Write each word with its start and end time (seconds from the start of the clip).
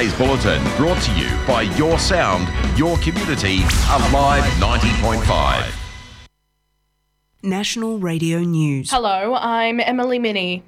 Today's 0.00 0.16
bulletin 0.16 0.64
brought 0.78 0.98
to 1.02 1.12
you 1.12 1.28
by 1.46 1.60
Your 1.76 1.98
Sound, 1.98 2.48
Your 2.78 2.96
Community, 3.00 3.56
Alive 3.90 4.42
90.5. 4.54 5.74
National 7.42 7.98
Radio 7.98 8.38
News. 8.38 8.90
Hello, 8.90 9.34
I'm 9.34 9.78
Emily 9.78 10.18
Minnie. 10.18 10.62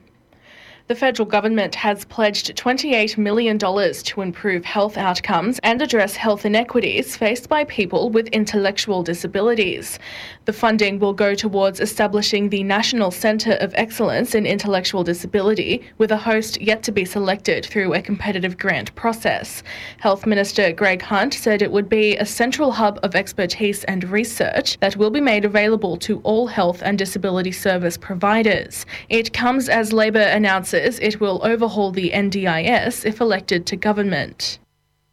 The 0.92 0.98
federal 0.98 1.26
government 1.26 1.74
has 1.76 2.04
pledged 2.04 2.54
$28 2.54 3.16
million 3.16 3.56
to 3.56 4.20
improve 4.20 4.62
health 4.62 4.98
outcomes 4.98 5.58
and 5.62 5.80
address 5.80 6.16
health 6.16 6.44
inequities 6.44 7.16
faced 7.16 7.48
by 7.48 7.64
people 7.64 8.10
with 8.10 8.26
intellectual 8.26 9.02
disabilities. 9.02 9.98
The 10.44 10.52
funding 10.52 10.98
will 10.98 11.14
go 11.14 11.34
towards 11.34 11.80
establishing 11.80 12.50
the 12.50 12.62
National 12.62 13.10
Centre 13.10 13.56
of 13.62 13.72
Excellence 13.74 14.34
in 14.34 14.44
Intellectual 14.44 15.02
Disability, 15.02 15.82
with 15.96 16.10
a 16.10 16.16
host 16.18 16.60
yet 16.60 16.82
to 16.82 16.92
be 16.92 17.06
selected 17.06 17.64
through 17.64 17.94
a 17.94 18.02
competitive 18.02 18.58
grant 18.58 18.94
process. 18.94 19.62
Health 19.96 20.26
Minister 20.26 20.72
Greg 20.72 21.00
Hunt 21.00 21.32
said 21.32 21.62
it 21.62 21.72
would 21.72 21.88
be 21.88 22.18
a 22.18 22.26
central 22.26 22.70
hub 22.70 23.00
of 23.02 23.14
expertise 23.14 23.82
and 23.84 24.04
research 24.04 24.78
that 24.80 24.98
will 24.98 25.10
be 25.10 25.22
made 25.22 25.46
available 25.46 25.96
to 25.98 26.20
all 26.20 26.48
health 26.48 26.82
and 26.82 26.98
disability 26.98 27.52
service 27.52 27.96
providers. 27.96 28.84
It 29.08 29.32
comes 29.32 29.70
as 29.70 29.94
Labor 29.94 30.18
announces 30.18 30.81
it 31.00 31.20
will 31.20 31.40
overhaul 31.44 31.92
the 31.92 32.10
NDIS 32.10 33.04
if 33.04 33.20
elected 33.20 33.66
to 33.66 33.76
government. 33.76 34.58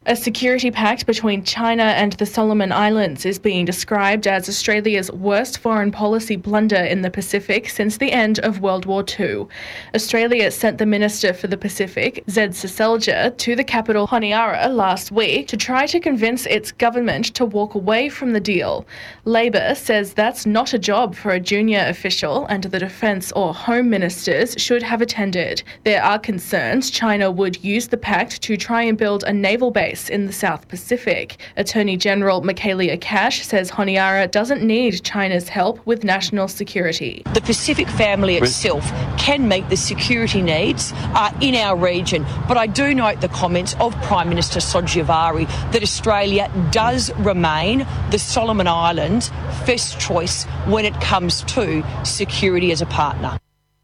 A 0.06 0.16
security 0.16 0.70
pact 0.70 1.04
between 1.04 1.44
China 1.44 1.82
and 1.82 2.14
the 2.14 2.24
Solomon 2.24 2.72
Islands 2.72 3.26
is 3.26 3.38
being 3.38 3.66
described 3.66 4.26
as 4.26 4.48
Australia's 4.48 5.12
worst 5.12 5.58
foreign 5.58 5.92
policy 5.92 6.36
blunder 6.36 6.74
in 6.74 7.02
the 7.02 7.10
Pacific 7.10 7.68
since 7.68 7.98
the 7.98 8.10
end 8.10 8.38
of 8.38 8.62
World 8.62 8.86
War 8.86 9.04
II. 9.20 9.44
Australia 9.94 10.50
sent 10.52 10.78
the 10.78 10.86
Minister 10.86 11.34
for 11.34 11.48
the 11.48 11.58
Pacific, 11.58 12.24
Zed 12.30 12.52
Seselja, 12.52 13.36
to 13.36 13.54
the 13.54 13.62
capital 13.62 14.08
Honiara 14.08 14.74
last 14.74 15.12
week 15.12 15.46
to 15.48 15.58
try 15.58 15.84
to 15.84 16.00
convince 16.00 16.46
its 16.46 16.72
government 16.72 17.26
to 17.34 17.44
walk 17.44 17.74
away 17.74 18.08
from 18.08 18.32
the 18.32 18.40
deal. 18.40 18.86
Labor 19.26 19.74
says 19.74 20.14
that's 20.14 20.46
not 20.46 20.72
a 20.72 20.78
job 20.78 21.14
for 21.14 21.32
a 21.32 21.40
junior 21.40 21.84
official 21.88 22.46
and 22.46 22.64
the 22.64 22.78
Defence 22.78 23.32
or 23.32 23.52
Home 23.52 23.90
Ministers 23.90 24.54
should 24.56 24.82
have 24.82 25.02
attended. 25.02 25.62
There 25.84 26.02
are 26.02 26.18
concerns 26.18 26.90
China 26.90 27.30
would 27.30 27.62
use 27.62 27.88
the 27.88 27.98
pact 27.98 28.40
to 28.40 28.56
try 28.56 28.80
and 28.84 28.96
build 28.96 29.24
a 29.24 29.32
naval 29.34 29.70
base 29.70 29.89
in 30.08 30.26
the 30.26 30.32
South 30.32 30.68
Pacific. 30.68 31.36
Attorney 31.56 31.96
General 31.96 32.42
Michaelia 32.42 33.00
Cash 33.00 33.44
says 33.44 33.70
Honiara 33.70 34.30
doesn't 34.30 34.62
need 34.62 35.02
China's 35.02 35.48
help 35.48 35.84
with 35.84 36.04
national 36.04 36.46
security. 36.46 37.22
The 37.34 37.40
Pacific 37.40 37.88
family 37.88 38.36
itself 38.36 38.84
can 39.18 39.48
meet 39.48 39.68
the 39.68 39.76
security 39.76 40.42
needs 40.42 40.92
uh, 40.94 41.36
in 41.40 41.56
our 41.56 41.76
region. 41.76 42.24
But 42.46 42.56
I 42.56 42.66
do 42.66 42.94
note 42.94 43.20
the 43.20 43.28
comments 43.28 43.74
of 43.80 44.00
Prime 44.02 44.28
Minister 44.28 44.60
Sogavare 44.60 45.48
that 45.72 45.82
Australia 45.82 46.50
does 46.70 47.12
remain 47.14 47.86
the 48.10 48.18
Solomon 48.18 48.68
Islands' 48.68 49.30
first 49.66 49.98
choice 49.98 50.44
when 50.66 50.84
it 50.84 50.94
comes 51.00 51.42
to 51.54 51.84
security 52.04 52.70
as 52.70 52.80
a 52.80 52.86
partner. 52.86 53.38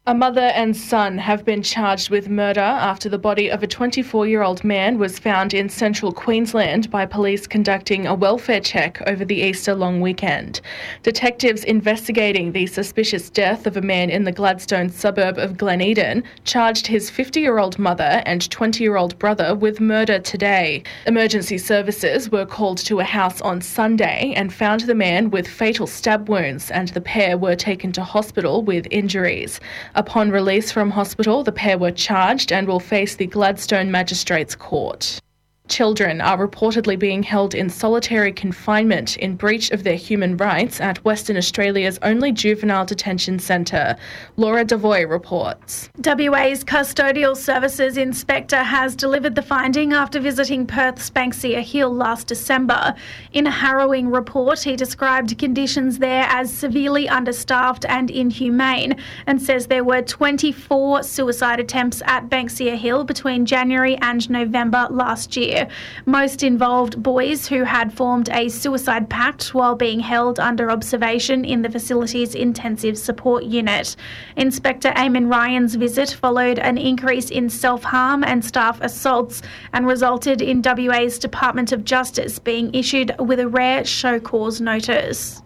A 0.07 0.13
mother 0.13 0.39
and 0.39 0.73
son 0.73 1.17
have 1.17 1.43
been 1.43 1.61
charged 1.61 2.09
with 2.09 2.29
murder 2.29 2.61
after 2.61 3.09
the 3.09 3.17
body 3.17 3.51
of 3.51 3.61
a 3.61 3.67
24 3.67 4.25
year 4.25 4.41
old 4.41 4.63
man 4.63 4.97
was 4.99 5.19
found 5.19 5.53
in 5.53 5.67
central 5.67 6.13
Queensland 6.13 6.89
by 6.89 7.05
police 7.05 7.45
conducting 7.45 8.07
a 8.07 8.15
welfare 8.15 8.61
check 8.61 9.01
over 9.05 9.25
the 9.25 9.35
Easter 9.35 9.75
long 9.75 9.99
weekend. 9.99 10.61
Detectives 11.03 11.65
investigating 11.65 12.53
the 12.53 12.67
suspicious 12.67 13.29
death 13.29 13.67
of 13.67 13.75
a 13.75 13.81
man 13.81 14.09
in 14.09 14.23
the 14.23 14.31
Gladstone 14.31 14.87
suburb 14.87 15.37
of 15.37 15.57
Glen 15.57 15.81
Eden 15.81 16.23
charged 16.45 16.87
his 16.87 17.09
50 17.09 17.41
year 17.41 17.57
old 17.57 17.77
mother 17.77 18.23
and 18.25 18.49
20 18.49 18.81
year 18.81 18.95
old 18.95 19.19
brother 19.19 19.55
with 19.55 19.81
murder 19.81 20.19
today. 20.19 20.83
Emergency 21.05 21.57
services 21.57 22.31
were 22.31 22.45
called 22.45 22.77
to 22.77 23.01
a 23.01 23.03
house 23.03 23.41
on 23.41 23.59
Sunday 23.59 24.31
and 24.37 24.53
found 24.53 24.79
the 24.83 24.95
man 24.95 25.31
with 25.31 25.49
fatal 25.49 25.85
stab 25.85 26.29
wounds, 26.29 26.71
and 26.71 26.87
the 26.89 27.01
pair 27.01 27.37
were 27.37 27.57
taken 27.57 27.91
to 27.91 28.05
hospital 28.05 28.63
with 28.63 28.87
injuries. 28.89 29.59
Upon 29.97 30.29
release 30.29 30.71
from 30.71 30.91
hospital, 30.91 31.43
the 31.43 31.51
pair 31.51 31.75
were 31.75 31.89
charged 31.89 32.51
and 32.51 32.67
will 32.67 32.79
face 32.79 33.15
the 33.15 33.25
Gladstone 33.25 33.89
Magistrates 33.89 34.53
Court. 34.53 35.19
Children 35.67 36.21
are 36.21 36.37
reportedly 36.37 36.97
being 36.97 37.23
held 37.23 37.53
in 37.53 37.69
solitary 37.69 38.31
confinement 38.31 39.17
in 39.17 39.35
breach 39.35 39.69
of 39.71 39.83
their 39.83 39.95
human 39.95 40.37
rights 40.37 40.79
at 40.79 41.03
Western 41.03 41.35
Australia's 41.35 41.99
only 42.03 42.31
juvenile 42.31 42.85
detention 42.85 43.37
centre. 43.37 43.97
Laura 44.37 44.63
Devoy 44.63 45.09
reports. 45.09 45.89
WA's 45.97 46.63
Custodial 46.63 47.35
Services 47.35 47.97
Inspector 47.97 48.55
has 48.55 48.95
delivered 48.95 49.35
the 49.35 49.41
finding 49.41 49.91
after 49.91 50.19
visiting 50.19 50.65
Perth's 50.65 51.09
Banksia 51.09 51.61
Hill 51.61 51.93
last 51.93 52.27
December. 52.27 52.95
In 53.33 53.45
a 53.45 53.51
harrowing 53.51 54.09
report, 54.09 54.59
he 54.63 54.75
described 54.75 55.37
conditions 55.37 55.99
there 55.99 56.25
as 56.29 56.51
severely 56.51 57.09
understaffed 57.09 57.85
and 57.85 58.09
inhumane 58.09 58.95
and 59.25 59.41
says 59.41 59.67
there 59.67 59.83
were 59.83 60.01
24 60.01 61.03
suicide 61.03 61.59
attempts 61.59 62.01
at 62.05 62.29
Banksia 62.29 62.77
Hill 62.77 63.03
between 63.03 63.45
January 63.45 63.97
and 63.97 64.29
November 64.29 64.87
last 64.89 65.35
year. 65.35 65.56
Year. 65.57 65.67
Most 66.05 66.43
involved 66.43 67.01
boys 67.01 67.47
who 67.47 67.63
had 67.63 67.93
formed 67.93 68.29
a 68.29 68.49
suicide 68.49 69.09
pact 69.09 69.53
while 69.53 69.75
being 69.75 69.99
held 69.99 70.39
under 70.39 70.71
observation 70.71 71.43
in 71.45 71.61
the 71.61 71.69
facility's 71.69 72.35
intensive 72.35 72.97
support 72.97 73.43
unit. 73.43 73.95
Inspector 74.35 74.91
Eamon 74.91 75.29
Ryan's 75.31 75.75
visit 75.75 76.11
followed 76.11 76.59
an 76.59 76.77
increase 76.77 77.29
in 77.29 77.49
self 77.49 77.83
harm 77.83 78.23
and 78.23 78.43
staff 78.43 78.79
assaults 78.81 79.41
and 79.73 79.87
resulted 79.87 80.41
in 80.41 80.61
WA's 80.61 81.19
Department 81.19 81.71
of 81.71 81.83
Justice 81.83 82.39
being 82.39 82.73
issued 82.73 83.13
with 83.19 83.39
a 83.39 83.47
rare 83.47 83.83
show 83.85 84.19
cause 84.19 84.61
notice. 84.61 85.41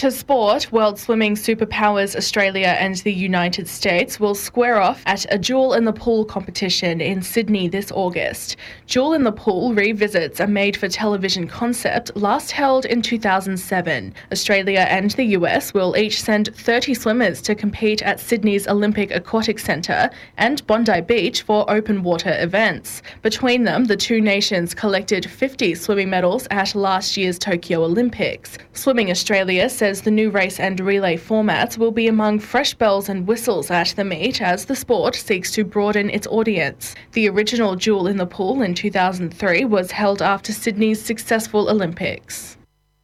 To 0.00 0.10
sport, 0.10 0.72
World 0.72 0.98
Swimming 0.98 1.34
Superpowers 1.34 2.16
Australia 2.16 2.74
and 2.78 2.94
the 2.96 3.12
United 3.12 3.68
States 3.68 4.18
will 4.18 4.34
square 4.34 4.80
off 4.80 5.02
at 5.04 5.26
a 5.30 5.36
Duel 5.36 5.74
in 5.74 5.84
the 5.84 5.92
Pool 5.92 6.24
competition 6.24 7.02
in 7.02 7.20
Sydney 7.20 7.68
this 7.68 7.92
August. 7.92 8.56
Duel 8.86 9.12
in 9.12 9.24
the 9.24 9.30
Pool 9.32 9.74
revisits 9.74 10.40
a 10.40 10.46
made 10.46 10.74
for 10.74 10.88
television 10.88 11.46
concept 11.46 12.16
last 12.16 12.50
held 12.50 12.86
in 12.86 13.02
2007. 13.02 14.14
Australia 14.32 14.86
and 14.88 15.10
the 15.10 15.36
US 15.36 15.74
will 15.74 15.94
each 15.98 16.22
send 16.22 16.48
30 16.56 16.94
swimmers 16.94 17.42
to 17.42 17.54
compete 17.54 18.00
at 18.00 18.20
Sydney's 18.20 18.66
Olympic 18.68 19.10
Aquatic 19.10 19.58
Centre 19.58 20.08
and 20.38 20.66
Bondi 20.66 21.02
Beach 21.02 21.42
for 21.42 21.70
open 21.70 22.02
water 22.02 22.34
events. 22.40 23.02
Between 23.20 23.64
them, 23.64 23.84
the 23.84 23.98
two 23.98 24.22
nations 24.22 24.72
collected 24.72 25.30
50 25.30 25.74
swimming 25.74 26.08
medals 26.08 26.48
at 26.50 26.74
last 26.74 27.18
year's 27.18 27.38
Tokyo 27.38 27.84
Olympics. 27.84 28.56
Swimming 28.72 29.10
Australia 29.10 29.68
says 29.80 30.02
the 30.02 30.10
new 30.10 30.28
race 30.28 30.60
and 30.60 30.78
relay 30.78 31.16
formats 31.16 31.78
will 31.78 31.90
be 31.90 32.06
among 32.06 32.38
fresh 32.38 32.74
bells 32.74 33.08
and 33.08 33.26
whistles 33.26 33.70
at 33.70 33.88
the 33.96 34.04
meet 34.04 34.42
as 34.42 34.66
the 34.66 34.76
sport 34.76 35.16
seeks 35.16 35.50
to 35.52 35.64
broaden 35.64 36.10
its 36.10 36.26
audience. 36.26 36.94
The 37.12 37.30
original 37.30 37.74
Duel 37.76 38.06
in 38.06 38.18
the 38.18 38.26
Pool 38.26 38.60
in 38.60 38.74
2003 38.74 39.64
was 39.64 39.90
held 39.90 40.20
after 40.20 40.52
Sydney's 40.52 41.02
successful 41.02 41.70
Olympics. 41.70 42.58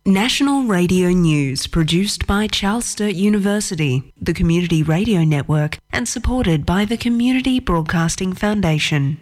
National 0.04 0.64
Radio 0.64 1.08
News 1.08 1.66
produced 1.66 2.26
by 2.26 2.46
Charles 2.46 2.84
Sturt 2.84 3.14
University, 3.14 4.12
the 4.20 4.34
Community 4.34 4.82
Radio 4.82 5.24
Network, 5.24 5.78
and 5.94 6.06
supported 6.06 6.66
by 6.66 6.84
the 6.84 6.98
Community 6.98 7.58
Broadcasting 7.58 8.34
Foundation. 8.34 9.16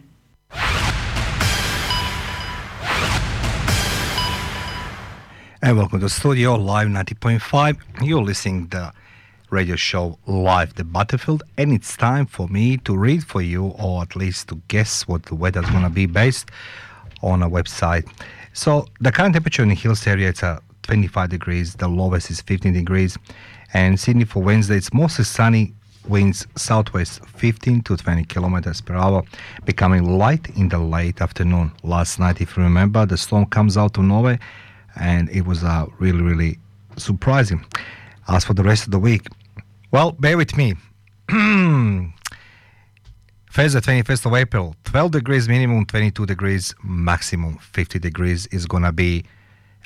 And 5.65 5.79
welcome 5.79 6.01
to 6.01 6.11
studio, 6.11 6.57
live 6.57 6.89
90.5. 6.89 7.79
You're 8.03 8.23
listening 8.23 8.69
to 8.69 8.77
the 8.77 8.93
radio 9.49 9.77
show 9.77 10.19
live 10.27 10.75
the 10.75 10.85
Battlefield, 10.85 11.43
and 11.57 11.73
it's 11.73 11.97
time 11.97 12.27
for 12.27 12.49
me 12.49 12.77
to 12.85 12.95
read 12.95 13.25
for 13.25 13.41
you, 13.41 13.69
or 13.79 14.03
at 14.03 14.15
least 14.15 14.49
to 14.49 14.61
guess 14.69 15.09
what 15.09 15.23
the 15.23 15.35
weather's 15.35 15.65
gonna 15.71 15.89
be 15.89 16.05
based 16.05 16.51
on 17.23 17.43
a 17.43 17.49
website. 17.49 18.07
So 18.53 18.87
the 19.01 19.11
current 19.11 19.33
temperature 19.33 19.63
in 19.63 19.71
the 19.71 19.75
hills 19.75 20.07
area 20.07 20.29
it's 20.29 20.43
uh, 20.43 20.61
25 20.83 21.31
degrees. 21.31 21.77
The 21.77 21.89
lowest 21.89 22.31
is 22.31 22.43
15 22.43 22.75
degrees, 22.75 23.17
and 23.73 23.99
Sydney 23.99 24.27
for 24.27 24.43
Wednesday 24.43 24.77
it's 24.77 24.93
mostly 24.93 25.25
sunny. 25.25 25.73
Winds 26.07 26.47
southwest 26.57 27.25
15 27.25 27.81
to 27.85 27.97
20 27.97 28.25
kilometers 28.25 28.83
per 28.83 28.95
hour, 28.95 29.23
becoming 29.65 30.19
light 30.19 30.47
in 30.59 30.69
the 30.69 30.79
late 30.79 31.23
afternoon. 31.23 31.73
Last 31.83 32.19
night, 32.19 32.43
if 32.43 32.55
you 32.55 32.63
remember, 32.63 33.07
the 33.07 33.17
storm 33.17 33.47
comes 33.47 33.79
out 33.79 33.97
of 33.97 34.05
Norway 34.05 34.39
and 34.97 35.29
it 35.31 35.47
was 35.47 35.65
uh, 35.65 35.87
really, 35.99 36.23
really 36.23 36.59
surprising. 36.97 37.65
As 38.29 38.45
for 38.45 38.55
the 38.55 38.63
rest 38.63 38.87
of 38.87 38.91
the 38.91 38.99
week, 38.99 39.27
well, 39.91 40.13
bear 40.13 40.37
with 40.37 40.57
me. 40.57 40.75
Thursday, 43.51 43.81
21st 43.81 44.27
of 44.27 44.35
April, 44.35 44.75
12 44.85 45.13
degrees 45.13 45.49
minimum, 45.49 45.87
22 45.87 46.27
degrees 46.27 46.75
maximum, 46.83 47.57
50 47.59 47.99
degrees 48.01 48.47
is 48.49 48.67
to 48.83 48.91
be, 48.93 49.25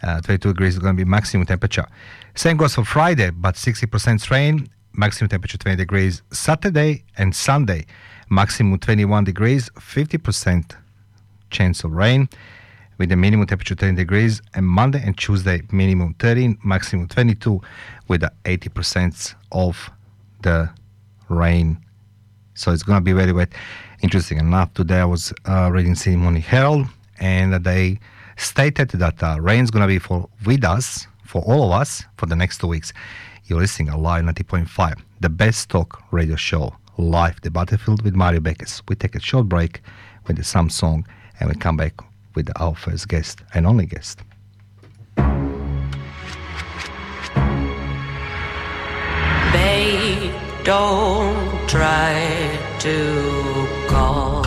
uh, 0.02 0.20
22 0.22 0.54
degrees 0.54 0.74
is 0.74 0.78
going 0.78 0.96
to 0.96 1.04
be 1.04 1.08
maximum 1.08 1.46
temperature. 1.46 1.86
Same 2.34 2.56
goes 2.56 2.74
for 2.74 2.84
Friday, 2.84 3.30
but 3.30 3.56
60% 3.56 4.30
rain, 4.30 4.68
maximum 4.94 5.28
temperature 5.28 5.58
20 5.58 5.76
degrees. 5.76 6.22
Saturday 6.32 7.04
and 7.18 7.36
Sunday, 7.36 7.84
maximum 8.30 8.78
21 8.78 9.24
degrees, 9.24 9.68
50% 9.76 10.74
chance 11.50 11.84
of 11.84 11.92
rain 11.92 12.28
with 12.98 13.08
the 13.08 13.16
minimum 13.16 13.46
temperature 13.46 13.76
10 13.76 13.94
degrees, 13.94 14.42
and 14.54 14.66
Monday 14.66 15.00
and 15.04 15.16
Tuesday 15.16 15.62
minimum 15.70 16.14
13, 16.18 16.58
maximum 16.64 17.06
22, 17.08 17.60
with 18.08 18.22
80% 18.44 19.34
of 19.52 19.90
the 20.42 20.68
rain. 21.28 21.78
So 22.54 22.72
it's 22.72 22.82
gonna 22.82 23.00
be 23.00 23.12
very 23.12 23.32
wet. 23.32 23.52
Interesting 24.02 24.38
enough, 24.38 24.74
today 24.74 24.98
I 24.98 25.04
was 25.04 25.32
uh, 25.46 25.70
reading 25.72 25.94
Sydney 25.94 26.40
Herald, 26.40 26.86
and 27.20 27.54
they 27.64 28.00
stated 28.36 28.90
that 28.90 29.22
uh, 29.22 29.38
rain's 29.40 29.70
gonna 29.70 29.86
be 29.86 29.98
for 29.98 30.28
with 30.44 30.64
us, 30.64 31.06
for 31.24 31.42
all 31.42 31.72
of 31.72 31.80
us, 31.80 32.04
for 32.16 32.26
the 32.26 32.36
next 32.36 32.58
two 32.58 32.66
weeks. 32.66 32.92
You're 33.44 33.60
listening 33.60 33.92
Live 33.92 34.24
90.5, 34.24 35.00
the 35.20 35.28
best 35.28 35.70
talk 35.70 36.02
radio 36.10 36.36
show, 36.36 36.74
live 36.98 37.40
the 37.42 37.50
Battlefield 37.50 38.02
with 38.02 38.14
Mario 38.14 38.40
Beckes. 38.40 38.82
We 38.88 38.96
take 38.96 39.14
a 39.14 39.20
short 39.20 39.48
break 39.48 39.80
with 40.26 40.36
the 40.36 40.42
Samsung 40.42 41.04
and 41.40 41.48
we 41.48 41.54
come 41.54 41.76
back 41.76 41.94
with 42.34 42.50
our 42.56 42.74
first 42.74 43.08
guest 43.08 43.40
and 43.54 43.66
only 43.66 43.86
guest. 43.86 44.22
Don't 50.68 51.66
try 51.66 52.58
to 52.80 52.96
call. 53.88 54.42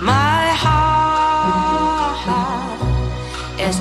My 0.00 0.46
heart 0.64 2.16
is 3.60 3.78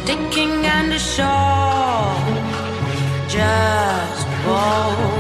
and 0.65 1.00
sure 1.00 2.18
just 3.29 4.27
won't 4.45 5.12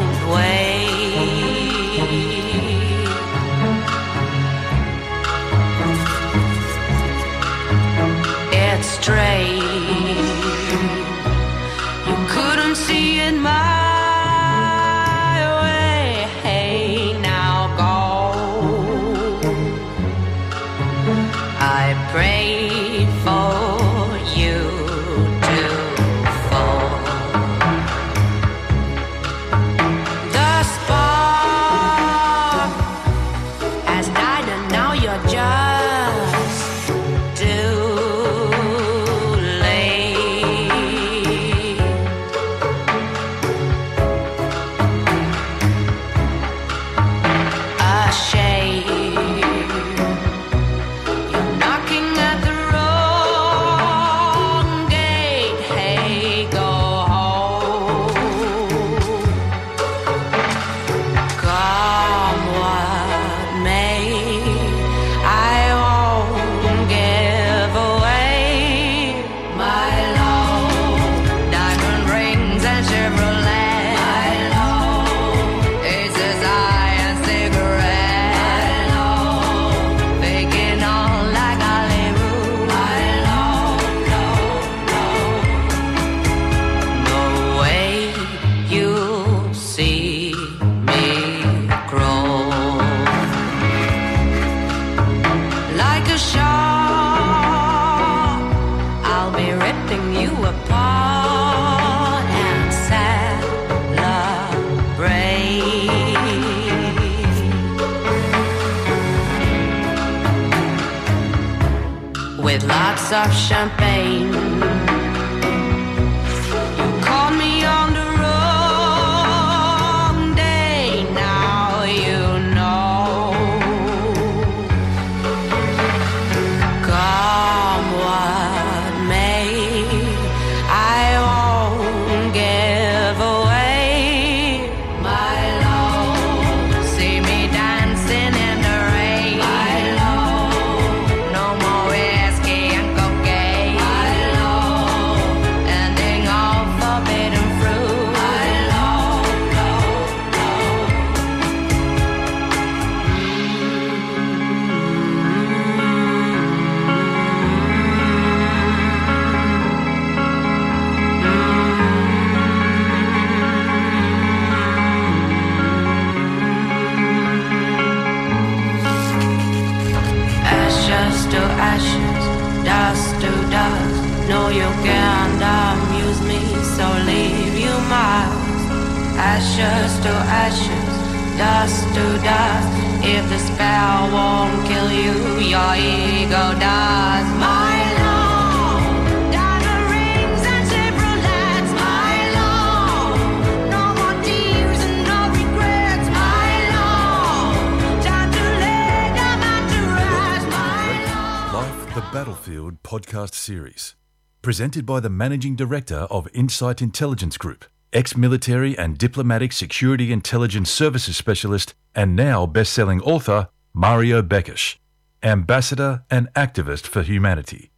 Presented 204.53 204.85
by 204.85 204.99
the 204.99 205.09
Managing 205.09 205.55
Director 205.55 206.05
of 206.11 206.27
Insight 206.31 206.79
Intelligence 206.79 207.37
Group, 207.37 207.65
ex 207.91 208.15
military 208.15 208.77
and 208.77 208.99
diplomatic 208.99 209.51
security 209.51 210.11
intelligence 210.11 210.69
services 210.69 211.17
specialist, 211.17 211.73
and 211.95 212.15
now 212.15 212.45
best 212.45 212.71
selling 212.71 213.01
author 213.01 213.47
Mario 213.73 214.21
Bekish, 214.21 214.77
ambassador 215.23 216.03
and 216.11 216.31
activist 216.35 216.85
for 216.85 217.01
humanity. 217.01 217.71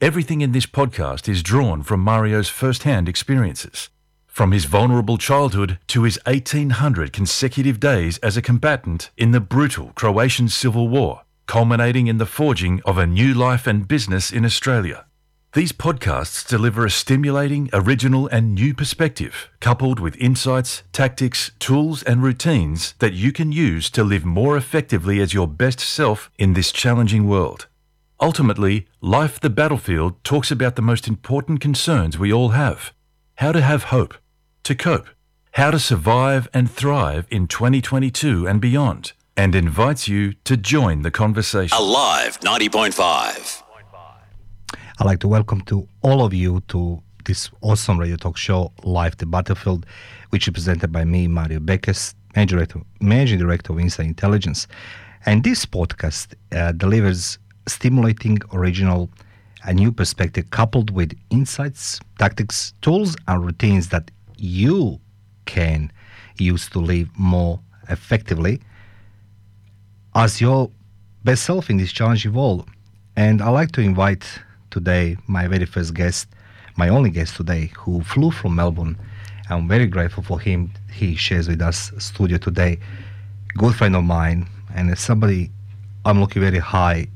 Everything 0.00 0.40
in 0.40 0.50
this 0.50 0.66
podcast 0.66 1.28
is 1.28 1.44
drawn 1.44 1.84
from 1.84 2.00
Mario's 2.00 2.48
first 2.48 2.82
hand 2.82 3.08
experiences. 3.08 3.88
From 4.26 4.50
his 4.50 4.64
vulnerable 4.64 5.18
childhood 5.18 5.78
to 5.86 6.02
his 6.02 6.18
1800 6.26 7.12
consecutive 7.12 7.78
days 7.78 8.18
as 8.18 8.36
a 8.36 8.42
combatant 8.42 9.12
in 9.16 9.30
the 9.30 9.38
brutal 9.38 9.92
Croatian 9.94 10.48
Civil 10.48 10.88
War, 10.88 11.22
culminating 11.46 12.08
in 12.08 12.18
the 12.18 12.26
forging 12.26 12.82
of 12.84 12.98
a 12.98 13.06
new 13.06 13.32
life 13.32 13.68
and 13.68 13.86
business 13.86 14.32
in 14.32 14.44
Australia. 14.44 15.05
These 15.56 15.72
podcasts 15.72 16.46
deliver 16.46 16.84
a 16.84 16.90
stimulating, 16.90 17.70
original, 17.72 18.26
and 18.26 18.54
new 18.54 18.74
perspective, 18.74 19.48
coupled 19.58 19.98
with 20.00 20.14
insights, 20.18 20.82
tactics, 20.92 21.50
tools, 21.58 22.02
and 22.02 22.22
routines 22.22 22.92
that 22.98 23.14
you 23.14 23.32
can 23.32 23.52
use 23.52 23.88
to 23.92 24.04
live 24.04 24.22
more 24.22 24.58
effectively 24.58 25.18
as 25.18 25.32
your 25.32 25.48
best 25.48 25.80
self 25.80 26.30
in 26.36 26.52
this 26.52 26.70
challenging 26.70 27.26
world. 27.26 27.68
Ultimately, 28.20 28.86
Life 29.00 29.40
the 29.40 29.48
Battlefield 29.48 30.22
talks 30.24 30.50
about 30.50 30.76
the 30.76 30.82
most 30.82 31.08
important 31.08 31.62
concerns 31.62 32.18
we 32.18 32.30
all 32.30 32.50
have 32.50 32.92
how 33.36 33.50
to 33.52 33.62
have 33.62 33.84
hope, 33.84 34.12
to 34.62 34.74
cope, 34.74 35.08
how 35.52 35.70
to 35.70 35.78
survive 35.78 36.50
and 36.52 36.70
thrive 36.70 37.26
in 37.30 37.46
2022 37.46 38.46
and 38.46 38.60
beyond, 38.60 39.14
and 39.38 39.54
invites 39.54 40.06
you 40.06 40.34
to 40.44 40.58
join 40.58 41.00
the 41.00 41.10
conversation. 41.10 41.74
Alive 41.78 42.38
90.5. 42.40 43.55
I'd 44.98 45.04
like 45.04 45.18
to 45.20 45.28
welcome 45.28 45.60
to 45.62 45.86
all 46.00 46.24
of 46.24 46.32
you 46.32 46.62
to 46.68 47.02
this 47.26 47.50
awesome 47.60 47.98
radio 47.98 48.16
talk 48.16 48.38
show, 48.38 48.72
Live 48.82 49.18
the 49.18 49.26
Battlefield, 49.26 49.84
which 50.30 50.48
is 50.48 50.54
presented 50.54 50.90
by 50.90 51.04
me, 51.04 51.28
Mario 51.28 51.60
Beckes, 51.60 52.14
Managing 52.34 52.56
Director, 52.56 52.80
Managing 53.02 53.38
Director 53.38 53.74
of 53.74 53.78
Insight 53.78 54.06
Intelligence. 54.06 54.66
And 55.26 55.44
this 55.44 55.66
podcast 55.66 56.32
uh, 56.52 56.72
delivers 56.72 57.38
stimulating, 57.68 58.38
original, 58.54 59.10
a 59.64 59.74
new 59.74 59.92
perspective 59.92 60.48
coupled 60.48 60.90
with 60.90 61.12
insights, 61.28 62.00
tactics, 62.18 62.72
tools, 62.80 63.16
and 63.28 63.44
routines 63.44 63.90
that 63.90 64.10
you 64.38 64.98
can 65.44 65.92
use 66.38 66.70
to 66.70 66.78
live 66.78 67.10
more 67.18 67.60
effectively 67.90 68.62
as 70.14 70.40
your 70.40 70.70
best 71.22 71.44
self 71.44 71.68
in 71.68 71.76
this 71.76 71.92
challenging 71.92 72.32
world. 72.32 72.66
And 73.14 73.42
I'd 73.42 73.50
like 73.50 73.72
to 73.72 73.82
invite 73.82 74.40
today 74.76 75.16
my 75.26 75.48
very 75.48 75.64
first 75.64 75.94
guest, 75.94 76.28
my 76.76 76.88
only 76.90 77.08
guest 77.08 77.34
today, 77.36 77.72
who 77.78 78.02
flew 78.02 78.30
from 78.30 78.54
Melbourne. 78.54 78.94
I'm 79.48 79.66
very 79.66 79.86
grateful 79.86 80.22
for 80.22 80.38
him. 80.38 80.70
He 80.92 81.16
shares 81.16 81.48
with 81.48 81.62
us 81.62 81.78
studio 81.98 82.36
today. 82.36 82.78
Good 83.56 83.74
friend 83.74 83.96
of 83.96 84.04
mine, 84.04 84.46
and 84.74 84.90
it's 84.90 85.00
somebody 85.00 85.50
I'm 86.04 86.20
looking 86.20 86.42
very 86.42 86.58
high, 86.58 87.08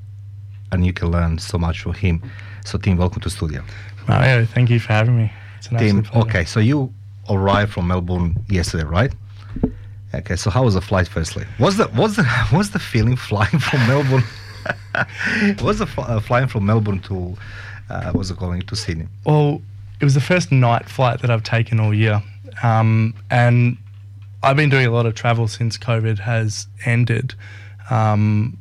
and 0.73 0.87
you 0.87 0.95
can 0.95 1.11
learn 1.11 1.38
so 1.38 1.59
much 1.59 1.81
from 1.83 1.93
him. 1.93 2.23
So, 2.64 2.79
Tim, 2.79 2.97
welcome 2.97 3.21
to 3.21 3.31
studio. 3.31 3.62
Mario, 4.09 4.47
thank 4.47 4.71
you 4.71 4.81
for 4.81 4.93
having 4.95 5.17
me. 5.19 5.31
Tim, 5.76 6.07
okay, 6.23 6.47
so 6.47 6.61
you 6.61 6.95
arrived 7.29 7.73
from 7.75 7.88
Melbourne 7.88 8.43
yesterday, 8.49 8.85
right? 8.85 9.12
Okay, 10.14 10.37
so 10.37 10.49
how 10.49 10.64
was 10.64 10.75
the 10.75 10.81
flight? 10.81 11.09
Firstly, 11.09 11.45
what's 11.59 11.76
the 11.76 11.88
what's 11.88 12.17
the 12.17 12.25
what's 12.55 12.71
the 12.71 12.79
feeling 12.79 13.17
flying 13.17 13.59
from 13.59 13.81
Melbourne? 13.87 14.25
What's 15.61 15.79
the 15.79 15.87
fl- 15.87 16.02
uh, 16.02 16.21
flying 16.21 16.49
from 16.49 16.67
Melbourne 16.67 17.00
to 17.02 17.37
uh, 17.88 18.12
what's 18.12 18.31
it 18.31 18.37
calling 18.37 18.62
to 18.62 18.76
Sydney? 18.76 19.09
Well, 19.25 19.61
it 20.00 20.05
was 20.05 20.14
the 20.14 20.21
first 20.21 20.52
night 20.52 20.88
flight 20.88 21.21
that 21.21 21.31
I've 21.31 21.43
taken 21.43 21.81
all 21.81 21.93
year. 21.93 22.23
Um, 22.62 23.14
and 23.31 23.76
I've 24.43 24.57
been 24.57 24.71
doing 24.71 24.87
a 24.87 24.90
lot 24.90 25.07
of 25.07 25.14
travel 25.14 25.49
since 25.49 25.76
COVID 25.76 26.19
has 26.19 26.67
ended. 26.85 27.35
Um, 27.90 28.57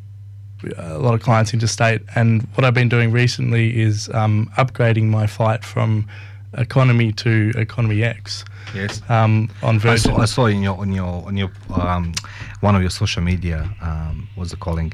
a 0.78 0.98
lot 0.98 1.14
of 1.14 1.22
clients 1.22 1.54
interstate. 1.54 2.02
And 2.16 2.44
what 2.56 2.66
I've 2.66 2.74
been 2.74 2.90
doing 2.90 3.12
recently 3.12 3.80
is 3.80 4.10
um, 4.14 4.52
upgrading 4.58 5.06
my 5.06 5.28
flight 5.28 5.64
from 5.64 6.08
economy 6.54 7.12
to 7.12 7.52
economy 7.56 8.04
X 8.04 8.44
Yes. 8.74 9.02
um, 9.10 9.50
on 9.62 9.80
I 9.88 9.96
saw, 9.96 10.18
I 10.18 10.26
saw 10.26 10.46
in 10.48 10.64
your 10.64 10.78
on 10.80 10.92
your 10.92 11.26
on 11.28 11.38
your 11.38 11.52
um, 11.76 12.14
one 12.62 12.76
of 12.76 12.82
your 12.82 12.90
social 12.90 13.22
media 13.22 13.70
um, 13.82 14.28
what's 14.36 14.52
it 14.52 14.60
calling 14.60 14.92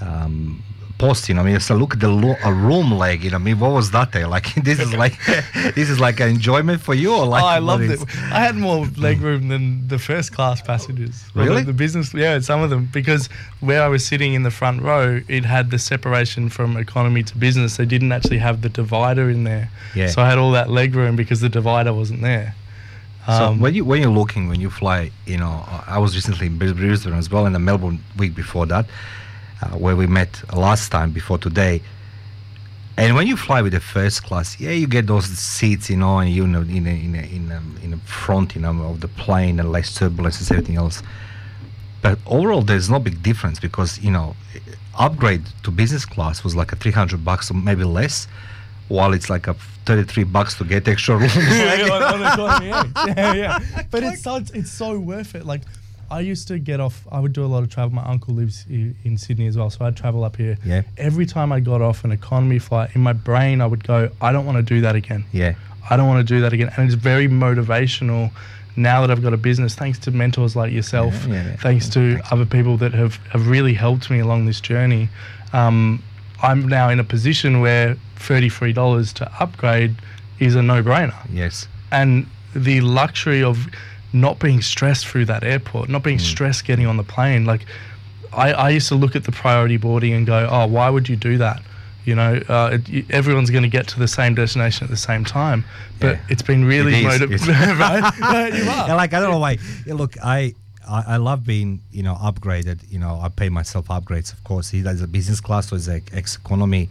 um, 0.00 0.62
posting. 0.98 1.38
I 1.38 1.42
mean, 1.44 1.60
so 1.60 1.76
look 1.76 1.94
at 1.94 2.00
the 2.00 2.08
lo- 2.08 2.36
a 2.44 2.52
room 2.52 2.90
leg. 2.92 3.22
You 3.24 3.30
know, 3.30 3.36
I 3.36 3.40
mean, 3.40 3.60
what 3.60 3.70
was 3.72 3.90
that? 3.92 4.12
There? 4.12 4.26
Like 4.26 4.52
this 4.64 4.80
is 4.80 4.92
like 4.94 5.16
this 5.74 5.88
is 5.90 6.00
like 6.00 6.18
an 6.20 6.28
enjoyment 6.28 6.80
for 6.80 6.94
you, 6.94 7.14
or 7.14 7.24
like 7.26 7.42
oh, 7.42 7.46
I 7.46 7.58
loved 7.58 7.84
it. 7.84 8.00
I 8.32 8.40
had 8.40 8.56
more 8.56 8.86
leg 8.96 9.20
room 9.20 9.48
than 9.48 9.86
the 9.88 9.98
first 9.98 10.32
class 10.32 10.60
passengers. 10.60 11.24
Or 11.34 11.42
the- 11.44 11.48
Really? 11.50 11.62
The, 11.62 11.72
business, 11.72 12.12
yeah, 12.14 12.38
some 12.40 12.60
of 12.62 12.70
them. 12.70 12.88
Because 12.92 13.28
where 13.60 13.82
I 13.82 13.88
was 13.88 14.04
sitting 14.04 14.34
in 14.34 14.42
the 14.42 14.50
front 14.50 14.82
row, 14.82 15.20
it 15.28 15.44
had 15.44 15.70
the 15.70 15.78
separation 15.78 16.48
from 16.48 16.76
economy 16.76 17.22
to 17.24 17.36
business. 17.38 17.76
They 17.76 17.86
didn't 17.86 18.12
actually 18.12 18.38
have 18.38 18.62
the 18.62 18.68
divider 18.68 19.30
in 19.30 19.44
there. 19.44 19.70
Yeah. 19.94 20.08
So 20.08 20.22
I 20.22 20.28
had 20.28 20.38
all 20.38 20.52
that 20.52 20.68
leg 20.70 20.94
room 20.94 21.14
because 21.16 21.40
the 21.40 21.48
divider 21.48 21.92
wasn't 21.92 22.22
there. 22.22 22.54
So 23.26 23.32
Um, 23.48 23.60
when 23.60 23.74
you 23.74 23.84
when 23.84 24.00
you're 24.02 24.10
looking 24.22 24.48
when 24.48 24.58
you 24.60 24.70
fly, 24.70 25.10
you 25.26 25.36
know, 25.36 25.62
I 25.86 25.98
was 25.98 26.14
recently 26.16 26.46
in 26.46 26.56
Brisbane 26.58 27.12
as 27.12 27.30
well, 27.30 27.44
and 27.46 27.54
the 27.54 27.58
Melbourne 27.58 27.98
week 28.16 28.34
before 28.34 28.64
that, 28.66 28.86
Uh, 29.60 29.70
where 29.70 29.96
we 29.96 30.06
met 30.06 30.40
last 30.54 30.90
time 30.90 31.10
before 31.10 31.36
today. 31.36 31.82
And 32.96 33.16
when 33.16 33.26
you 33.26 33.36
fly 33.36 33.60
with 33.60 33.72
the 33.72 33.80
first 33.80 34.22
class, 34.22 34.58
yeah, 34.60 34.70
you 34.70 34.86
get 34.86 35.06
those 35.08 35.26
seats, 35.26 35.90
you 35.90 35.96
know, 35.96 36.18
and 36.18 36.30
you 36.30 36.46
know, 36.46 36.60
in 36.62 36.86
a, 36.86 36.90
in 36.90 37.14
a, 37.16 37.22
in 37.22 37.50
a, 37.50 37.60
in 37.84 37.90
the 37.90 37.96
front, 37.98 38.54
you 38.54 38.60
know, 38.60 38.70
of 38.84 39.00
the 39.00 39.08
plane 39.08 39.58
and 39.58 39.72
less 39.72 39.94
turbulence 39.94 40.40
and 40.40 40.50
everything 40.52 40.76
else. 40.76 41.02
But 42.02 42.18
overall, 42.26 42.62
there's 42.62 42.88
no 42.88 43.00
big 43.00 43.20
difference 43.22 43.58
because 43.58 44.00
you 44.00 44.12
know, 44.12 44.36
upgrade 44.96 45.42
to 45.64 45.70
business 45.72 46.04
class 46.06 46.44
was 46.44 46.54
like 46.54 46.70
a 46.72 46.76
300 46.76 47.24
bucks 47.24 47.50
or 47.50 47.54
maybe 47.54 47.82
less, 47.82 48.28
while 48.86 49.12
it's 49.12 49.28
like 49.28 49.48
a 49.48 49.54
33 49.86 50.22
bucks 50.24 50.54
to 50.58 50.64
get 50.64 50.86
extra 50.86 51.16
room. 51.16 51.30
yeah, 51.36 51.74
yeah, 51.74 51.92
on- 51.92 52.02
on 52.22 52.32
economy 52.32 52.72
X. 52.72 52.90
yeah, 53.08 53.32
yeah. 53.34 53.82
But 53.90 54.04
it's 54.04 54.22
so 54.22 54.36
it's 54.36 54.70
so 54.70 54.98
worth 55.00 55.34
it. 55.34 55.44
Like 55.44 55.62
I 56.10 56.20
used 56.20 56.48
to 56.48 56.58
get 56.58 56.80
off. 56.80 57.06
I 57.12 57.20
would 57.20 57.32
do 57.32 57.44
a 57.44 57.46
lot 57.54 57.62
of 57.62 57.70
travel. 57.70 57.94
My 57.94 58.04
uncle 58.04 58.34
lives 58.34 58.64
i- 58.70 58.94
in 59.04 59.18
Sydney 59.18 59.46
as 59.46 59.56
well, 59.56 59.70
so 59.70 59.84
I'd 59.84 59.96
travel 59.96 60.24
up 60.24 60.36
here. 60.36 60.56
Yeah. 60.64 60.82
Every 60.96 61.26
time 61.26 61.52
I 61.52 61.60
got 61.60 61.82
off 61.82 62.04
an 62.04 62.12
economy 62.12 62.58
flight, 62.58 62.90
in 62.94 63.02
my 63.02 63.12
brain 63.12 63.60
I 63.60 63.66
would 63.66 63.84
go, 63.84 64.10
I 64.20 64.32
don't 64.32 64.46
want 64.46 64.56
to 64.56 64.62
do 64.62 64.80
that 64.82 64.94
again. 64.94 65.24
Yeah. 65.32 65.54
I 65.90 65.96
don't 65.96 66.08
want 66.08 66.26
to 66.26 66.34
do 66.34 66.40
that 66.40 66.52
again. 66.52 66.70
And 66.76 66.86
it's 66.86 66.94
very 66.94 67.28
motivational 67.28 68.30
now 68.76 69.00
that 69.00 69.10
I've 69.10 69.22
got 69.22 69.32
a 69.32 69.36
business, 69.36 69.74
thanks 69.74 69.98
to 70.00 70.10
mentors 70.12 70.54
like 70.54 70.72
yourself, 70.72 71.26
Yeah, 71.26 71.34
yeah, 71.34 71.46
yeah. 71.48 71.56
thanks 71.56 71.88
to 71.90 72.20
other 72.30 72.44
people 72.46 72.76
that 72.78 72.92
have, 72.94 73.16
have 73.32 73.48
really 73.48 73.74
helped 73.74 74.08
me 74.10 74.20
along 74.20 74.46
this 74.46 74.60
journey. 74.60 75.08
Um, 75.52 76.02
I'm 76.42 76.68
now 76.68 76.88
in 76.88 77.00
a 77.00 77.04
position 77.04 77.60
where 77.60 77.96
$33 78.18 79.12
to 79.14 79.30
upgrade 79.40 79.96
is 80.38 80.54
a 80.54 80.62
no 80.62 80.82
brainer. 80.82 81.14
Yes. 81.32 81.66
And 81.90 82.26
the 82.54 82.80
luxury 82.82 83.42
of 83.42 83.66
not 84.12 84.38
being 84.38 84.62
stressed 84.62 85.06
through 85.06 85.26
that 85.26 85.44
airport, 85.44 85.88
not 85.88 86.00
Mm. 86.02 86.04
being 86.04 86.18
stressed 86.18 86.64
getting 86.64 86.86
on 86.86 86.96
the 86.96 87.02
plane. 87.04 87.44
Like, 87.44 87.66
I, 88.32 88.52
I 88.52 88.68
used 88.70 88.88
to 88.88 88.94
look 88.94 89.16
at 89.16 89.24
the 89.24 89.32
priority 89.32 89.76
boarding 89.76 90.12
and 90.12 90.26
go, 90.26 90.48
oh, 90.50 90.66
why 90.66 90.90
would 90.90 91.08
you 91.08 91.16
do 91.16 91.38
that? 91.38 91.62
You 92.04 92.14
know, 92.14 92.40
uh, 92.48 92.78
it, 92.88 93.10
everyone's 93.10 93.50
going 93.50 93.64
to 93.64 93.68
get 93.68 93.86
to 93.88 93.98
the 93.98 94.08
same 94.08 94.34
destination 94.34 94.84
at 94.84 94.90
the 94.90 94.96
same 94.96 95.24
time. 95.24 95.64
But 96.00 96.16
Yeah. 96.16 96.20
it's 96.30 96.42
been 96.42 96.64
really 96.64 97.02
motivating. 97.02 97.46
right? 97.78 98.18
Right, 98.20 98.54
you 98.54 98.62
are. 98.62 98.88
Yeah, 98.88 98.94
like 98.94 99.12
I 99.12 99.20
don't 99.20 99.30
know 99.30 99.38
why. 99.38 99.58
Yeah, 99.86 99.94
look, 99.94 100.14
I, 100.24 100.54
I 100.88 101.02
I 101.06 101.16
love 101.18 101.44
being 101.44 101.80
you 101.92 102.02
know 102.02 102.14
upgraded. 102.14 102.78
You 102.90 102.98
know, 102.98 103.20
I 103.22 103.28
pay 103.28 103.50
myself 103.50 103.88
upgrades. 103.88 104.32
Of 104.32 104.42
course, 104.44 104.70
he 104.70 104.80
does 104.80 105.02
a 105.02 105.06
business 105.06 105.38
class, 105.40 105.68
so 105.68 105.76
it's 105.76 105.86
like 105.88 106.08
ex 106.14 106.36
economy. 106.36 106.88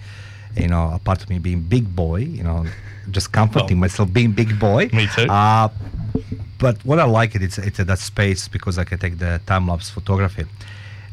You 0.60 0.68
know, 0.68 0.92
apart 0.94 1.22
from 1.22 1.36
me 1.36 1.40
being 1.40 1.62
big 1.62 1.96
boy, 1.96 2.18
you 2.18 2.44
know, 2.44 2.66
just 3.12 3.32
comforting 3.32 3.80
myself 3.80 4.12
being 4.12 4.32
big 4.32 4.60
boy. 4.60 4.90
Me 4.94 5.08
too. 5.16 5.28
Uh, 5.30 5.70
but 6.60 6.84
what 6.86 7.00
I 7.00 7.06
like 7.06 7.36
it, 7.36 7.42
it's 7.44 7.58
it's 7.58 7.80
at 7.80 7.88
that 7.88 8.00
space 8.00 8.48
because 8.48 8.78
I 8.78 8.84
can 8.84 8.98
take 8.98 9.20
the 9.20 9.40
time 9.46 9.68
lapse 9.68 9.90
photography. 9.90 10.46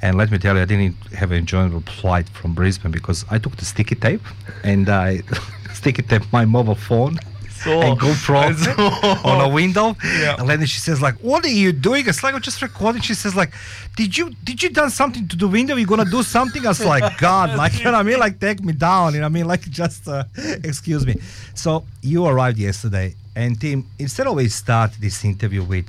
And 0.02 0.18
let 0.18 0.30
me 0.30 0.38
tell 0.38 0.54
you, 0.56 0.62
I 0.62 0.64
didn't 0.66 0.96
have 1.14 1.30
an 1.30 1.38
enjoyable 1.38 1.80
flight 1.80 2.28
from 2.28 2.54
Brisbane 2.54 2.92
because 2.92 3.24
I 3.30 3.38
took 3.38 3.56
the 3.56 3.64
sticky 3.64 3.94
tape 3.94 4.22
and 4.62 4.88
I 4.88 5.22
sticky 5.72 6.02
tape 6.02 6.22
my 6.32 6.44
mobile 6.44 6.74
phone 6.74 7.18
Saw. 7.64 7.83
and 7.83 7.99
GoPro 7.99 8.54
saw. 8.54 9.28
on 9.30 9.40
a 9.40 9.49
window. 9.49 9.97
Yeah. 10.04 10.37
And 10.38 10.49
then 10.49 10.64
she 10.66 10.78
says 10.78 11.00
like, 11.00 11.16
"What 11.16 11.44
are 11.44 11.56
you 11.62 11.73
doing?" 11.73 12.06
It's 12.06 12.23
like 12.23 12.35
I'm 12.35 12.42
just 12.42 12.62
recording. 12.62 13.02
She 13.02 13.14
says 13.14 13.35
like, 13.35 13.52
"Did 13.97 14.16
you 14.16 14.30
did 14.44 14.62
you 14.62 14.71
done 14.71 14.90
something 14.90 15.26
to 15.28 15.37
the 15.37 15.49
window? 15.49 15.76
You 15.76 15.87
gonna 15.87 16.04
do 16.04 16.23
something?" 16.23 16.64
I 16.64 16.68
was 16.68 16.85
like, 16.85 17.18
"God, 17.28 17.56
like 17.56 17.78
you 17.78 17.85
know 17.85 17.92
what 17.92 18.00
I 18.00 18.02
mean? 18.02 18.18
Like 18.18 18.38
take 18.38 18.62
me 18.62 18.73
down. 18.73 19.14
You 19.14 19.21
know 19.21 19.26
what 19.26 19.30
I 19.30 19.38
mean? 19.38 19.47
Like 19.47 19.62
just 19.71 20.06
uh, 20.09 20.25
excuse 20.62 21.06
me." 21.06 21.16
So 21.54 21.85
you 22.02 22.26
arrived 22.26 22.59
yesterday, 22.59 23.14
and 23.35 23.61
Tim, 23.61 23.87
instead 23.99 24.26
of 24.26 24.35
we 24.35 24.49
start 24.49 24.92
this 25.00 25.25
interview 25.25 25.64
with, 25.64 25.88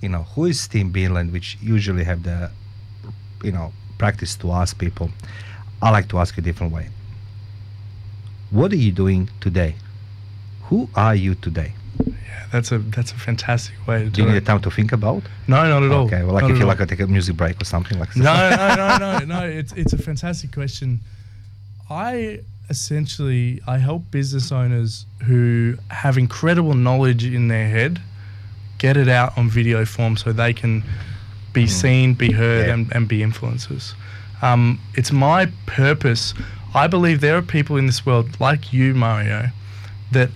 you 0.00 0.08
know, 0.08 0.22
who 0.34 0.44
is 0.44 0.68
Tim 0.68 0.92
Beanland, 0.92 1.32
which 1.32 1.58
usually 1.60 2.04
have 2.04 2.22
the, 2.22 2.50
you 3.42 3.52
know, 3.52 3.72
practice 3.98 4.36
to 4.36 4.52
ask 4.52 4.78
people. 4.78 5.10
I 5.82 5.90
like 5.90 6.08
to 6.08 6.18
ask 6.18 6.36
a 6.38 6.40
different 6.40 6.72
way. 6.72 6.88
What 8.50 8.72
are 8.72 8.76
you 8.76 8.92
doing 8.92 9.28
today? 9.40 9.74
Who 10.68 10.88
are 10.94 11.14
you 11.14 11.34
today? 11.34 11.72
Yeah, 12.06 12.46
that's 12.52 12.72
a 12.72 12.78
that's 12.78 13.12
a 13.12 13.16
fantastic 13.16 13.74
way 13.86 13.98
to 14.00 14.04
Do 14.06 14.10
do 14.10 14.22
you 14.22 14.28
need 14.28 14.36
it. 14.38 14.46
time 14.46 14.60
to 14.62 14.70
think 14.70 14.92
about? 14.92 15.22
No, 15.46 15.56
not 15.68 15.82
at 15.82 15.90
all. 15.92 16.06
Okay, 16.06 16.22
well, 16.24 16.34
like 16.34 16.42
Not 16.42 16.50
if 16.52 16.56
you 16.58 16.62
all. 16.64 16.68
like 16.68 16.78
to 16.78 16.86
take 16.86 17.00
a 17.00 17.06
music 17.06 17.36
break 17.36 17.60
or 17.60 17.64
something 17.64 17.98
like 17.98 18.12
that. 18.14 18.22
no, 18.22 18.36
no, 18.56 18.98
no, 18.98 19.18
no, 19.18 19.24
no. 19.40 19.46
It's 19.46 19.72
it's 19.74 19.92
a 19.92 19.98
fantastic 19.98 20.52
question. 20.52 21.00
I 21.90 22.40
essentially 22.70 23.60
I 23.66 23.76
help 23.78 24.10
business 24.10 24.50
owners 24.50 25.04
who 25.24 25.76
have 25.90 26.16
incredible 26.18 26.74
knowledge 26.74 27.24
in 27.24 27.48
their 27.48 27.68
head 27.68 28.00
get 28.78 28.96
it 28.96 29.08
out 29.08 29.36
on 29.38 29.48
video 29.50 29.84
form 29.84 30.16
so 30.16 30.32
they 30.32 30.52
can 30.52 30.82
be 31.52 31.66
seen, 31.66 32.14
be 32.14 32.32
heard, 32.32 32.64
Mm. 32.64 32.66
Yeah. 32.68 32.74
and, 32.74 32.92
and 32.96 33.08
be 33.08 33.18
influencers. 33.20 33.94
Um, 34.42 34.80
it's 34.94 35.12
my 35.12 35.46
purpose. 35.66 36.34
I 36.74 36.86
believe 36.88 37.20
there 37.20 37.36
are 37.36 37.42
people 37.42 37.76
in 37.76 37.86
this 37.86 38.04
world 38.04 38.40
like 38.40 38.72
you, 38.72 38.92
Mario, 38.94 39.50
that 40.10 40.30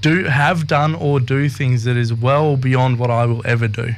do 0.00 0.24
have 0.24 0.66
done 0.66 0.94
or 0.94 1.20
do 1.20 1.48
things 1.48 1.84
that 1.84 1.96
is 1.96 2.12
well 2.12 2.56
beyond 2.56 2.98
what 2.98 3.10
I 3.10 3.26
will 3.26 3.42
ever 3.44 3.68
do. 3.68 3.94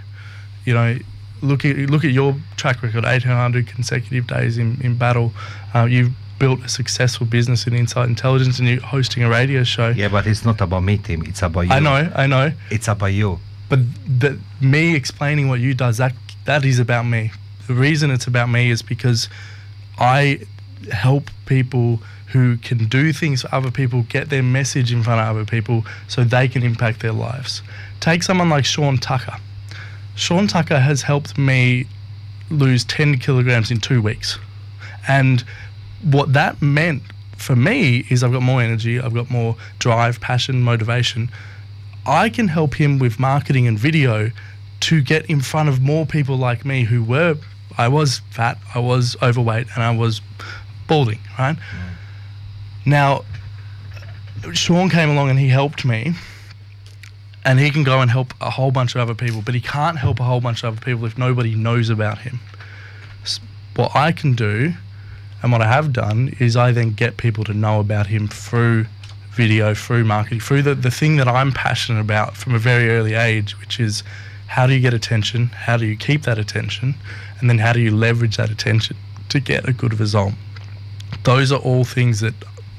You 0.65 0.75
know, 0.75 0.99
look 1.43 1.65
at 1.65 1.77
look 1.77 2.05
at 2.05 2.11
your 2.11 2.37
track 2.57 2.83
record, 2.83 3.05
1800 3.05 3.67
consecutive 3.67 4.27
days 4.27 4.59
in, 4.59 4.81
in 4.83 4.97
battle. 4.97 5.33
Uh, 5.75 5.85
you've 5.85 6.13
built 6.39 6.61
a 6.65 6.69
successful 6.69 7.27
business 7.27 7.67
in 7.67 7.75
Insight 7.75 8.09
Intelligence, 8.09 8.59
and 8.59 8.69
you're 8.69 8.81
hosting 8.81 9.23
a 9.23 9.29
radio 9.29 9.63
show. 9.63 9.91
Yeah, 9.91 10.09
but 10.09 10.27
it's 10.27 10.45
not 10.45 10.61
about 10.61 10.83
me, 10.83 10.99
Tim. 10.99 11.23
It's 11.27 11.43
about 11.43 11.63
you. 11.63 11.73
I 11.73 11.81
know, 11.81 12.11
I 12.15 12.27
know. 12.27 12.53
It's 12.71 12.89
about 12.89 13.13
you. 13.13 13.39
But 13.69 13.81
the, 14.07 14.39
me 14.61 14.97
explaining 14.97 15.49
what 15.49 15.61
you 15.61 15.75
does 15.75 15.99
that 15.99 16.15
that 16.47 16.65
is 16.65 16.79
about 16.79 17.07
me. 17.07 17.33
The 17.67 17.75
reason 17.75 18.11
it's 18.11 18.27
about 18.27 18.49
me 18.49 18.71
is 18.71 18.83
because 18.83 19.29
I 19.99 20.41
help 20.91 21.31
people 21.47 22.01
who 22.33 22.57
can 22.59 22.87
do 22.87 23.13
things 23.13 23.43
for 23.43 23.55
other 23.55 23.71
people 23.71 24.03
get 24.03 24.31
their 24.31 24.43
message 24.43 24.93
in 24.93 25.03
front 25.03 25.21
of 25.21 25.29
other 25.29 25.45
people 25.45 25.85
so 26.09 26.23
they 26.23 26.49
can 26.49 26.63
impact 26.63 27.01
their 27.01 27.13
lives. 27.13 27.63
Take 27.99 28.23
someone 28.23 28.49
like 28.49 28.65
Sean 28.65 28.99
Tucker. 28.99 29.37
Sean 30.15 30.47
Tucker 30.47 30.79
has 30.79 31.03
helped 31.03 31.37
me 31.39 31.87
lose 32.51 32.85
10 32.85 33.19
kilograms 33.19 33.71
in 33.71 33.79
two 33.79 34.03
weeks. 34.03 34.39
And 35.09 35.45
what 36.03 36.33
that 36.33 36.61
meant 36.61 37.03
for 37.37 37.57
me 37.57 38.05
is 38.11 38.23
I've 38.23 38.33
got 38.33 38.43
more 38.43 38.61
energy, 38.61 39.01
I've 39.01 39.15
got 39.15 39.31
more 39.31 39.57
drive, 39.79 40.21
passion, 40.21 40.63
motivation. 40.63 41.31
I 42.07 42.29
can 42.29 42.49
help 42.49 42.75
him 42.75 42.99
with 42.99 43.19
marketing 43.19 43.67
and 43.67 43.79
video 43.79 44.31
to 44.81 45.03
get 45.03 45.27
in 45.27 45.41
front 45.41 45.69
of 45.69 45.81
more 45.81 46.07
people 46.07 46.37
like 46.37 46.65
me 46.65 46.85
who 46.85 47.03
were, 47.03 47.37
I 47.77 47.89
was 47.89 48.21
fat, 48.31 48.59
I 48.75 48.79
was 48.79 49.17
overweight, 49.23 49.69
and 49.75 49.83
I 49.83 49.95
was 49.97 50.21
balding, 50.87 51.21
right? 51.39 51.57
Now, 52.87 53.25
Sean 54.53 54.89
came 54.89 55.11
along 55.11 55.31
and 55.31 55.39
he 55.39 55.49
helped 55.49 55.85
me, 55.85 56.15
and 57.45 57.59
he 57.59 57.71
can 57.71 57.85
go 57.85 58.01
and 58.01 58.11
help 58.11 58.35
a 58.41 58.51
whole 58.51 58.71
bunch 58.71 58.95
of 58.95 59.01
other 59.01 59.15
people, 59.15 59.43
but 59.43 59.55
he 59.55 59.61
can't 59.61 59.99
help 59.99 60.21
a 60.21 60.25
whole 60.25 60.41
bunch 60.41 60.63
of 60.63 60.73
other 60.73 60.85
people 60.85 61.07
if 61.07 61.17
nobody 61.17 61.55
knows 61.55 61.91
about 61.91 62.19
him. 62.19 62.41
What 63.77 63.95
I 63.95 64.13
can 64.13 64.35
do, 64.35 64.75
and 65.43 65.53
what 65.53 65.63
I 65.63 65.69
have 65.69 65.93
done, 65.93 66.35
is 66.39 66.57
I 66.57 66.73
then 66.73 66.93
get 66.93 67.17
people 67.17 67.45
to 67.45 67.55
know 67.55 67.81
about 67.81 68.09
him 68.09 68.29
through 68.29 68.87
video, 69.33 69.75
through 69.75 70.05
marketing, 70.05 70.41
through 70.41 70.63
the, 70.63 70.75
the 70.75 70.91
thing 70.91 71.17
that 71.17 71.29
I'm 71.29 71.53
passionate 71.53 72.01
about 72.01 72.37
from 72.37 72.55
a 72.55 72.59
very 72.59 72.91
early 72.91 73.15
age, 73.15 73.59
which 73.61 73.79
is 73.81 74.03
how 74.49 74.67
do 74.67 74.75
you 74.75 74.81
get 74.81 74.93
attention, 74.93 75.47
how 75.49 75.77
do 75.77 75.87
you 75.87 75.97
keep 75.97 76.23
that 76.23 76.39
attention, 76.39 76.95
and 77.39 77.49
then 77.49 77.59
how 77.59 77.73
do 77.73 77.81
you 77.81 77.95
leverage 77.95 78.37
that 78.37 78.51
attention 78.51 78.97
to 79.29 79.41
get 79.41 79.69
a 79.69 79.73
good 79.73 79.99
result. 79.99 80.35
Those 81.23 81.53
are 81.53 81.61
all 81.61 81.85
things 81.85 82.21
that 82.21 82.35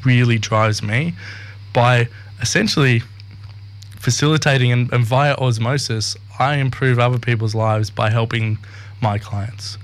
really 0.06 0.38
drives 0.38 0.82
me 0.82 1.14
by 1.74 2.08
essentially 2.42 3.02
facilitating 4.02 4.72
and, 4.72 4.92
and 4.92 5.06
via 5.06 5.36
osmosis, 5.36 6.16
I 6.40 6.56
improve 6.56 7.00
other 7.00 7.20
people's 7.20 7.54
lives 7.54 7.90
by 7.90 8.10
helping 8.10 8.58
my 9.02 9.18
clients. 9.20 9.78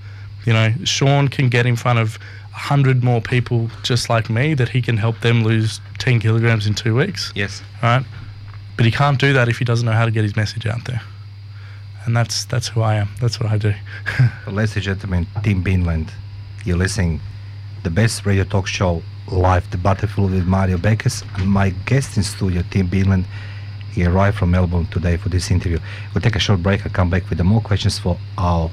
You 0.46 0.54
know, 0.54 0.74
Sean 0.84 1.28
can 1.28 1.50
get 1.50 1.66
in 1.66 1.76
front 1.76 2.00
of 2.00 2.18
a 2.54 2.58
hundred 2.58 3.04
more 3.04 3.22
people 3.22 3.70
just 3.84 4.10
like 4.10 4.30
me 4.30 4.54
that 4.56 4.70
he 4.70 4.82
can 4.82 4.98
help 4.98 5.20
them 5.20 5.44
lose 5.44 5.80
10 6.00 6.20
kilograms 6.20 6.66
in 6.66 6.74
two 6.74 6.96
weeks. 6.96 7.32
Yes. 7.36 7.62
Right? 7.84 8.04
But 8.76 8.86
he 8.86 8.92
can't 8.92 9.20
do 9.20 9.34
that 9.34 9.50
if 9.50 9.58
he 9.58 9.66
doesn't 9.66 9.86
know 9.86 9.92
how 9.92 10.06
to 10.06 10.12
get 10.12 10.24
his 10.24 10.36
message 10.36 10.66
out 10.66 10.86
there. 10.86 11.02
And 12.06 12.16
that's 12.16 12.46
that's 12.46 12.70
who 12.70 12.82
I 12.82 12.96
am. 12.96 13.10
That's 13.20 13.40
what 13.40 13.52
I 13.52 13.58
do. 13.58 13.74
So, 14.46 14.52
ladies 14.52 14.76
and 14.76 14.86
gentlemen, 14.86 15.28
Tim 15.44 15.62
Beanland, 15.62 16.10
you're 16.64 16.78
listening 16.78 17.20
the 17.84 17.90
best 17.90 18.26
radio 18.26 18.46
talk 18.46 18.66
show 18.66 19.04
live, 19.32 19.70
the 19.72 19.78
Battlefield 19.78 20.32
with 20.32 20.46
Mario 20.46 20.78
Beckes. 20.78 21.24
And 21.38 21.50
my 21.50 21.70
guest 21.86 22.18
in 22.18 22.24
studio, 22.24 22.64
Tim 22.70 22.88
Beanland, 22.88 23.26
he 23.92 24.06
arrived 24.06 24.38
from 24.38 24.52
Melbourne 24.52 24.88
today 24.88 25.18
for 25.18 25.30
this 25.30 25.52
interview. 25.52 25.80
We'll 26.14 26.22
take 26.22 26.36
a 26.36 26.40
short 26.40 26.62
break. 26.62 26.86
I'll 26.86 26.92
come 26.92 27.10
back 27.10 27.30
with 27.30 27.42
more 27.42 27.62
questions 27.62 28.00
for 28.00 28.18
our 28.38 28.70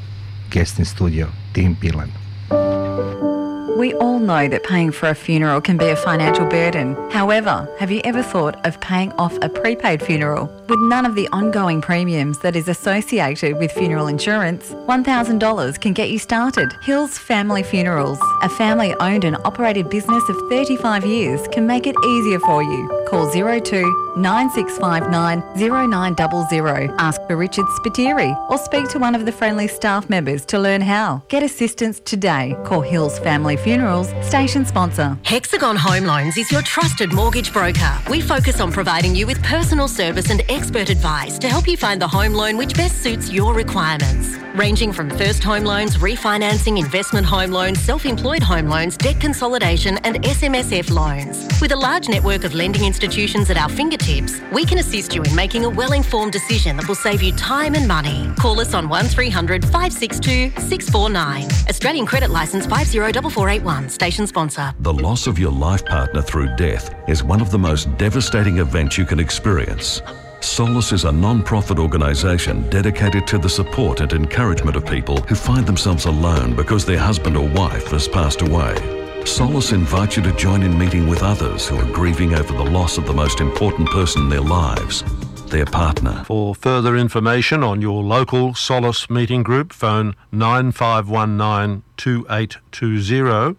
guest 0.50 0.78
in 0.78 0.84
studio, 0.84 1.30
Tim 1.52 1.76
Beanland. 1.76 3.33
We 3.76 3.92
all 3.94 4.20
know 4.20 4.46
that 4.46 4.62
paying 4.62 4.92
for 4.92 5.08
a 5.08 5.16
funeral 5.16 5.60
can 5.60 5.76
be 5.76 5.88
a 5.88 5.96
financial 5.96 6.46
burden. 6.46 6.94
However, 7.10 7.68
have 7.80 7.90
you 7.90 8.00
ever 8.04 8.22
thought 8.22 8.64
of 8.64 8.80
paying 8.80 9.10
off 9.14 9.36
a 9.42 9.48
prepaid 9.48 10.00
funeral? 10.00 10.46
With 10.68 10.78
none 10.82 11.04
of 11.04 11.16
the 11.16 11.28
ongoing 11.32 11.80
premiums 11.80 12.38
that 12.38 12.54
is 12.54 12.68
associated 12.68 13.58
with 13.58 13.72
funeral 13.72 14.06
insurance, 14.06 14.70
$1,000 14.70 15.80
can 15.80 15.92
get 15.92 16.10
you 16.10 16.20
started. 16.20 16.72
Hills 16.82 17.18
Family 17.18 17.64
Funerals, 17.64 18.20
a 18.42 18.48
family 18.48 18.94
owned 19.00 19.24
and 19.24 19.36
operated 19.44 19.90
business 19.90 20.26
of 20.28 20.36
35 20.48 21.04
years, 21.04 21.46
can 21.48 21.66
make 21.66 21.88
it 21.88 21.96
easier 22.06 22.38
for 22.38 22.62
you. 22.62 22.88
Call 23.08 23.28
02 23.30 24.14
9659 24.16 25.42
0900. 25.56 26.94
Ask 26.98 27.20
for 27.26 27.36
Richard 27.36 27.66
Spiteri 27.66 28.34
or 28.50 28.58
speak 28.58 28.88
to 28.90 28.98
one 28.98 29.14
of 29.14 29.26
the 29.26 29.32
friendly 29.32 29.68
staff 29.68 30.08
members 30.08 30.44
to 30.46 30.58
learn 30.58 30.80
how. 30.80 31.22
Get 31.28 31.42
assistance 31.42 32.00
today. 32.00 32.56
Call 32.64 32.80
Hills 32.80 33.18
Family 33.18 33.56
Funerals, 33.64 34.12
station 34.20 34.66
sponsor. 34.66 35.18
Hexagon 35.22 35.74
Home 35.76 36.04
Loans 36.04 36.36
is 36.36 36.52
your 36.52 36.60
trusted 36.60 37.14
mortgage 37.14 37.50
broker. 37.50 37.98
We 38.10 38.20
focus 38.20 38.60
on 38.60 38.70
providing 38.70 39.14
you 39.14 39.26
with 39.26 39.42
personal 39.42 39.88
service 39.88 40.28
and 40.28 40.42
expert 40.50 40.90
advice 40.90 41.38
to 41.38 41.48
help 41.48 41.66
you 41.66 41.78
find 41.78 41.98
the 41.98 42.06
home 42.06 42.34
loan 42.34 42.58
which 42.58 42.74
best 42.74 43.02
suits 43.02 43.32
your 43.32 43.54
requirements. 43.54 44.36
Ranging 44.54 44.92
from 44.92 45.10
first 45.10 45.42
home 45.42 45.64
loans, 45.64 45.96
refinancing, 45.96 46.78
investment 46.78 47.26
home 47.26 47.50
loans, 47.50 47.80
self 47.80 48.06
employed 48.06 48.42
home 48.42 48.68
loans, 48.68 48.96
debt 48.96 49.20
consolidation, 49.20 49.98
and 49.98 50.22
SMSF 50.22 50.90
loans. 50.90 51.46
With 51.60 51.72
a 51.72 51.76
large 51.76 52.08
network 52.08 52.44
of 52.44 52.54
lending 52.54 52.84
institutions 52.84 53.50
at 53.50 53.56
our 53.56 53.68
fingertips, 53.68 54.40
we 54.52 54.64
can 54.64 54.78
assist 54.78 55.14
you 55.14 55.22
in 55.22 55.34
making 55.34 55.64
a 55.64 55.70
well 55.70 55.92
informed 55.92 56.32
decision 56.32 56.76
that 56.76 56.88
will 56.88 56.94
save 56.94 57.22
you 57.22 57.32
time 57.32 57.74
and 57.74 57.86
money. 57.86 58.32
Call 58.38 58.60
us 58.60 58.74
on 58.74 58.88
1300 58.88 59.62
562 59.64 60.50
649. 60.60 61.44
Australian 61.68 62.06
Credit 62.06 62.30
Licence 62.30 62.66
504481, 62.66 63.88
station 63.88 64.26
sponsor. 64.26 64.72
The 64.80 64.92
loss 64.92 65.26
of 65.26 65.38
your 65.38 65.52
life 65.52 65.84
partner 65.84 66.22
through 66.22 66.54
death 66.56 66.94
is 67.08 67.22
one 67.22 67.40
of 67.40 67.50
the 67.50 67.58
most 67.58 67.96
devastating 67.98 68.58
events 68.58 68.96
you 68.98 69.04
can 69.04 69.18
experience. 69.18 70.00
Solace 70.44 70.92
is 70.92 71.04
a 71.04 71.10
non 71.10 71.42
profit 71.42 71.78
organisation 71.78 72.68
dedicated 72.68 73.26
to 73.26 73.38
the 73.38 73.48
support 73.48 74.00
and 74.00 74.12
encouragement 74.12 74.76
of 74.76 74.86
people 74.86 75.16
who 75.22 75.34
find 75.34 75.66
themselves 75.66 76.04
alone 76.04 76.54
because 76.54 76.84
their 76.84 76.98
husband 76.98 77.36
or 77.36 77.48
wife 77.48 77.88
has 77.88 78.06
passed 78.06 78.42
away. 78.42 78.76
Solace 79.24 79.72
invites 79.72 80.16
you 80.16 80.22
to 80.22 80.32
join 80.36 80.62
in 80.62 80.78
meeting 80.78 81.08
with 81.08 81.22
others 81.22 81.66
who 81.66 81.76
are 81.76 81.92
grieving 81.92 82.34
over 82.34 82.52
the 82.52 82.70
loss 82.70 82.98
of 82.98 83.06
the 83.06 83.12
most 83.12 83.40
important 83.40 83.88
person 83.88 84.24
in 84.24 84.28
their 84.28 84.42
lives, 84.42 85.02
their 85.46 85.64
partner. 85.64 86.22
For 86.24 86.54
further 86.54 86.94
information 86.94 87.64
on 87.64 87.80
your 87.80 88.04
local 88.04 88.54
Solace 88.54 89.08
meeting 89.08 89.42
group, 89.42 89.72
phone 89.72 90.14
9519 90.30 91.82
2820. 91.96 93.58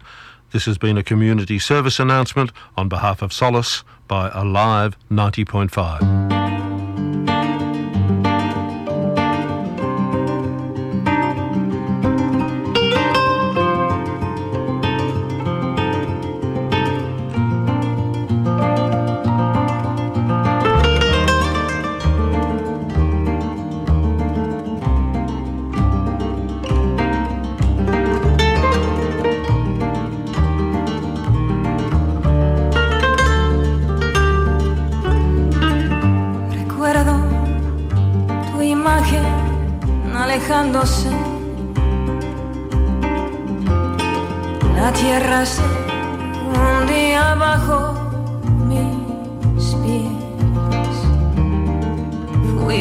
This 0.52 0.64
has 0.64 0.78
been 0.78 0.96
a 0.96 1.02
community 1.02 1.58
service 1.58 1.98
announcement 1.98 2.52
on 2.76 2.88
behalf 2.88 3.20
of 3.20 3.32
Solace 3.32 3.82
by 4.06 4.30
Alive 4.30 4.96
90.5. 5.10 6.45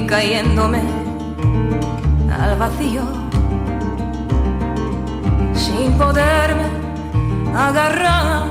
Cayéndome 0.03 0.81
al 2.29 2.59
vacío 2.59 3.01
sin 5.53 5.93
poderme 5.93 6.65
agarrar 7.55 8.43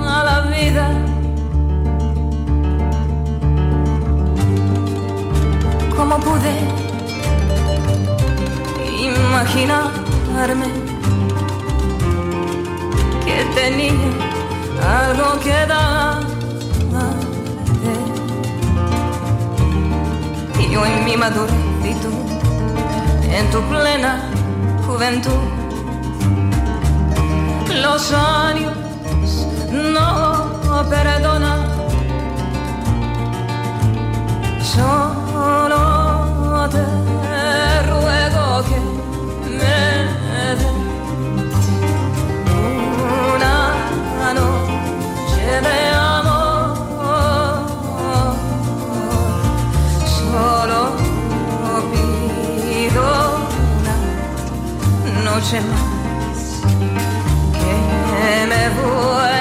a 0.00 0.24
la 0.24 0.40
vida. 0.50 0.90
¿Cómo 5.96 6.18
pude 6.18 6.52
imaginarme 9.00 10.66
que 13.24 13.44
tenía 13.54 13.92
algo 15.06 15.40
que 15.40 15.66
dar? 15.66 16.37
Yo 20.70 20.84
en 20.84 21.04
mi 21.04 21.16
tú 21.16 22.10
en 23.38 23.50
tu 23.50 23.60
plena 23.68 24.20
juventud. 24.86 25.30
Los 27.82 28.12
años 28.12 28.74
no 29.72 30.88
perdonan. 30.88 31.60
Solo 34.74 36.68
te 36.70 37.82
ruego 37.90 38.62
que 38.68 38.78
me 39.58 39.80
des 40.58 40.72
una 43.34 44.34
noche 44.34 45.60
de 45.62 45.88
amor. 45.90 46.07
Una 55.38 55.44
noche 55.44 55.60
más 55.60 56.62
que 57.52 58.46
me 58.48 59.37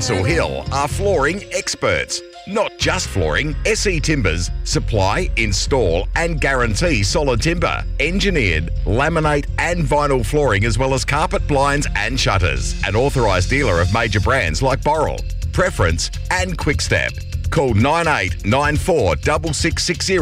Castle 0.00 0.24
Hill 0.24 0.64
are 0.72 0.88
flooring 0.88 1.44
experts. 1.52 2.22
Not 2.48 2.72
just 2.78 3.06
flooring, 3.08 3.54
SE 3.66 4.00
Timbers 4.00 4.50
supply, 4.64 5.28
install, 5.36 6.08
and 6.16 6.40
guarantee 6.40 7.02
solid 7.02 7.42
timber, 7.42 7.84
engineered, 8.00 8.70
laminate, 8.86 9.44
and 9.58 9.84
vinyl 9.84 10.24
flooring, 10.24 10.64
as 10.64 10.78
well 10.78 10.94
as 10.94 11.04
carpet, 11.04 11.46
blinds, 11.46 11.86
and 11.96 12.18
shutters. 12.18 12.82
An 12.86 12.96
authorised 12.96 13.50
dealer 13.50 13.78
of 13.82 13.92
major 13.92 14.20
brands 14.20 14.62
like 14.62 14.80
Boral, 14.80 15.20
Preference, 15.52 16.10
and 16.30 16.56
Quickstep. 16.56 17.12
Call 17.50 17.74
9894 17.74 19.16
6660 19.52 20.18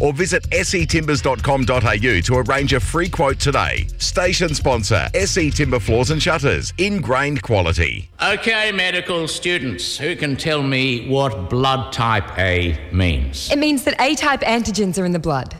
or 0.00 0.12
visit 0.12 0.48
setimbers.com.au 0.50 2.20
to 2.20 2.50
arrange 2.50 2.72
a 2.72 2.80
free 2.80 3.08
quote 3.08 3.38
today. 3.38 3.86
Station 3.98 4.54
sponsor 4.54 5.08
SE 5.14 5.50
Timber 5.50 5.78
Floors 5.78 6.10
and 6.10 6.22
Shutters. 6.22 6.72
Ingrained 6.78 7.42
quality. 7.42 8.10
Okay, 8.22 8.72
medical 8.72 9.28
students, 9.28 9.98
who 9.98 10.16
can 10.16 10.36
tell 10.36 10.62
me 10.62 11.08
what 11.08 11.50
blood 11.50 11.92
type 11.92 12.38
A 12.38 12.78
means? 12.92 13.50
It 13.52 13.58
means 13.58 13.84
that 13.84 14.00
A 14.00 14.14
type 14.14 14.40
antigens 14.40 15.00
are 15.00 15.04
in 15.04 15.12
the 15.12 15.18
blood. 15.18 15.56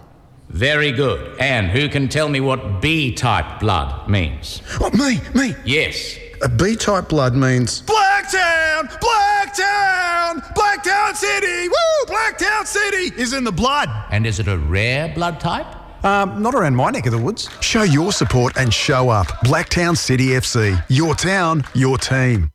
Very 0.48 0.90
good. 0.90 1.38
And 1.38 1.68
who 1.68 1.88
can 1.88 2.08
tell 2.08 2.28
me 2.28 2.40
what 2.40 2.80
B 2.80 3.14
type 3.14 3.60
blood 3.60 4.08
means? 4.08 4.62
Oh, 4.80 4.90
me, 4.90 5.20
me. 5.34 5.54
Yes. 5.64 6.18
A 6.42 6.48
B 6.48 6.74
type 6.74 7.10
blood 7.10 7.34
means. 7.34 7.82
Blacktown! 7.82 8.88
Blacktown! 8.98 10.40
Blacktown 10.54 11.14
City! 11.14 11.68
Woo! 11.68 12.06
Blacktown 12.06 12.66
City 12.66 13.12
is 13.20 13.34
in 13.34 13.44
the 13.44 13.52
blood. 13.52 13.90
And 14.10 14.26
is 14.26 14.38
it 14.38 14.48
a 14.48 14.56
rare 14.56 15.12
blood 15.14 15.38
type? 15.38 15.66
Um, 16.02 16.40
not 16.40 16.54
around 16.54 16.76
my 16.76 16.90
neck 16.90 17.04
of 17.04 17.12
the 17.12 17.18
woods. 17.18 17.50
Show 17.60 17.82
your 17.82 18.10
support 18.10 18.56
and 18.56 18.72
show 18.72 19.10
up. 19.10 19.26
Blacktown 19.44 19.98
City 19.98 20.28
FC. 20.28 20.82
Your 20.88 21.14
town, 21.14 21.62
your 21.74 21.98
team. 21.98 22.50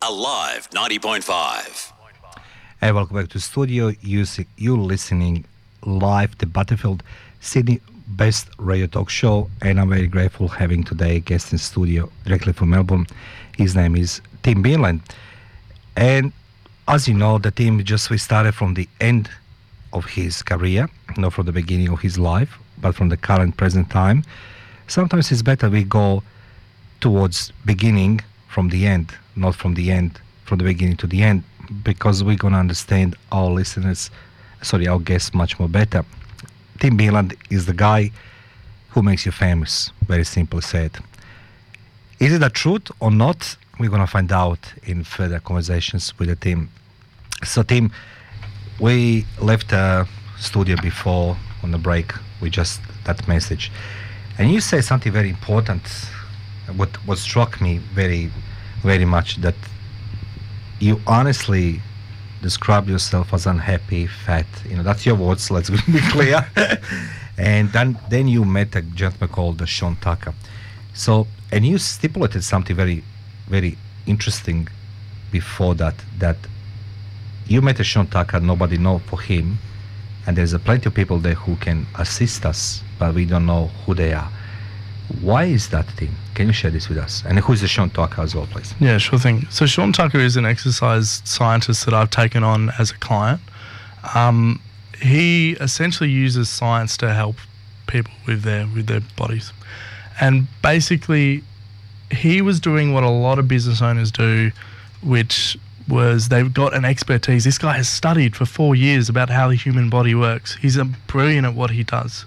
Alive 0.00 0.70
90.5. 0.70 1.92
Hey, 2.80 2.92
welcome 2.92 3.16
back 3.16 3.28
to 3.30 3.40
studio. 3.40 3.92
You 4.02 4.24
see, 4.24 4.46
you 4.56 4.80
listening 4.80 5.46
live 5.84 6.38
the 6.38 6.46
Battlefield 6.46 7.02
Sydney 7.40 7.80
Best 8.10 8.48
Radio 8.58 8.86
Talk 8.86 9.08
Show, 9.08 9.48
and 9.62 9.80
I'm 9.80 9.88
very 9.88 10.08
grateful 10.08 10.48
having 10.48 10.82
today 10.82 11.16
a 11.16 11.20
guest 11.20 11.52
in 11.52 11.58
studio 11.58 12.10
directly 12.24 12.52
from 12.52 12.70
Melbourne. 12.70 13.06
His 13.56 13.76
name 13.76 13.94
is 13.96 14.20
Tim 14.42 14.64
Beanland, 14.64 15.00
and 15.96 16.32
as 16.88 17.06
you 17.06 17.14
know, 17.14 17.38
the 17.38 17.52
team 17.52 17.82
just 17.84 18.10
we 18.10 18.18
started 18.18 18.52
from 18.52 18.74
the 18.74 18.88
end 19.00 19.30
of 19.92 20.06
his 20.06 20.42
career, 20.42 20.88
not 21.16 21.32
from 21.32 21.46
the 21.46 21.52
beginning 21.52 21.88
of 21.88 22.00
his 22.00 22.18
life, 22.18 22.58
but 22.80 22.96
from 22.96 23.10
the 23.10 23.16
current 23.16 23.56
present 23.56 23.90
time. 23.90 24.24
Sometimes 24.88 25.30
it's 25.30 25.42
better 25.42 25.70
we 25.70 25.84
go 25.84 26.24
towards 27.00 27.52
beginning 27.64 28.20
from 28.48 28.70
the 28.70 28.86
end, 28.86 29.14
not 29.36 29.54
from 29.54 29.74
the 29.74 29.92
end 29.92 30.20
from 30.44 30.58
the 30.58 30.64
beginning 30.64 30.96
to 30.96 31.06
the 31.06 31.22
end, 31.22 31.44
because 31.84 32.24
we're 32.24 32.36
gonna 32.36 32.58
understand 32.58 33.14
our 33.30 33.48
listeners, 33.48 34.10
sorry, 34.62 34.88
our 34.88 34.98
guests 34.98 35.32
much 35.32 35.60
more 35.60 35.68
better. 35.68 36.04
Tim 36.80 36.96
Beanland 36.96 37.36
is 37.50 37.66
the 37.66 37.74
guy 37.74 38.10
who 38.88 39.02
makes 39.02 39.26
you 39.26 39.32
famous. 39.32 39.92
Very 40.06 40.24
simply 40.24 40.62
said. 40.62 40.92
Is 42.18 42.32
it 42.32 42.38
the 42.38 42.48
truth 42.48 42.90
or 43.00 43.10
not? 43.10 43.56
We're 43.78 43.90
gonna 43.90 44.06
find 44.06 44.32
out 44.32 44.72
in 44.84 45.04
further 45.04 45.40
conversations 45.40 46.18
with 46.18 46.30
the 46.30 46.36
team. 46.36 46.70
So, 47.44 47.62
Tim, 47.62 47.92
we 48.80 49.26
left 49.40 49.68
the 49.68 50.08
studio 50.38 50.76
before 50.80 51.36
on 51.62 51.70
the 51.70 51.78
break 51.78 52.12
with 52.40 52.52
just 52.52 52.80
that 53.04 53.28
message, 53.28 53.70
and 54.38 54.50
you 54.50 54.60
say 54.60 54.80
something 54.80 55.12
very 55.12 55.28
important. 55.28 55.82
What 56.76 56.96
what 57.06 57.18
struck 57.18 57.60
me 57.60 57.76
very, 57.94 58.30
very 58.82 59.04
much 59.04 59.36
that 59.42 59.54
you 60.78 60.98
honestly 61.06 61.82
describe 62.42 62.88
yourself 62.88 63.32
as 63.34 63.46
unhappy, 63.46 64.06
fat. 64.06 64.46
You 64.68 64.76
know 64.76 64.82
that's 64.82 65.04
your 65.06 65.16
words. 65.16 65.50
Let's 65.50 65.70
be 65.96 66.00
clear. 66.10 66.46
and 67.38 67.70
then 67.72 67.98
then 68.08 68.28
you 68.28 68.44
met 68.44 68.74
a 68.76 68.82
gentleman 68.82 69.28
called 69.28 69.66
Sean 69.68 69.96
Tucker. 69.96 70.34
So 70.94 71.26
and 71.52 71.66
you 71.66 71.78
stipulated 71.78 72.44
something 72.44 72.76
very, 72.76 73.02
very 73.48 73.76
interesting 74.06 74.68
before 75.30 75.74
that 75.76 75.94
that 76.18 76.36
you 77.46 77.60
met 77.60 77.80
a 77.80 77.84
Sean 77.84 78.06
Tucker, 78.06 78.38
nobody 78.38 78.78
know 78.78 79.00
for 79.00 79.20
him, 79.20 79.58
and 80.26 80.36
there's 80.36 80.52
a 80.52 80.58
plenty 80.58 80.86
of 80.86 80.94
people 80.94 81.18
there 81.18 81.34
who 81.34 81.56
can 81.56 81.86
assist 81.98 82.46
us, 82.46 82.82
but 82.98 83.14
we 83.14 83.24
don't 83.24 83.46
know 83.46 83.66
who 83.84 83.94
they 83.94 84.12
are. 84.12 84.30
Why 85.20 85.46
is 85.46 85.68
that, 85.70 85.88
Tim? 85.96 86.14
Can 86.40 86.46
you 86.46 86.54
share 86.54 86.70
this 86.70 86.88
with 86.88 86.96
us? 86.96 87.22
And 87.26 87.38
who's 87.38 87.60
the 87.60 87.68
Sean 87.68 87.90
Tucker 87.90 88.22
as 88.22 88.34
well, 88.34 88.46
please? 88.46 88.74
Yeah, 88.80 88.96
sure 88.96 89.18
thing. 89.18 89.46
So 89.50 89.66
Sean 89.66 89.92
Tucker 89.92 90.16
is 90.16 90.38
an 90.38 90.46
exercise 90.46 91.20
scientist 91.26 91.84
that 91.84 91.92
I've 91.92 92.08
taken 92.08 92.42
on 92.42 92.70
as 92.78 92.92
a 92.92 92.94
client. 92.94 93.42
Um, 94.14 94.58
he 95.02 95.50
essentially 95.60 96.08
uses 96.08 96.48
science 96.48 96.96
to 96.96 97.12
help 97.12 97.36
people 97.88 98.14
with 98.26 98.40
their 98.40 98.66
with 98.74 98.86
their 98.86 99.02
bodies, 99.18 99.52
and 100.18 100.46
basically, 100.62 101.42
he 102.10 102.40
was 102.40 102.58
doing 102.58 102.94
what 102.94 103.04
a 103.04 103.10
lot 103.10 103.38
of 103.38 103.46
business 103.46 103.82
owners 103.82 104.10
do, 104.10 104.50
which 105.02 105.58
was 105.88 106.30
they've 106.30 106.54
got 106.54 106.72
an 106.72 106.86
expertise. 106.86 107.44
This 107.44 107.58
guy 107.58 107.76
has 107.76 107.86
studied 107.86 108.34
for 108.34 108.46
four 108.46 108.74
years 108.74 109.10
about 109.10 109.28
how 109.28 109.48
the 109.48 109.56
human 109.56 109.90
body 109.90 110.14
works. 110.14 110.56
He's 110.56 110.78
a 110.78 110.86
brilliant 110.86 111.46
at 111.46 111.54
what 111.54 111.72
he 111.72 111.84
does, 111.84 112.24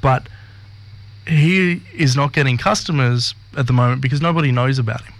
but 0.00 0.26
he 1.26 1.82
is 1.94 2.16
not 2.16 2.32
getting 2.32 2.56
customers 2.56 3.34
at 3.56 3.66
the 3.66 3.72
moment 3.72 4.00
because 4.00 4.20
nobody 4.20 4.52
knows 4.52 4.78
about 4.78 5.02
him. 5.02 5.14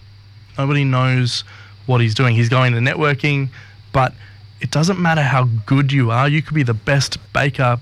Nobody 0.58 0.84
knows 0.84 1.44
what 1.86 2.00
he's 2.00 2.14
doing. 2.14 2.34
He's 2.34 2.48
going 2.48 2.72
to 2.72 2.78
networking, 2.78 3.48
but 3.92 4.14
it 4.60 4.70
doesn't 4.70 5.00
matter 5.00 5.22
how 5.22 5.44
good 5.66 5.92
you 5.92 6.10
are. 6.10 6.28
You 6.28 6.42
could 6.42 6.54
be 6.54 6.62
the 6.62 6.74
best 6.74 7.18
baker, 7.32 7.78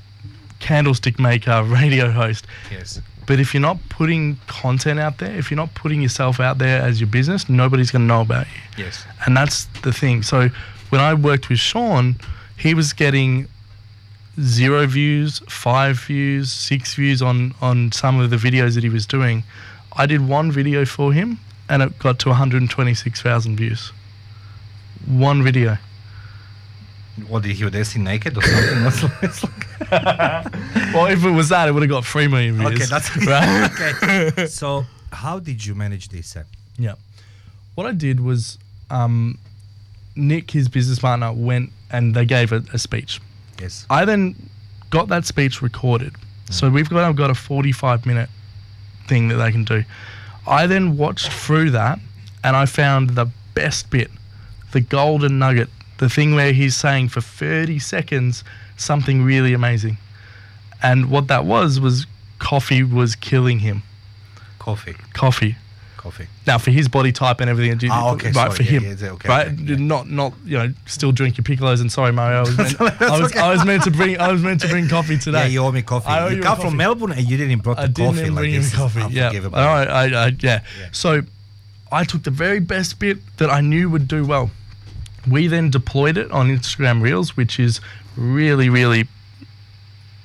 candlestick 0.60 1.18
maker, 1.18 1.62
radio 1.66 2.10
host. 2.10 2.46
Yes. 2.70 3.00
But 3.26 3.40
if 3.40 3.54
you're 3.54 3.60
not 3.60 3.78
putting 3.88 4.36
content 4.46 5.00
out 5.00 5.18
there, 5.18 5.34
if 5.34 5.50
you're 5.50 5.56
not 5.56 5.74
putting 5.74 6.02
yourself 6.02 6.40
out 6.40 6.58
there 6.58 6.82
as 6.82 7.00
your 7.00 7.08
business, 7.08 7.48
nobody's 7.48 7.90
going 7.90 8.02
to 8.02 8.06
know 8.06 8.20
about 8.20 8.46
you. 8.46 8.84
Yes. 8.84 9.04
And 9.24 9.36
that's 9.36 9.64
the 9.82 9.92
thing. 9.92 10.22
So 10.22 10.48
when 10.90 11.00
I 11.00 11.14
worked 11.14 11.48
with 11.48 11.58
Sean, 11.58 12.16
he 12.56 12.74
was 12.74 12.92
getting 12.92 13.48
zero 14.40 14.86
views, 14.86 15.40
five 15.48 15.98
views, 16.00 16.52
six 16.52 16.94
views 16.94 17.22
on, 17.22 17.54
on 17.60 17.92
some 17.92 18.20
of 18.20 18.30
the 18.30 18.36
videos 18.36 18.74
that 18.74 18.82
he 18.84 18.90
was 18.90 19.06
doing. 19.06 19.44
I 19.96 20.06
did 20.06 20.26
one 20.26 20.50
video 20.50 20.84
for 20.84 21.12
him 21.12 21.38
and 21.68 21.82
it 21.82 21.98
got 21.98 22.18
to 22.20 22.28
126,000 22.30 23.56
views. 23.56 23.92
One 25.06 25.42
video. 25.42 25.78
What 27.28 27.42
did 27.44 27.52
he 27.52 27.64
was 27.64 27.96
naked 27.96 28.36
or 28.36 28.42
something? 28.42 29.50
Like- 29.90 29.90
well, 30.94 31.06
if 31.06 31.24
it 31.24 31.30
was 31.30 31.48
that, 31.50 31.68
it 31.68 31.72
would 31.72 31.82
have 31.82 31.90
got 31.90 32.04
3 32.04 32.26
million 32.28 32.56
views. 32.56 32.72
okay, 32.72 32.84
that's 32.86 33.16
right. 33.26 33.70
okay. 34.02 34.46
So, 34.46 34.84
how 35.12 35.38
did 35.38 35.64
you 35.64 35.74
manage 35.74 36.08
this? 36.08 36.36
Yeah. 36.78 36.94
What 37.74 37.86
I 37.86 37.92
did 37.92 38.20
was 38.20 38.58
um, 38.90 39.38
Nick, 40.16 40.50
his 40.50 40.68
business 40.68 40.98
partner, 40.98 41.32
went 41.32 41.70
and 41.90 42.14
they 42.14 42.24
gave 42.24 42.52
a, 42.52 42.64
a 42.72 42.78
speech. 42.78 43.20
Yes. 43.60 43.86
I 43.90 44.04
then 44.04 44.34
got 44.90 45.08
that 45.08 45.24
speech 45.24 45.62
recorded. 45.62 46.14
So 46.50 46.68
mm. 46.68 46.74
we've 46.74 46.88
got 46.88 47.04
I've 47.04 47.16
got 47.16 47.30
a 47.30 47.34
45 47.34 48.06
minute 48.06 48.28
thing 49.06 49.28
that 49.28 49.36
they 49.36 49.50
can 49.50 49.64
do. 49.64 49.84
I 50.46 50.66
then 50.66 50.96
watched 50.96 51.32
through 51.32 51.70
that 51.70 51.98
and 52.42 52.56
I 52.56 52.66
found 52.66 53.10
the 53.10 53.26
best 53.54 53.90
bit, 53.90 54.10
the 54.72 54.80
golden 54.80 55.38
nugget, 55.38 55.70
the 55.98 56.08
thing 56.08 56.34
where 56.34 56.52
he's 56.52 56.76
saying 56.76 57.08
for 57.08 57.20
30 57.20 57.78
seconds 57.78 58.44
something 58.76 59.22
really 59.22 59.54
amazing. 59.54 59.96
And 60.82 61.10
what 61.10 61.28
that 61.28 61.46
was 61.46 61.80
was 61.80 62.06
coffee 62.38 62.82
was 62.82 63.16
killing 63.16 63.60
him. 63.60 63.82
Coffee. 64.58 64.96
Coffee. 65.12 65.56
Coffee. 66.04 66.26
Now 66.46 66.58
for 66.58 66.70
his 66.70 66.86
body 66.86 67.10
type 67.12 67.40
and 67.40 67.48
everything, 67.50 67.76
do- 67.78 67.88
Ah, 67.90 68.12
okay, 68.12 68.26
right 68.26 68.34
sorry, 68.34 68.50
for 68.56 68.62
yeah, 68.62 68.70
him, 68.70 68.82
yeah, 68.84 68.94
yeah, 69.06 69.10
okay, 69.12 69.28
right? 69.28 69.46
okay, 69.48 69.76
Not 69.76 70.08
not 70.08 70.34
you 70.44 70.58
know 70.58 70.72
still 70.86 71.12
drink 71.12 71.38
your 71.38 71.44
piccolos 71.44 71.80
and 71.80 71.90
sorry 71.90 72.12
Mario, 72.12 72.38
I 72.38 72.40
was 72.42 72.58
meant, 72.58 72.80
I 73.02 73.20
was. 73.20 73.32
I 73.34 73.50
was 73.52 73.64
meant 73.64 73.82
to 73.84 73.90
bring 73.90 74.20
I 74.20 74.30
was 74.30 74.42
meant 74.42 74.60
to 74.60 74.68
bring 74.68 74.86
coffee 74.86 75.16
today. 75.26 75.38
Yeah, 75.44 75.46
you 75.46 75.60
owe 75.64 75.72
me 75.72 75.80
coffee. 75.82 76.06
I 76.08 76.28
you 76.28 76.36
you 76.36 76.42
come 76.42 76.60
from 76.60 76.76
Melbourne 76.76 77.12
and 77.12 77.28
you 77.28 77.36
didn't 77.38 77.58
brought 77.62 77.78
the 77.78 77.84
I 77.84 77.86
didn't 77.86 78.14
coffee. 78.16 78.30
like 78.30 78.34
bring 78.38 78.52
this 78.54 78.74
coffee. 78.74 79.02
Yeah, 79.10 79.32
all 79.44 79.50
right. 79.50 79.88
I, 79.88 80.26
I, 80.26 80.36
yeah. 80.40 80.60
So 80.92 81.22
I 81.90 82.04
took 82.04 82.22
the 82.24 82.30
very 82.30 82.60
best 82.60 82.98
bit 82.98 83.18
that 83.38 83.48
I 83.50 83.60
knew 83.62 83.88
would 83.88 84.06
do 84.06 84.24
well. 84.26 84.50
We 85.26 85.46
then 85.46 85.70
deployed 85.70 86.18
it 86.18 86.30
on 86.30 86.48
Instagram 86.48 87.00
Reels, 87.00 87.34
which 87.34 87.58
is 87.58 87.80
really, 88.14 88.68
really 88.68 89.08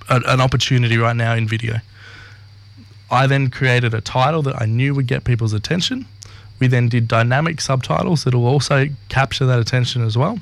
a, 0.09 0.19
an 0.27 0.41
opportunity 0.41 0.97
right 0.97 1.15
now 1.15 1.35
in 1.35 1.47
video. 1.47 1.79
I 3.11 3.27
then 3.27 3.49
created 3.49 3.93
a 3.93 4.01
title 4.01 4.41
that 4.43 4.61
I 4.61 4.65
knew 4.65 4.93
would 4.93 5.07
get 5.07 5.23
people's 5.23 5.53
attention. 5.53 6.05
We 6.59 6.67
then 6.67 6.89
did 6.89 7.07
dynamic 7.07 7.61
subtitles 7.61 8.23
that 8.23 8.33
will 8.33 8.45
also 8.45 8.87
capture 9.07 9.45
that 9.45 9.59
attention 9.59 10.03
as 10.03 10.17
well. 10.17 10.39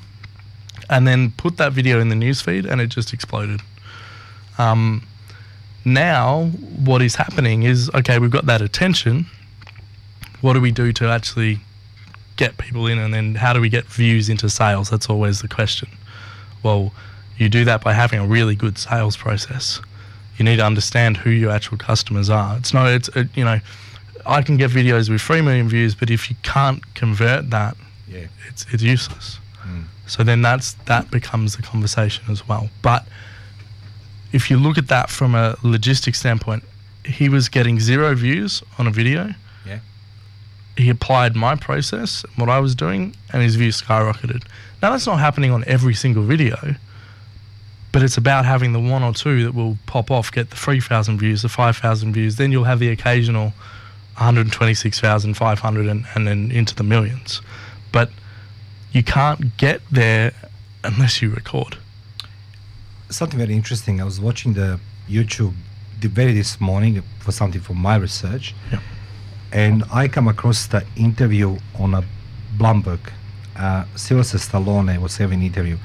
And 0.90 1.06
then 1.06 1.32
put 1.32 1.56
that 1.58 1.72
video 1.72 2.00
in 2.00 2.08
the 2.08 2.14
newsfeed, 2.14 2.68
and 2.68 2.80
it 2.80 2.88
just 2.88 3.12
exploded. 3.12 3.60
Um, 4.58 5.06
now, 5.84 6.46
what 6.84 7.02
is 7.02 7.14
happening 7.16 7.62
is 7.62 7.90
okay, 7.94 8.18
we've 8.18 8.30
got 8.30 8.46
that 8.46 8.62
attention. 8.62 9.26
What 10.40 10.54
do 10.54 10.60
we 10.60 10.70
do 10.70 10.92
to 10.94 11.08
actually 11.08 11.60
get 12.36 12.58
people 12.58 12.86
in, 12.86 12.98
and 12.98 13.12
then 13.12 13.34
how 13.34 13.52
do 13.52 13.60
we 13.60 13.68
get 13.68 13.84
views 13.86 14.28
into 14.28 14.48
sales? 14.48 14.90
That's 14.90 15.08
always 15.08 15.40
the 15.40 15.48
question. 15.48 15.88
Well, 16.62 16.92
you 17.36 17.48
do 17.48 17.64
that 17.64 17.82
by 17.82 17.92
having 17.92 18.20
a 18.20 18.26
really 18.26 18.54
good 18.54 18.78
sales 18.78 19.16
process. 19.16 19.80
You 20.38 20.44
need 20.44 20.56
to 20.56 20.64
understand 20.64 21.16
who 21.18 21.30
your 21.30 21.50
actual 21.50 21.76
customers 21.78 22.30
are. 22.30 22.56
It's 22.58 22.72
no, 22.72 22.86
it's 22.86 23.08
uh, 23.16 23.24
you 23.34 23.44
know, 23.44 23.60
I 24.24 24.42
can 24.42 24.56
get 24.56 24.70
videos 24.70 25.10
with 25.10 25.20
three 25.20 25.40
million 25.42 25.68
views, 25.68 25.94
but 25.94 26.10
if 26.10 26.30
you 26.30 26.36
can't 26.42 26.82
convert 26.94 27.50
that, 27.50 27.76
Yeah. 28.08 28.26
it's 28.48 28.64
it's 28.72 28.82
useless. 28.82 29.38
So 30.06 30.22
then 30.24 30.40
that's 30.40 30.72
that 30.86 31.10
becomes 31.10 31.56
the 31.56 31.62
conversation 31.62 32.24
as 32.30 32.48
well. 32.48 32.70
But 32.80 33.06
if 34.32 34.48
you 34.50 34.56
look 34.56 34.78
at 34.78 34.88
that 34.88 35.10
from 35.10 35.34
a 35.34 35.54
logistics 35.62 36.18
standpoint, 36.20 36.62
he 37.04 37.28
was 37.28 37.50
getting 37.50 37.78
zero 37.78 38.14
views 38.14 38.62
on 38.78 38.86
a 38.86 38.90
video. 38.90 39.34
Yeah. 39.66 39.80
He 40.78 40.88
applied 40.88 41.36
my 41.36 41.56
process, 41.56 42.24
what 42.36 42.48
I 42.48 42.58
was 42.58 42.74
doing, 42.74 43.14
and 43.32 43.42
his 43.42 43.56
views 43.56 43.82
skyrocketed. 43.82 44.44
Now 44.80 44.92
that's 44.92 45.06
not 45.06 45.18
happening 45.18 45.50
on 45.50 45.62
every 45.66 45.94
single 45.94 46.22
video, 46.22 46.56
but 47.92 48.02
it's 48.02 48.16
about 48.16 48.44
having 48.44 48.72
the 48.72 48.80
one 48.80 49.02
or 49.02 49.12
two 49.12 49.44
that 49.44 49.54
will 49.54 49.78
pop 49.86 50.10
off, 50.10 50.30
get 50.30 50.50
the 50.50 50.56
3,000 50.56 51.18
views, 51.18 51.42
the 51.42 51.48
5,000 51.48 52.12
views. 52.12 52.36
Then 52.36 52.52
you'll 52.52 52.64
have 52.64 52.78
the 52.78 52.90
occasional 52.90 53.52
126,500 54.16 55.86
and, 55.86 56.04
and 56.14 56.26
then 56.26 56.50
into 56.50 56.74
the 56.74 56.82
millions. 56.82 57.40
But 57.92 58.10
you 58.92 59.02
can't 59.02 59.56
get 59.56 59.80
there 59.90 60.32
unless 60.84 61.22
you 61.22 61.30
record. 61.30 61.78
something 63.10 63.38
very 63.38 63.54
interesting. 63.54 64.00
I 64.00 64.04
was 64.04 64.20
watching 64.20 64.52
the 64.54 64.78
YouTube 65.08 65.54
the 66.00 66.08
very 66.08 66.32
this 66.32 66.60
morning 66.60 67.02
for 67.18 67.32
something 67.32 67.60
for 67.60 67.74
my 67.74 67.96
research, 67.96 68.54
and 69.52 69.84
I 69.92 70.08
come 70.08 70.28
across 70.28 70.66
the 70.66 70.84
interview 70.96 71.58
on 71.78 71.94
a 71.94 72.04
Bloomberg. 72.56 73.00
Uh, 73.56 73.84
Sylvester 73.96 74.38
Stallone 74.38 75.00
was 75.00 75.16
having 75.16 75.40
an 75.40 75.46
interview. 75.46 75.76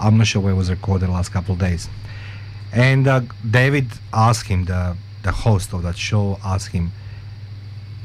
I'm 0.00 0.16
not 0.18 0.26
sure 0.26 0.42
where 0.42 0.52
it 0.52 0.56
was 0.56 0.70
recorded 0.70 1.08
the 1.08 1.12
last 1.12 1.30
couple 1.32 1.54
of 1.54 1.60
days, 1.60 1.88
and 2.72 3.06
uh, 3.08 3.20
David 3.48 3.86
asked 4.12 4.48
him, 4.48 4.64
the 4.64 4.96
the 5.22 5.32
host 5.32 5.72
of 5.72 5.82
that 5.82 5.96
show, 5.96 6.38
asked 6.44 6.68
him, 6.68 6.92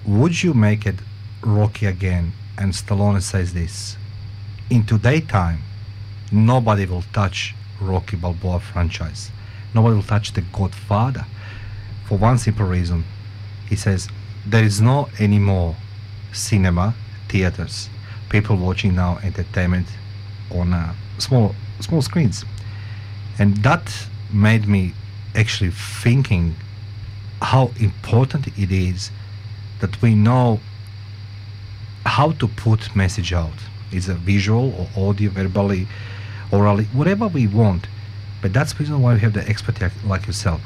"Would 0.05 0.41
you 0.43 0.53
make 0.53 0.85
it 0.85 0.95
Rocky 1.41 1.85
again?" 1.85 2.33
And 2.57 2.73
Stallone 2.73 3.21
says 3.21 3.53
this: 3.53 3.97
"In 4.69 4.85
today's 4.85 5.27
time, 5.27 5.59
nobody 6.31 6.85
will 6.85 7.03
touch 7.13 7.55
Rocky 7.79 8.15
Balboa 8.15 8.59
franchise. 8.59 9.31
Nobody 9.73 9.95
will 9.95 10.03
touch 10.03 10.33
The 10.33 10.41
Godfather. 10.41 11.25
For 12.05 12.17
one 12.17 12.37
simple 12.37 12.65
reason. 12.65 13.03
He 13.67 13.75
says 13.75 14.07
there 14.45 14.63
is 14.63 14.81
no 14.81 15.09
anymore 15.19 15.75
cinema 16.31 16.93
theaters. 17.29 17.89
People 18.29 18.57
watching 18.57 18.95
now 18.95 19.19
entertainment 19.23 19.87
on 20.51 20.73
uh, 20.73 20.93
small 21.17 21.55
small 21.83 22.01
screens, 22.01 22.45
and 23.39 23.57
that 23.57 24.07
made 24.31 24.67
me 24.67 24.93
actually 25.35 25.71
thinking 25.71 26.55
how 27.41 27.71
important 27.79 28.47
it 28.57 28.71
is 28.71 29.11
that 29.79 30.01
we 30.01 30.15
know 30.15 30.59
how 32.05 32.31
to 32.33 32.47
put 32.47 32.95
message 32.95 33.33
out. 33.33 33.59
Is 33.91 34.09
a 34.09 34.15
visual 34.15 34.73
or 34.79 35.09
audio, 35.09 35.29
verbally, 35.29 35.87
orally, 36.51 36.85
whatever 36.93 37.27
we 37.27 37.45
want. 37.45 37.87
But 38.41 38.51
that's 38.53 38.73
the 38.73 38.79
reason 38.79 39.01
why 39.01 39.13
we 39.13 39.19
have 39.19 39.33
the 39.33 39.47
expert 39.47 39.79
like- 40.03 40.25
yourself. 40.25 40.61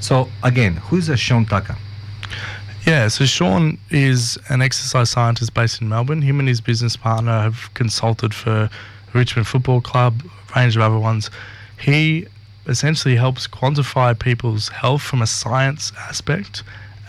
So 0.00 0.28
again, 0.42 0.76
who 0.76 0.96
is 0.96 1.08
a 1.08 1.16
Sean 1.16 1.46
Tucker? 1.46 1.76
Yeah, 2.84 3.06
so 3.06 3.24
Sean 3.24 3.78
is 3.90 4.36
an 4.48 4.60
exercise 4.60 5.10
scientist 5.10 5.54
based 5.54 5.80
in 5.80 5.88
Melbourne. 5.88 6.22
Him 6.22 6.40
and 6.40 6.48
his 6.48 6.60
business 6.60 6.96
partner 6.96 7.40
have 7.40 7.72
consulted 7.74 8.34
for 8.34 8.68
Richmond 9.12 9.46
Football 9.46 9.80
Club, 9.80 10.24
range 10.56 10.76
of 10.76 10.82
other 10.82 10.98
ones. 10.98 11.30
He 11.80 12.26
essentially 12.66 13.16
helps 13.16 13.46
quantify 13.46 14.18
people's 14.18 14.68
health 14.68 15.02
from 15.02 15.22
a 15.22 15.26
science 15.26 15.92
aspect 15.98 16.62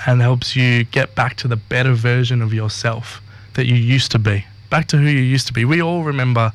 and 0.06 0.22
helps 0.22 0.56
you 0.56 0.84
get 0.86 1.16
back 1.16 1.36
to 1.38 1.48
the 1.48 1.56
better 1.56 1.94
version 1.94 2.42
of 2.42 2.54
yourself 2.54 3.22
that 3.54 3.66
you 3.66 3.76
used 3.76 4.12
to 4.12 4.20
be, 4.20 4.46
back 4.70 4.88
to 4.88 4.98
who 4.98 5.06
you 5.06 5.20
used 5.20 5.48
to 5.48 5.54
be. 5.54 5.64
We 5.66 5.82
all 5.82 6.04
remember 6.04 6.52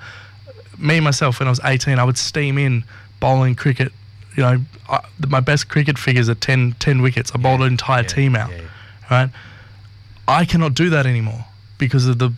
me 0.79 1.01
myself 1.01 1.41
when 1.41 1.49
I 1.49 1.51
was 1.51 1.61
18, 1.65 1.99
I 1.99 2.05
would 2.05 2.19
steam 2.19 2.59
in 2.59 2.85
bowling 3.21 3.55
cricket. 3.55 3.93
You 4.37 4.43
know, 4.43 4.61
I, 4.89 5.01
my 5.29 5.41
best 5.41 5.69
cricket 5.69 5.99
figures 5.99 6.29
are 6.29 6.35
10, 6.35 6.77
10 6.79 7.03
wickets. 7.03 7.33
I 7.35 7.39
bowled 7.39 7.61
an 7.61 7.69
entire 7.69 8.05
team 8.05 8.37
out. 8.37 8.51
Right? 9.11 9.31
I 10.29 10.45
cannot 10.45 10.75
do 10.75 10.91
that 10.91 11.07
anymore 11.07 11.45
because 11.79 12.07
of 12.07 12.19
the 12.19 12.31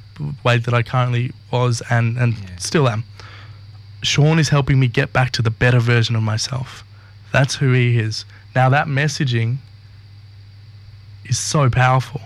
weight 0.45 0.65
that 0.65 0.75
I 0.75 0.83
currently 0.83 1.33
was 1.51 1.83
and, 1.91 2.17
and 2.17 2.35
still 2.59 2.89
am. 2.89 3.05
Sean 4.03 4.39
is 4.39 4.49
helping 4.49 4.81
me 4.81 4.89
get 4.89 5.13
back 5.13 5.31
to 5.33 5.43
the 5.43 5.51
better 5.51 5.81
version 5.81 6.17
of 6.17 6.23
myself. 6.23 6.85
That's 7.33 7.57
who 7.57 7.73
he 7.73 7.99
is. 7.99 8.25
Now, 8.55 8.69
that 8.71 8.87
messaging 8.87 9.59
is 11.27 11.39
so 11.39 11.71
powerful. 11.71 12.21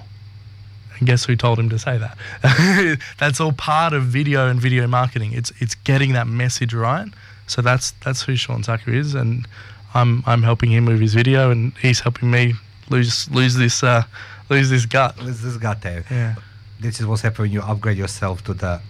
And 0.98 1.06
guess 1.06 1.24
who 1.24 1.36
told 1.36 1.58
him 1.58 1.68
to 1.70 1.78
say 1.78 1.98
that? 1.98 2.98
that's 3.18 3.40
all 3.40 3.52
part 3.52 3.92
of 3.92 4.04
video 4.04 4.48
and 4.48 4.60
video 4.60 4.86
marketing. 4.86 5.32
It's 5.32 5.52
it's 5.58 5.74
getting 5.74 6.12
that 6.12 6.26
message 6.28 6.72
right. 6.72 7.08
So 7.46 7.62
that's 7.62 7.90
that's 8.04 8.22
who 8.22 8.36
Sean 8.36 8.62
Tucker 8.62 8.92
is, 8.92 9.14
and 9.14 9.46
I'm 9.92 10.22
I'm 10.26 10.42
helping 10.42 10.70
him 10.70 10.86
with 10.86 11.00
his 11.00 11.14
video, 11.14 11.50
and 11.50 11.72
he's 11.78 12.00
helping 12.00 12.30
me 12.30 12.54
lose 12.90 13.28
lose 13.30 13.56
this 13.56 13.82
uh, 13.82 14.04
lose 14.48 14.70
this 14.70 14.86
gut. 14.86 15.18
Lose 15.20 15.42
this 15.42 15.56
gut 15.56 15.82
there. 15.82 16.04
Yeah. 16.10 16.36
This 16.80 17.00
is 17.00 17.06
what's 17.06 17.22
happening 17.22 17.50
when 17.50 17.52
you 17.52 17.62
upgrade 17.62 17.98
yourself 17.98 18.44
to 18.44 18.54
the 18.54 18.80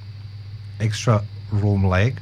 extra 0.81 1.23
room 1.51 1.87
leg, 1.87 2.19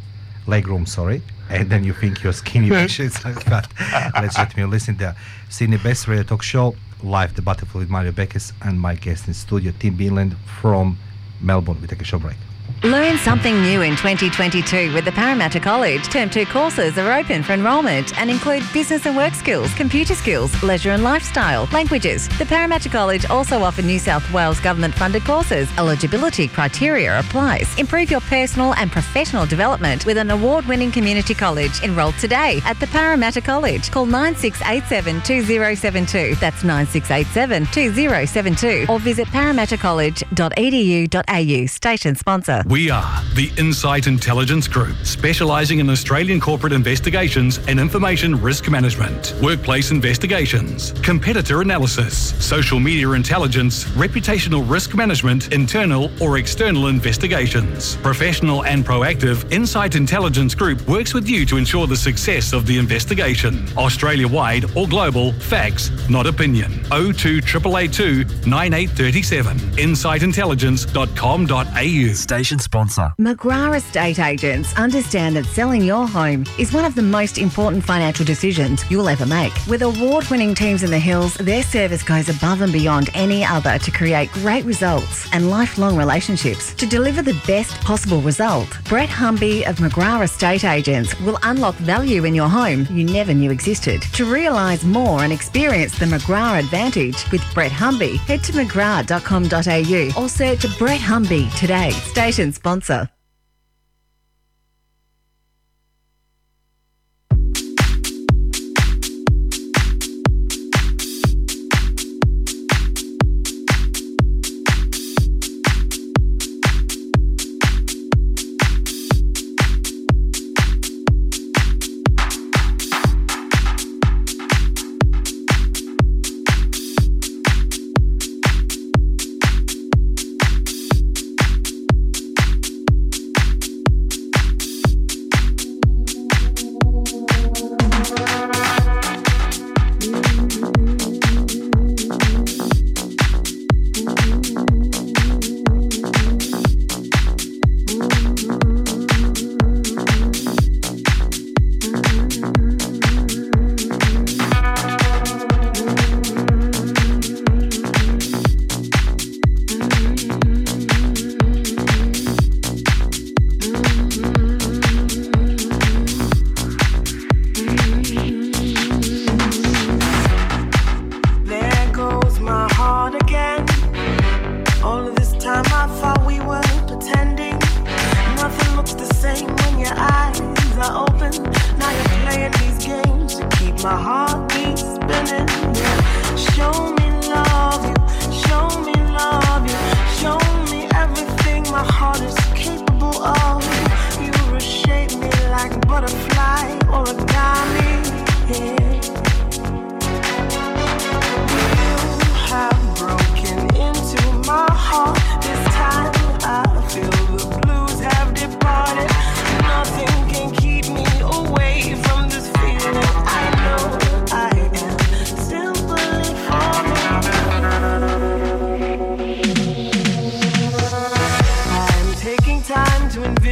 leg 0.47 0.69
room, 0.69 0.87
sorry, 0.87 1.23
and 1.51 1.71
then 1.71 1.85
you 1.85 1.93
think 1.93 2.23
you're 2.23 2.33
skinny 2.33 2.69
bitches 2.71 3.25
like 3.25 3.45
that. 3.45 3.69
Let's 4.15 4.39
let 4.39 4.57
me 4.57 4.65
listen 4.65 4.97
there. 4.97 5.17
Sydney 5.49 5.79
Best 5.79 6.09
Radio 6.09 6.25
Talk 6.25 6.43
Show, 6.43 6.75
live 7.03 7.35
the 7.35 7.43
Battlefield 7.43 7.83
with 7.83 7.91
Mario 7.91 8.13
Beckers 8.13 8.53
and 8.63 8.81
my 8.81 8.95
guest 8.95 9.29
in 9.29 9.35
studio, 9.35 9.73
Tim 9.79 9.97
Beanland 9.97 10.37
from 10.61 10.99
Melbourne. 11.41 11.81
We 11.81 11.87
take 11.87 12.01
a 12.01 12.05
short 12.05 12.23
break. 12.23 12.37
Learn 12.85 13.17
something 13.19 13.63
new 13.63 13.83
in 13.83 13.93
2022 13.93 14.93
with 14.93 15.05
the 15.05 15.13
Parramatta 15.13 15.61
College. 15.61 16.03
Term 16.09 16.29
2 16.29 16.47
courses 16.47 16.99
are 16.99 17.13
open 17.13 17.45
for 17.45 17.53
enrolment 17.53 18.19
and 18.19 18.29
include 18.29 18.65
business 18.73 19.07
and 19.07 19.17
work 19.17 19.35
skills, 19.35 19.73
computer 19.75 20.17
skills, 20.17 20.61
leisure 20.65 20.91
and 20.91 21.05
lifestyle, 21.05 21.69
languages. 21.73 22.27
The 22.39 22.47
Parramatta 22.47 22.89
College 22.89 23.25
also 23.27 23.63
offer 23.63 23.83
New 23.83 24.01
South 24.01 24.29
Wales 24.33 24.59
government 24.59 24.95
funded 24.95 25.25
courses. 25.25 25.69
Eligibility 25.79 26.49
criteria 26.49 27.21
applies. 27.21 27.73
Improve 27.79 28.11
your 28.11 28.21
personal 28.23 28.75
and 28.75 28.91
professional 28.91 29.47
development 29.47 30.05
with 30.05 30.19
an 30.19 30.33
award 30.33 30.67
winning 30.67 30.91
community 30.91 31.35
college. 31.35 31.85
Enroll 31.85 32.11
today 32.15 32.61
at 32.65 32.81
the 32.81 32.89
Parramatta 32.89 33.41
College. 33.41 33.93
Call 33.93 34.07
9687 34.07 35.23
2072. 35.23 36.35
That's 36.41 36.65
9687 36.65 37.67
2072. 37.67 38.87
Or 38.93 38.99
visit 38.99 39.29
parramattacollege.edu.au. 39.29 41.67
Station 41.67 42.17
sponsor. 42.17 42.52
We 42.67 42.91
are 42.91 43.23
the 43.35 43.51
Insight 43.57 44.07
Intelligence 44.07 44.69
Group, 44.69 44.95
specialising 45.05 45.79
in 45.79 45.89
Australian 45.89 46.41
corporate 46.41 46.73
investigations 46.73 47.59
and 47.69 47.81
information 47.81 48.41
risk 48.41 48.71
management, 48.71 49.35
workplace 49.43 49.91
investigations, 49.91 50.93
competitor 51.03 51.63
analysis, 51.63 52.35
social 52.45 52.79
media 52.79 53.11
intelligence, 53.11 53.85
reputational 53.97 54.69
risk 54.69 54.95
management, 54.95 55.53
internal 55.53 56.11
or 56.23 56.39
external 56.39 56.89
investigations. 56.89 57.97
Professional 57.97 58.65
and 58.65 58.85
proactive, 58.85 59.51
Insight 59.53 59.95
Intelligence 59.95 60.55
Group 60.55 60.87
works 60.89 61.15
with 61.15 61.29
you 61.29 61.47
to 61.47 61.57
ensure 61.57 61.87
the 61.87 61.97
success 61.97 62.53
of 62.53 62.67
the 62.67 62.79
investigation. 62.79 63.67
Australia 63.77 64.29
wide 64.29 64.65
or 64.77 64.89
global, 64.89 65.33
facts, 65.33 65.91
not 66.09 66.27
opinion. 66.27 66.73
02 66.91 67.39
882 67.39 68.25
9837. 68.47 69.59
InsightIntelligence.com.au. 69.59 72.13
Station 72.43 72.59
sponsor. 72.59 73.13
McGrath 73.21 73.77
Estate 73.77 74.19
Agents 74.19 74.75
understand 74.75 75.37
that 75.37 75.47
selling 75.47 75.81
your 75.81 76.09
home 76.09 76.45
is 76.59 76.73
one 76.73 76.85
of 76.85 76.97
the 76.97 77.03
most 77.03 77.39
important 77.39 77.85
financial 77.85 78.25
decisions 78.25 78.83
you'll 78.91 79.09
ever 79.09 79.25
make. 79.25 79.53
With 79.69 79.83
award 79.83 80.29
winning 80.29 80.53
teams 80.53 80.83
in 80.83 80.91
the 80.91 80.99
hills, 80.99 81.35
their 81.35 81.63
service 81.63 82.03
goes 82.03 82.29
above 82.29 82.61
and 82.63 82.73
beyond 82.73 83.11
any 83.15 83.45
other 83.45 83.79
to 83.79 83.91
create 83.93 84.33
great 84.33 84.65
results 84.65 85.33
and 85.33 85.51
lifelong 85.51 85.97
relationships. 85.97 86.75
To 86.75 86.85
deliver 86.85 87.23
the 87.23 87.41
best 87.47 87.81
possible 87.83 88.21
result, 88.23 88.77
Brett 88.89 89.09
Humby 89.09 89.65
of 89.69 89.77
McGrath 89.77 90.25
Estate 90.25 90.65
Agents 90.65 91.17
will 91.21 91.39
unlock 91.45 91.77
value 91.77 92.25
in 92.25 92.35
your 92.35 92.49
home 92.49 92.89
you 92.91 93.05
never 93.05 93.33
knew 93.33 93.53
existed. 93.53 94.03
To 94.15 94.25
realise 94.25 94.83
more 94.83 95.23
and 95.23 95.33
experience 95.33 95.97
the 95.97 96.07
McGrath 96.07 96.59
advantage 96.59 97.31
with 97.31 97.43
Brett 97.55 97.71
Humby, 97.71 98.17
head 98.27 98.43
to 98.43 98.53
mcgrath.com.au 98.53 100.21
or 100.21 100.29
search 100.29 100.79
Brett 100.79 101.01
Humby 101.01 101.49
today. 101.57 101.93
Sponsor. 102.33 103.11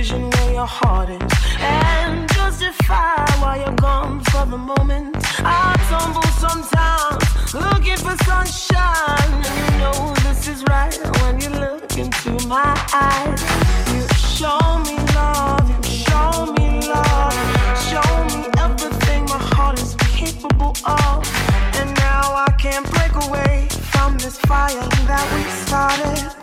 Envision 0.01 0.31
where 0.31 0.53
your 0.53 0.67
heart 0.67 1.11
is 1.11 1.21
and 1.61 2.27
justify 2.33 3.23
why 3.43 3.63
you're 3.63 3.77
gone 3.77 4.19
for 4.31 4.47
the 4.47 4.57
moment. 4.57 5.15
I 5.41 5.77
tumble 5.91 6.23
sometimes 6.41 7.53
looking 7.53 7.99
for 7.99 8.17
sunshine. 8.25 9.33
And 9.45 9.57
you 9.61 9.79
know 9.79 10.15
this 10.25 10.49
is 10.49 10.65
right 10.65 10.97
when 11.21 11.39
you 11.43 11.51
look 11.51 11.99
into 11.99 12.33
my 12.49 12.73
eyes. 12.95 13.43
You 13.93 14.03
show 14.17 14.61
me 14.89 14.97
love, 15.13 15.69
you 15.69 15.83
show 16.09 16.47
me 16.57 16.81
love, 16.89 17.37
show 17.91 18.11
me 18.33 18.49
everything 18.57 19.25
my 19.27 19.43
heart 19.53 19.79
is 19.79 19.95
capable 20.17 20.75
of. 20.87 21.17
And 21.77 21.95
now 21.97 22.25
I 22.47 22.49
can't 22.59 22.91
break 22.95 23.15
away 23.27 23.69
from 23.93 24.17
this 24.17 24.39
fire 24.39 24.89
that 25.11 25.27
we 25.35 25.43
started. 25.67 26.41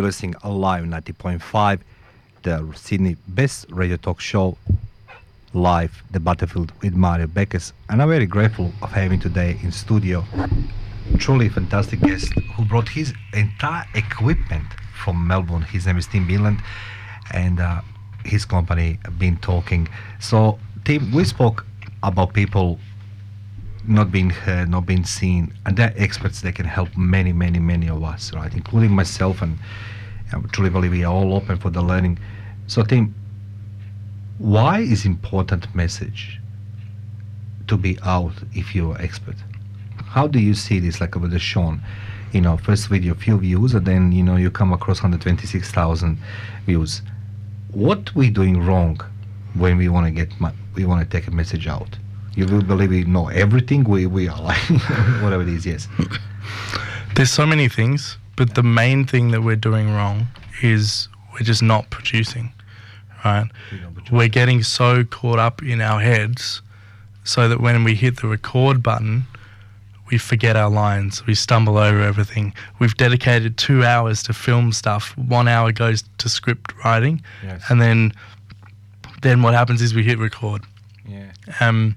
You're 0.00 0.06
listening 0.06 0.34
Alive 0.44 0.84
90.5, 0.84 1.80
the 2.42 2.72
Sydney 2.74 3.18
best 3.28 3.66
radio 3.68 3.98
talk 3.98 4.18
show, 4.18 4.56
live, 5.52 6.02
the 6.10 6.18
Battlefield 6.18 6.72
with 6.80 6.94
Mario 6.94 7.26
Beckers. 7.26 7.74
And 7.90 8.00
I'm 8.00 8.08
very 8.08 8.24
grateful 8.24 8.72
of 8.80 8.92
having 8.92 9.20
today 9.20 9.58
in 9.62 9.70
studio 9.70 10.24
truly 11.18 11.50
fantastic 11.50 12.00
guest 12.00 12.32
who 12.32 12.64
brought 12.64 12.88
his 12.88 13.12
entire 13.34 13.84
equipment 13.94 14.64
from 15.04 15.26
Melbourne. 15.26 15.60
His 15.60 15.84
name 15.84 15.98
is 15.98 16.06
Tim 16.06 16.26
Beanland, 16.26 16.62
and 17.34 17.60
uh, 17.60 17.82
his 18.24 18.46
company 18.46 18.98
Bean 19.18 19.36
Talking. 19.36 19.86
So, 20.18 20.58
Tim, 20.86 21.12
we 21.12 21.26
spoke 21.26 21.66
about 22.02 22.32
people 22.32 22.78
not 23.90 24.12
being 24.12 24.30
heard, 24.30 24.68
not 24.68 24.86
being 24.86 25.04
seen, 25.04 25.52
and 25.66 25.76
they're 25.76 25.92
experts. 25.96 26.40
They 26.40 26.52
can 26.52 26.66
help 26.66 26.96
many, 26.96 27.32
many, 27.32 27.58
many 27.58 27.88
of 27.88 28.02
us, 28.04 28.32
right, 28.32 28.52
including 28.54 28.92
myself. 28.92 29.42
And 29.42 29.58
I 30.32 30.40
truly 30.52 30.70
believe 30.70 30.92
we 30.92 31.04
are 31.04 31.12
all 31.12 31.34
open 31.34 31.58
for 31.58 31.70
the 31.70 31.82
learning. 31.82 32.18
So, 32.68 32.82
Tim, 32.84 33.14
why 34.38 34.80
is 34.80 35.04
important 35.04 35.74
message 35.74 36.40
to 37.66 37.76
be 37.76 37.98
out 38.04 38.32
if 38.54 38.74
you're 38.74 39.00
expert? 39.02 39.36
How 40.06 40.28
do 40.28 40.38
you 40.38 40.54
see 40.54 40.78
this? 40.78 41.00
Like 41.00 41.16
with 41.16 41.32
the 41.32 41.38
Sean, 41.38 41.82
you 42.32 42.40
know, 42.40 42.56
first 42.56 42.88
video 42.88 43.14
few 43.14 43.38
views, 43.38 43.74
and 43.74 43.84
then 43.84 44.12
you 44.12 44.22
know 44.22 44.36
you 44.36 44.50
come 44.50 44.72
across 44.72 45.02
126,000 45.02 46.18
views. 46.64 47.02
What 47.72 48.14
we 48.14 48.30
doing 48.30 48.64
wrong 48.64 49.00
when 49.54 49.76
we 49.76 49.88
want 49.88 50.06
to 50.06 50.12
get 50.12 50.32
we 50.74 50.84
want 50.84 51.02
to 51.02 51.16
take 51.18 51.26
a 51.26 51.32
message 51.32 51.66
out? 51.66 51.98
You 52.34 52.46
will 52.46 52.62
believe 52.62 52.90
we 52.90 53.04
know 53.04 53.28
everything. 53.28 53.84
We 53.84 54.06
we 54.06 54.28
are 54.28 54.40
like 54.40 54.58
whatever 55.22 55.42
it 55.42 55.48
is. 55.48 55.66
Yes. 55.66 55.88
There's 57.14 57.30
so 57.30 57.44
many 57.46 57.68
things, 57.68 58.18
but 58.36 58.54
the 58.54 58.62
main 58.62 59.04
thing 59.04 59.30
that 59.32 59.42
we're 59.42 59.56
doing 59.56 59.90
wrong 59.92 60.26
is 60.62 61.08
we're 61.32 61.40
just 61.46 61.62
not 61.62 61.90
producing, 61.90 62.52
right? 63.24 63.48
We're 64.10 64.28
getting 64.28 64.62
so 64.62 65.04
caught 65.04 65.38
up 65.38 65.62
in 65.62 65.80
our 65.80 66.00
heads 66.00 66.62
so 67.24 67.48
that 67.48 67.60
when 67.60 67.84
we 67.84 67.94
hit 67.94 68.20
the 68.20 68.28
record 68.28 68.82
button, 68.82 69.24
we 70.10 70.18
forget 70.18 70.56
our 70.56 70.70
lines, 70.70 71.24
we 71.26 71.34
stumble 71.34 71.78
over 71.78 72.00
everything. 72.02 72.52
We've 72.78 72.96
dedicated 72.96 73.56
two 73.56 73.84
hours 73.84 74.22
to 74.24 74.32
film 74.32 74.72
stuff, 74.72 75.16
one 75.16 75.46
hour 75.48 75.70
goes 75.72 76.02
to 76.18 76.28
script 76.28 76.72
writing, 76.84 77.22
Yes. 77.44 77.62
and 77.68 77.80
then 77.80 78.12
then 79.22 79.42
what 79.42 79.52
happens 79.54 79.82
is 79.82 79.94
we 79.94 80.02
hit 80.02 80.18
record. 80.18 80.62
Yeah. 81.06 81.30
Um, 81.60 81.94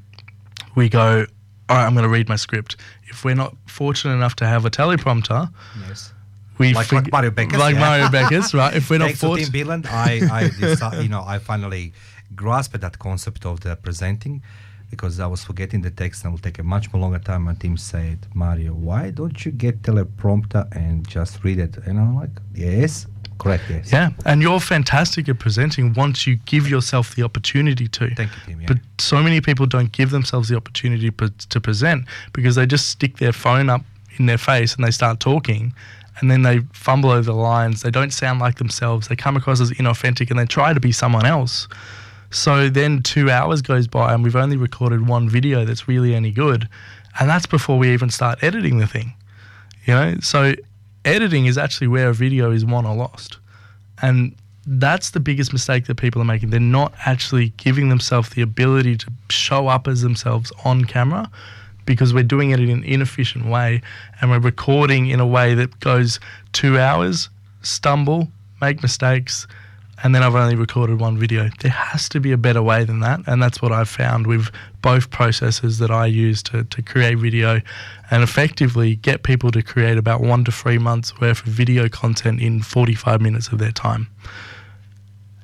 we 0.76 0.90
go, 0.90 1.26
all 1.70 1.76
right, 1.78 1.86
I'm 1.86 1.94
going 1.94 2.04
to 2.04 2.10
read 2.10 2.30
my 2.30 2.36
script. 2.36 2.76
If 3.08 3.24
we're 3.24 3.36
not 3.36 3.56
fortunate 3.68 4.14
enough 4.16 4.36
to 4.38 4.46
have 4.46 4.66
a 4.66 4.70
teleprompter, 4.70 5.52
Yes. 5.88 6.14
we 6.58 6.74
like, 6.74 6.88
fig- 6.88 7.04
like 7.06 7.12
Mario 7.12 7.32
Beckers. 7.32 7.60
like 7.60 7.76
yeah. 7.76 7.80
Mario 7.80 8.06
Beckers, 8.08 8.54
right? 8.54 8.74
If 8.76 8.90
we're 8.90 9.00
not 9.00 9.06
Thanks 9.06 9.20
to 9.22 9.28
Tim 9.28 9.46
fortunate, 9.52 9.54
Beanland, 9.54 9.86
I, 9.88 10.92
I 10.94 11.00
you 11.02 11.10
know, 11.10 11.24
I 11.26 11.40
finally 11.40 11.94
grasped 12.36 12.80
that 12.82 13.00
concept 13.00 13.46
of 13.46 13.60
the 13.62 13.76
presenting 13.76 14.42
because 14.90 15.20
I 15.20 15.26
was 15.28 15.44
forgetting 15.44 15.82
the 15.82 15.90
text 15.90 16.24
and 16.24 16.30
it 16.30 16.32
will 16.34 16.40
take 16.40 16.60
a 16.60 16.64
much 16.64 16.92
more 16.94 17.02
longer 17.02 17.18
time. 17.20 17.44
My 17.44 17.56
team 17.56 17.78
said, 17.78 18.28
Mario, 18.36 18.74
why 18.74 19.10
don't 19.10 19.44
you 19.46 19.52
get 19.52 19.82
teleprompter 19.82 20.68
and 20.76 21.08
just 21.08 21.44
read 21.44 21.58
it? 21.60 21.78
And 21.86 22.00
I'm 22.00 22.16
like, 22.16 22.30
yes, 22.54 23.08
correct, 23.44 23.64
yes. 23.70 23.92
Yeah, 23.92 24.10
and 24.26 24.42
you're 24.42 24.60
fantastic 24.60 25.30
at 25.30 25.40
presenting 25.40 25.94
once 25.94 26.26
you 26.26 26.38
give 26.46 26.68
yourself 26.68 27.16
the 27.16 27.24
opportunity 27.24 27.88
to. 27.88 28.16
Thank 28.16 28.32
you, 28.32 28.42
Tim. 28.46 28.62
Yeah. 28.62 28.68
But 28.68 28.78
so 29.00 29.22
many 29.22 29.42
people 29.42 29.66
don't 29.66 29.92
give 29.92 30.10
themselves 30.10 30.50
the 30.50 30.56
opportunity 30.56 31.12
to 31.12 31.62
present 31.62 32.06
because 32.34 32.56
they 32.56 32.66
just 32.66 32.90
stick 32.90 33.18
their 33.18 33.34
phone 33.34 33.70
up 33.70 33.82
in 34.18 34.26
their 34.26 34.38
face 34.38 34.76
and 34.76 34.84
they 34.84 34.92
start 34.92 35.20
talking 35.20 35.74
and 36.20 36.30
then 36.30 36.44
they 36.44 36.60
fumble 36.74 37.10
over 37.10 37.24
the 37.24 37.34
lines. 37.34 37.82
They 37.82 37.92
don't 37.92 38.14
sound 38.14 38.40
like 38.40 38.56
themselves. 38.56 39.08
They 39.08 39.16
come 39.16 39.36
across 39.36 39.60
as 39.60 39.72
inauthentic 39.72 40.30
and 40.30 40.40
they 40.40 40.46
try 40.46 40.74
to 40.74 40.80
be 40.80 40.92
someone 40.92 41.26
else. 41.26 41.68
So 42.30 42.70
then 42.70 43.04
two 43.04 43.30
hours 43.30 43.62
goes 43.62 43.88
by 43.88 44.14
and 44.14 44.24
we've 44.24 44.36
only 44.36 44.58
recorded 44.58 45.08
one 45.08 45.30
video 45.30 45.66
that's 45.66 45.88
really 45.88 46.16
any 46.16 46.32
good. 46.32 46.68
And 47.20 47.30
that's 47.30 47.46
before 47.46 47.78
we 47.78 47.94
even 47.94 48.10
start 48.10 48.44
editing 48.44 48.80
the 48.80 48.88
thing. 48.88 49.14
You 49.86 49.94
know, 49.94 50.16
so 50.22 50.54
editing 51.06 51.46
is 51.46 51.58
actually 51.58 51.88
where 51.88 52.10
a 52.10 52.14
video 52.14 52.52
is 52.52 52.66
won 52.66 52.86
or 52.86 52.96
lost. 52.96 53.38
And 54.02 54.36
that's 54.66 55.12
the 55.12 55.20
biggest 55.20 55.52
mistake 55.52 55.86
that 55.88 55.96
people 55.96 56.22
are 56.22 56.26
making. 56.26 56.50
They're 56.50 56.60
not 56.60 56.94
actually 57.06 57.50
giving 57.58 57.90
themselves 57.90 58.30
the 58.30 58.42
ability 58.42 58.98
to 58.98 59.12
show 59.30 59.68
up 59.68 59.88
as 59.88 60.02
themselves 60.02 60.52
on 60.64 60.86
camera 60.86 61.30
because 61.86 62.14
we're 62.14 62.24
doing 62.24 62.52
it 62.52 62.60
in 62.60 62.70
an 62.70 62.84
inefficient 62.84 63.46
way 63.46 63.82
and 64.22 64.32
we're 64.32 64.40
recording 64.40 65.08
in 65.08 65.20
a 65.20 65.28
way 65.28 65.54
that 65.54 65.80
goes 65.82 66.20
two 66.54 66.80
hours, 66.80 67.30
stumble, 67.62 68.30
make 68.62 68.82
mistakes, 68.82 69.48
and 70.04 70.14
then 70.14 70.22
I've 70.22 70.36
only 70.36 70.56
recorded 70.56 71.00
one 71.00 71.18
video. 71.18 71.50
There 71.62 71.72
has 71.72 72.10
to 72.10 72.20
be 72.20 72.34
a 72.34 72.38
better 72.38 72.62
way 72.62 72.84
than 72.84 73.00
that. 73.00 73.22
And 73.26 73.42
that's 73.42 73.62
what 73.62 73.72
I've 73.72 73.88
found 73.88 74.28
with 74.28 74.52
both 74.82 75.10
processes 75.10 75.80
that 75.80 75.92
I 75.92 76.08
use 76.08 76.44
to, 76.44 76.66
to 76.66 76.82
create 76.82 77.18
video 77.18 77.62
and 78.12 78.22
effectively 78.22 78.98
get 78.98 79.24
people 79.24 79.50
to 79.52 79.64
create 79.64 79.98
about 79.98 80.20
one 80.20 80.44
to 80.44 80.52
three 80.52 80.78
months 80.78 81.18
worth 81.22 81.48
of 81.48 81.54
video 81.54 81.88
content 81.88 82.42
in 82.42 82.62
45 82.62 83.22
minutes 83.22 83.48
of 83.48 83.60
their 83.60 83.72
time. 83.72 84.08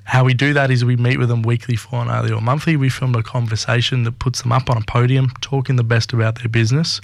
How 0.04 0.26
we 0.26 0.34
do 0.34 0.54
that 0.54 0.72
is 0.72 0.84
we 0.84 0.98
meet 0.98 1.20
with 1.20 1.30
them 1.30 1.44
weekly, 1.44 1.78
fortnightly, 1.78 2.32
or 2.32 2.42
monthly. 2.42 2.76
We 2.76 2.90
film 2.90 3.16
a 3.16 3.24
conversation 3.24 4.04
that 4.04 4.20
puts 4.20 4.42
them 4.42 4.52
up 4.52 4.70
on 4.70 4.76
a 4.76 4.82
podium, 4.82 5.32
talking 5.40 5.78
the 5.78 5.84
best 5.84 6.12
about 6.12 6.36
their 6.40 6.50
business. 6.50 7.00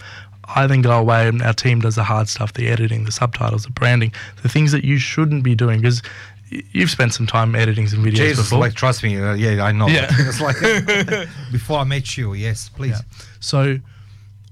I 0.53 0.67
then 0.67 0.81
go 0.81 0.99
away 0.99 1.27
and 1.27 1.41
our 1.41 1.53
team 1.53 1.81
does 1.81 1.95
the 1.95 2.03
hard 2.03 2.27
stuff, 2.27 2.53
the 2.53 2.67
editing, 2.67 3.05
the 3.05 3.11
subtitles, 3.11 3.63
the 3.63 3.71
branding, 3.71 4.13
the 4.43 4.49
things 4.49 4.71
that 4.73 4.83
you 4.83 4.97
shouldn't 4.97 5.43
be 5.43 5.55
doing 5.55 5.81
because 5.81 6.03
you've 6.49 6.89
spent 6.89 7.13
some 7.13 7.27
time 7.27 7.55
editing 7.55 7.87
some 7.87 8.03
videos 8.03 8.15
Jesus, 8.15 8.45
before. 8.45 8.59
like, 8.59 8.73
trust 8.73 9.03
me, 9.03 9.19
uh, 9.19 9.33
yeah, 9.33 9.63
I 9.63 9.71
know. 9.71 9.87
Yeah. 9.87 10.07
it's 10.11 10.41
like 10.41 10.57
before 11.51 11.79
I 11.79 11.83
met 11.83 12.17
you, 12.17 12.33
yes, 12.33 12.69
please. 12.69 12.97
So 13.39 13.79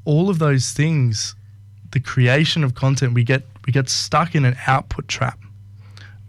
all 0.06 0.30
of 0.30 0.40
those 0.40 0.72
things, 0.72 1.36
the 1.92 2.00
creation 2.00 2.64
of 2.64 2.76
content, 2.76 3.14
we 3.14 3.24
get 3.24 3.44
we 3.66 3.72
get 3.72 3.90
stuck 3.90 4.36
in 4.36 4.46
an 4.46 4.58
output 4.68 5.08
trap. 5.08 5.40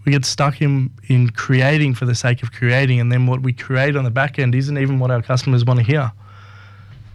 We 0.05 0.13
get 0.13 0.25
stuck 0.25 0.61
in 0.61 0.91
in 1.09 1.31
creating 1.31 1.95
for 1.95 2.05
the 2.05 2.15
sake 2.15 2.43
of 2.43 2.53
creating, 2.53 3.01
and 3.01 3.11
then 3.11 3.27
what 3.27 3.43
we 3.43 3.53
create 3.53 3.97
on 3.97 4.05
the 4.05 4.11
back 4.11 4.39
end 4.39 4.55
isn't 4.55 4.79
even 4.79 4.99
what 4.99 5.11
our 5.11 5.23
customers 5.23 5.65
want 5.65 5.81
to 5.81 5.87
hear. 5.87 6.13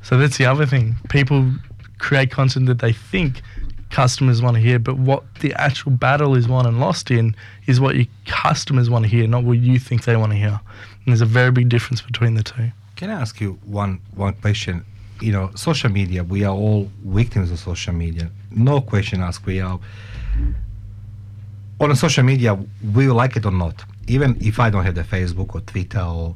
So 0.01 0.17
that's 0.17 0.37
the 0.37 0.45
other 0.45 0.65
thing. 0.65 0.95
People 1.09 1.51
create 1.99 2.31
content 2.31 2.65
that 2.65 2.79
they 2.79 2.93
think 2.93 3.41
customers 3.89 4.41
want 4.41 4.55
to 4.55 4.61
hear, 4.61 4.79
but 4.79 4.97
what 4.97 5.23
the 5.35 5.53
actual 5.53 5.91
battle 5.91 6.35
is 6.35 6.47
won 6.47 6.65
and 6.65 6.79
lost 6.79 7.11
in 7.11 7.35
is 7.67 7.79
what 7.79 7.95
your 7.95 8.05
customers 8.25 8.89
want 8.89 9.03
to 9.05 9.09
hear, 9.09 9.27
not 9.27 9.43
what 9.43 9.57
you 9.59 9.79
think 9.79 10.03
they 10.03 10.15
want 10.15 10.31
to 10.31 10.37
hear. 10.37 10.59
And 10.59 11.07
there's 11.07 11.21
a 11.21 11.25
very 11.25 11.51
big 11.51 11.69
difference 11.69 12.01
between 12.01 12.35
the 12.35 12.43
two. 12.43 12.71
Can 12.95 13.09
I 13.09 13.19
ask 13.19 13.39
you 13.41 13.59
one 13.65 13.99
one 14.15 14.33
question? 14.33 14.85
You 15.21 15.31
know, 15.31 15.51
social 15.55 15.89
media. 15.89 16.23
We 16.23 16.43
are 16.43 16.55
all 16.55 16.89
victims 17.03 17.51
of 17.51 17.59
social 17.59 17.93
media. 17.93 18.29
No 18.51 18.81
question 18.81 19.21
asked. 19.21 19.45
We 19.45 19.59
are 19.59 19.79
on 21.79 21.95
social 21.95 22.23
media. 22.23 22.57
We 22.93 23.07
like 23.07 23.35
it 23.35 23.45
or 23.45 23.51
not. 23.51 23.83
Even 24.07 24.37
if 24.41 24.59
I 24.59 24.69
don't 24.69 24.83
have 24.83 24.95
the 24.95 25.03
Facebook 25.03 25.55
or 25.55 25.61
Twitter 25.61 26.01
or 26.01 26.35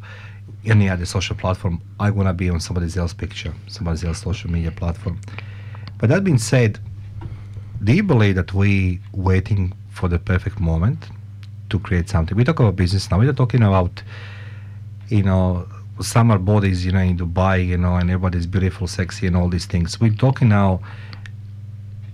any 0.65 0.89
other 0.89 1.05
social 1.05 1.35
platform, 1.35 1.81
I 1.99 2.09
wanna 2.09 2.33
be 2.33 2.49
on 2.49 2.59
somebody 2.59 2.85
else's 2.85 3.13
picture, 3.13 3.53
somebody 3.67 4.07
else's 4.07 4.23
social 4.23 4.49
media 4.49 4.71
platform. 4.71 5.19
But 5.97 6.09
that 6.09 6.23
being 6.23 6.37
said, 6.37 6.79
do 7.83 7.93
you 7.93 8.03
believe 8.03 8.35
that 8.35 8.53
we 8.53 8.99
waiting 9.13 9.73
for 9.91 10.07
the 10.07 10.17
perfect 10.17 10.59
moment 10.59 11.09
to 11.69 11.79
create 11.79 12.09
something? 12.09 12.37
We 12.37 12.43
talk 12.43 12.59
about 12.59 12.75
business 12.75 13.11
now. 13.11 13.19
We're 13.19 13.33
talking 13.33 13.63
about, 13.63 14.01
you 15.09 15.23
know, 15.23 15.67
summer 15.99 16.37
bodies, 16.37 16.85
you 16.85 16.91
know, 16.91 16.99
in 16.99 17.17
Dubai, 17.17 17.67
you 17.67 17.77
know, 17.77 17.95
and 17.95 18.09
everybody's 18.09 18.47
beautiful, 18.47 18.87
sexy, 18.87 19.27
and 19.27 19.35
all 19.35 19.49
these 19.49 19.65
things. 19.65 19.99
We're 19.99 20.13
talking 20.13 20.49
now 20.49 20.81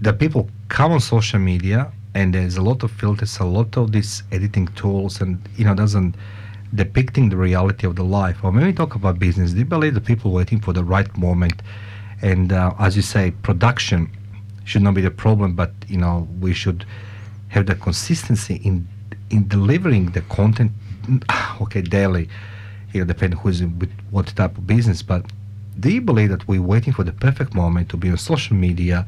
that 0.01 0.17
people 0.17 0.49
come 0.69 0.91
on 0.91 0.99
social 0.99 1.39
media 1.39 1.91
and 2.15 2.33
there's 2.33 2.57
a 2.57 2.61
lot 2.61 2.83
of 2.83 2.91
filters, 2.91 3.37
a 3.37 3.45
lot 3.45 3.77
of 3.77 3.91
these 3.91 4.23
editing 4.31 4.67
tools, 4.69 5.21
and 5.21 5.37
you 5.55 5.65
know, 5.65 5.75
doesn't 5.75 6.15
depicting 6.73 7.29
the 7.29 7.37
reality 7.37 7.85
of 7.85 7.95
the 7.95 8.03
life. 8.03 8.43
Or 8.43 8.51
when 8.51 8.65
we 8.65 8.73
talk 8.73 8.95
about 8.95 9.19
business, 9.19 9.51
do 9.51 9.59
you 9.59 9.65
believe 9.65 9.93
the 9.93 10.01
people 10.01 10.31
waiting 10.31 10.59
for 10.59 10.73
the 10.73 10.83
right 10.83 11.15
moment? 11.17 11.61
And 12.21 12.51
uh, 12.51 12.73
as 12.79 12.95
you 12.95 13.01
say, 13.03 13.31
production 13.31 14.09
should 14.69 14.83
not 14.83 14.93
be 14.93 15.01
the 15.01 15.09
problem, 15.11 15.55
but 15.55 15.71
you 15.87 15.97
know, 15.97 16.27
we 16.39 16.53
should 16.53 16.85
have 17.47 17.65
the 17.65 17.75
consistency 17.75 18.55
in 18.63 18.87
in 19.31 19.47
delivering 19.47 20.11
the 20.11 20.21
content. 20.21 20.71
Okay, 21.61 21.81
daily, 21.81 22.29
you 22.93 23.01
know, 23.01 23.05
depending 23.05 23.37
who's 23.39 23.61
with 23.61 23.91
what 24.11 24.27
type 24.27 24.57
of 24.57 24.65
business. 24.65 25.01
But 25.01 25.25
do 25.77 25.89
you 25.91 26.01
believe 26.01 26.29
that 26.29 26.47
we're 26.47 26.61
waiting 26.61 26.93
for 26.93 27.03
the 27.03 27.11
perfect 27.11 27.53
moment 27.53 27.89
to 27.89 27.97
be 27.97 28.09
on 28.09 28.17
social 28.17 28.55
media? 28.55 29.05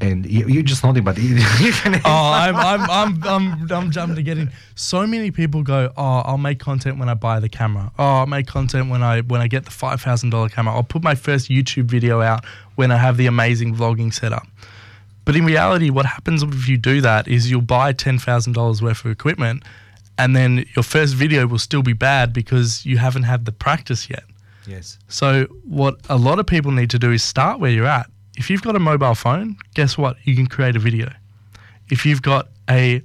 And 0.00 0.26
you, 0.26 0.46
you're 0.48 0.62
just 0.62 0.82
nodding, 0.82 1.04
but 1.04 1.16
oh, 1.20 2.00
I'm, 2.04 2.56
I'm, 2.56 2.90
I'm, 2.90 3.24
I'm, 3.24 3.72
I'm 3.72 3.90
jumping 3.90 4.16
to 4.16 4.22
getting. 4.22 4.50
So 4.74 5.06
many 5.06 5.30
people 5.30 5.62
go, 5.62 5.92
oh, 5.96 6.22
I'll 6.24 6.38
make 6.38 6.58
content 6.58 6.98
when 6.98 7.08
I 7.08 7.14
buy 7.14 7.38
the 7.38 7.48
camera. 7.48 7.92
Oh, 7.98 8.04
I'll 8.04 8.26
make 8.26 8.46
content 8.46 8.90
when 8.90 9.02
I 9.02 9.20
when 9.20 9.40
I 9.40 9.46
get 9.46 9.64
the 9.64 9.70
five 9.70 10.00
thousand 10.00 10.30
dollar 10.30 10.48
camera. 10.48 10.74
I'll 10.74 10.82
put 10.82 11.02
my 11.02 11.14
first 11.14 11.48
YouTube 11.48 11.84
video 11.84 12.20
out 12.20 12.44
when 12.74 12.90
I 12.90 12.96
have 12.96 13.16
the 13.16 13.26
amazing 13.26 13.76
vlogging 13.76 14.12
setup. 14.12 14.46
But 15.24 15.36
in 15.36 15.44
reality, 15.44 15.90
what 15.90 16.06
happens 16.06 16.42
if 16.42 16.68
you 16.68 16.76
do 16.76 17.00
that 17.00 17.28
is 17.28 17.50
you'll 17.50 17.62
buy 17.62 17.92
ten 17.92 18.18
thousand 18.18 18.54
dollars 18.54 18.82
worth 18.82 19.04
of 19.04 19.10
equipment, 19.10 19.62
and 20.18 20.34
then 20.34 20.66
your 20.74 20.82
first 20.82 21.14
video 21.14 21.46
will 21.46 21.58
still 21.58 21.82
be 21.82 21.92
bad 21.92 22.32
because 22.32 22.84
you 22.84 22.98
haven't 22.98 23.22
had 23.22 23.44
the 23.44 23.52
practice 23.52 24.10
yet. 24.10 24.24
Yes. 24.66 24.98
So 25.08 25.44
what 25.64 25.96
a 26.08 26.16
lot 26.16 26.38
of 26.38 26.46
people 26.46 26.72
need 26.72 26.90
to 26.90 26.98
do 26.98 27.12
is 27.12 27.22
start 27.22 27.60
where 27.60 27.70
you're 27.70 27.86
at. 27.86 28.10
If 28.36 28.50
you've 28.50 28.62
got 28.62 28.76
a 28.76 28.80
mobile 28.80 29.14
phone, 29.14 29.56
guess 29.74 29.96
what? 29.96 30.16
You 30.24 30.34
can 30.34 30.46
create 30.46 30.76
a 30.76 30.78
video. 30.78 31.12
If 31.88 32.04
you've 32.06 32.22
got 32.22 32.48
a 32.68 33.02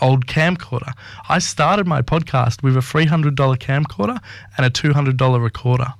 old 0.00 0.26
camcorder, 0.26 0.92
I 1.28 1.38
started 1.38 1.86
my 1.86 2.02
podcast 2.02 2.62
with 2.62 2.76
a 2.76 2.80
$300 2.80 3.34
camcorder 3.58 4.18
and 4.56 4.66
a 4.66 4.70
$200 4.70 5.42
recorder. 5.42 5.94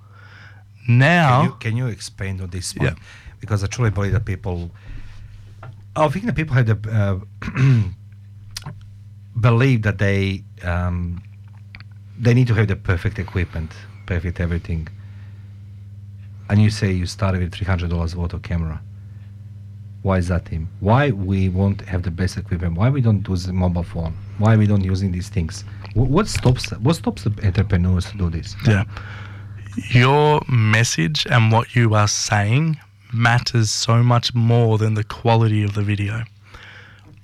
Now, 0.88 1.40
Can 1.42 1.44
you, 1.44 1.56
can 1.60 1.76
you 1.76 1.86
expand 1.86 2.40
on 2.40 2.50
this 2.50 2.74
one? 2.74 2.86
Because 3.40 3.62
I 3.62 3.66
truly 3.66 3.90
believe 3.90 4.12
that 4.12 4.24
people, 4.24 4.70
I 5.94 6.08
think 6.08 6.26
that 6.26 6.34
people 6.34 6.54
have 6.54 6.66
the 6.66 6.78
uh, 6.90 7.82
believe 9.40 9.82
that 9.82 9.98
they 9.98 10.42
um, 10.62 11.22
they 12.18 12.34
need 12.34 12.46
to 12.48 12.54
have 12.54 12.68
the 12.68 12.76
perfect 12.76 13.18
equipment, 13.18 13.72
perfect 14.06 14.40
everything. 14.40 14.88
And 16.52 16.60
you 16.60 16.68
say 16.68 16.92
you 16.92 17.06
started 17.06 17.40
with 17.40 17.54
three 17.54 17.64
hundred 17.66 17.88
dollars 17.88 18.14
worth 18.14 18.34
of 18.34 18.42
camera. 18.42 18.78
Why 20.02 20.18
is 20.18 20.28
that, 20.28 20.44
Tim? 20.44 20.68
Why 20.80 21.10
we 21.10 21.48
won't 21.48 21.80
have 21.92 22.02
the 22.02 22.10
best 22.10 22.36
equipment? 22.36 22.74
Why 22.76 22.90
we 22.90 23.00
don't 23.00 23.26
use 23.26 23.46
the 23.46 23.54
mobile 23.54 23.84
phone? 23.84 24.14
Why 24.36 24.56
we 24.56 24.66
don't 24.66 24.84
using 24.84 25.12
these 25.12 25.30
things? 25.30 25.64
Wh- 25.94 26.10
What 26.16 26.28
stops 26.28 26.70
what 26.72 26.96
stops 26.96 27.22
the 27.24 27.32
entrepreneurs 27.46 28.04
to 28.10 28.18
do 28.18 28.28
this? 28.28 28.54
Yeah. 28.68 28.84
Your 29.92 30.42
message 30.46 31.26
and 31.30 31.50
what 31.50 31.74
you 31.74 31.94
are 31.94 32.08
saying 32.08 32.78
matters 33.14 33.70
so 33.70 34.02
much 34.02 34.34
more 34.34 34.76
than 34.76 34.92
the 34.92 35.04
quality 35.04 35.62
of 35.62 35.72
the 35.72 35.82
video. 35.82 36.24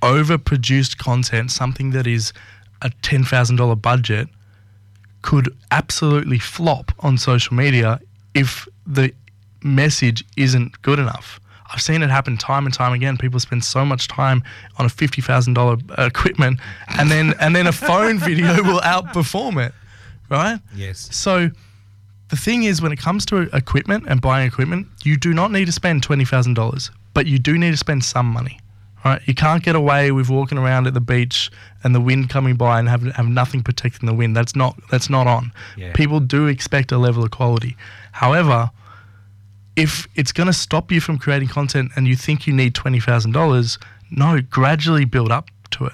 Overproduced 0.01 0.97
content, 0.97 1.51
something 1.51 1.91
that 1.91 2.07
is 2.07 2.33
a 2.81 2.91
ten 3.03 3.24
thousand 3.24 3.57
dollar 3.57 3.76
budget 3.76 4.29
could 5.20 5.55
absolutely 5.70 6.39
flop 6.39 6.93
on 7.01 7.18
social 7.18 7.55
media 7.55 8.01
if 8.39 8.68
the 8.86 9.12
message 9.62 10.24
isn't 10.36 10.80
good 10.82 10.99
enough. 10.99 11.41
I've 11.70 11.82
seen 11.82 12.03
it 12.03 12.09
happen 12.09 12.39
time 12.39 12.64
and 12.64 12.74
time 12.74 12.93
again. 12.95 13.18
People 13.18 13.41
spend 13.41 13.62
so 13.62 13.84
much 13.84 14.09
time 14.09 14.43
on 14.78 14.86
a 14.86 14.89
fifty 14.89 15.20
thousand 15.20 15.55
dollar 15.55 15.76
uh, 15.99 16.05
equipment, 16.05 16.61
and 16.99 17.11
then 17.11 17.34
and 17.41 17.55
then 17.55 17.66
a 17.66 17.72
phone 17.72 18.18
video 18.28 18.62
will 18.62 18.80
outperform 18.80 19.64
it, 19.64 19.74
right? 20.30 20.59
Yes. 20.74 21.09
So 21.14 21.51
the 22.30 22.36
thing 22.36 22.62
is, 22.64 22.80
when 22.80 22.93
it 22.93 22.99
comes 22.99 23.26
to 23.26 23.55
equipment 23.55 24.05
and 24.09 24.20
buying 24.20 24.47
equipment, 24.47 24.86
you 25.05 25.16
do 25.16 25.34
not 25.34 25.51
need 25.51 25.66
to 25.66 25.72
spend 25.72 26.03
twenty 26.03 26.24
thousand 26.24 26.55
dollars, 26.55 26.91
but 27.12 27.26
you 27.26 27.39
do 27.39 27.59
need 27.59 27.72
to 27.72 27.76
spend 27.76 28.05
some 28.05 28.26
money. 28.26 28.61
Right? 29.05 29.22
You 29.26 29.34
can't 29.34 29.62
get 29.62 29.76
away 29.76 30.11
with 30.11 30.28
walking 30.28 30.59
around 30.59 30.89
at 30.89 30.93
the 30.93 31.01
beach 31.01 31.53
and 31.84 31.95
the 31.95 32.01
wind 32.01 32.30
coming 32.30 32.57
by 32.57 32.80
and 32.80 32.89
have 32.89 33.03
have 33.12 33.28
nothing 33.28 33.62
protecting 33.62 34.07
the 34.07 34.14
wind. 34.14 34.36
That's 34.36 34.57
not 34.57 34.76
that's 34.91 35.09
not 35.09 35.26
on. 35.26 35.53
Yeah. 35.76 35.93
People 35.93 36.18
do 36.20 36.47
expect 36.47 36.93
a 36.93 36.99
level 36.99 37.22
of 37.22 37.30
quality. 37.30 37.76
However, 38.24 38.70
if 39.76 40.08
it's 40.16 40.32
going 40.32 40.48
to 40.48 40.52
stop 40.52 40.90
you 40.90 41.00
from 41.00 41.18
creating 41.18 41.48
content 41.48 41.92
and 41.94 42.08
you 42.08 42.16
think 42.16 42.46
you 42.48 42.52
need 42.52 42.74
twenty 42.74 43.00
thousand 43.00 43.32
dollars, 43.32 43.78
no, 44.10 44.40
gradually 44.40 45.04
build 45.04 45.30
up 45.30 45.46
to 45.70 45.86
it. 45.86 45.92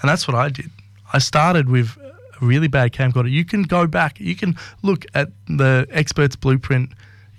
And 0.00 0.10
that's 0.10 0.26
what 0.26 0.34
I 0.34 0.48
did. 0.48 0.70
I 1.12 1.20
started 1.20 1.68
with 1.68 1.96
a 2.40 2.44
really 2.44 2.68
bad 2.68 2.92
camcorder. 2.92 3.30
You 3.30 3.44
can 3.44 3.62
go 3.62 3.86
back. 3.86 4.18
You 4.18 4.34
can 4.34 4.56
look 4.82 5.06
at 5.14 5.28
the 5.46 5.86
Experts 5.90 6.34
Blueprint 6.34 6.90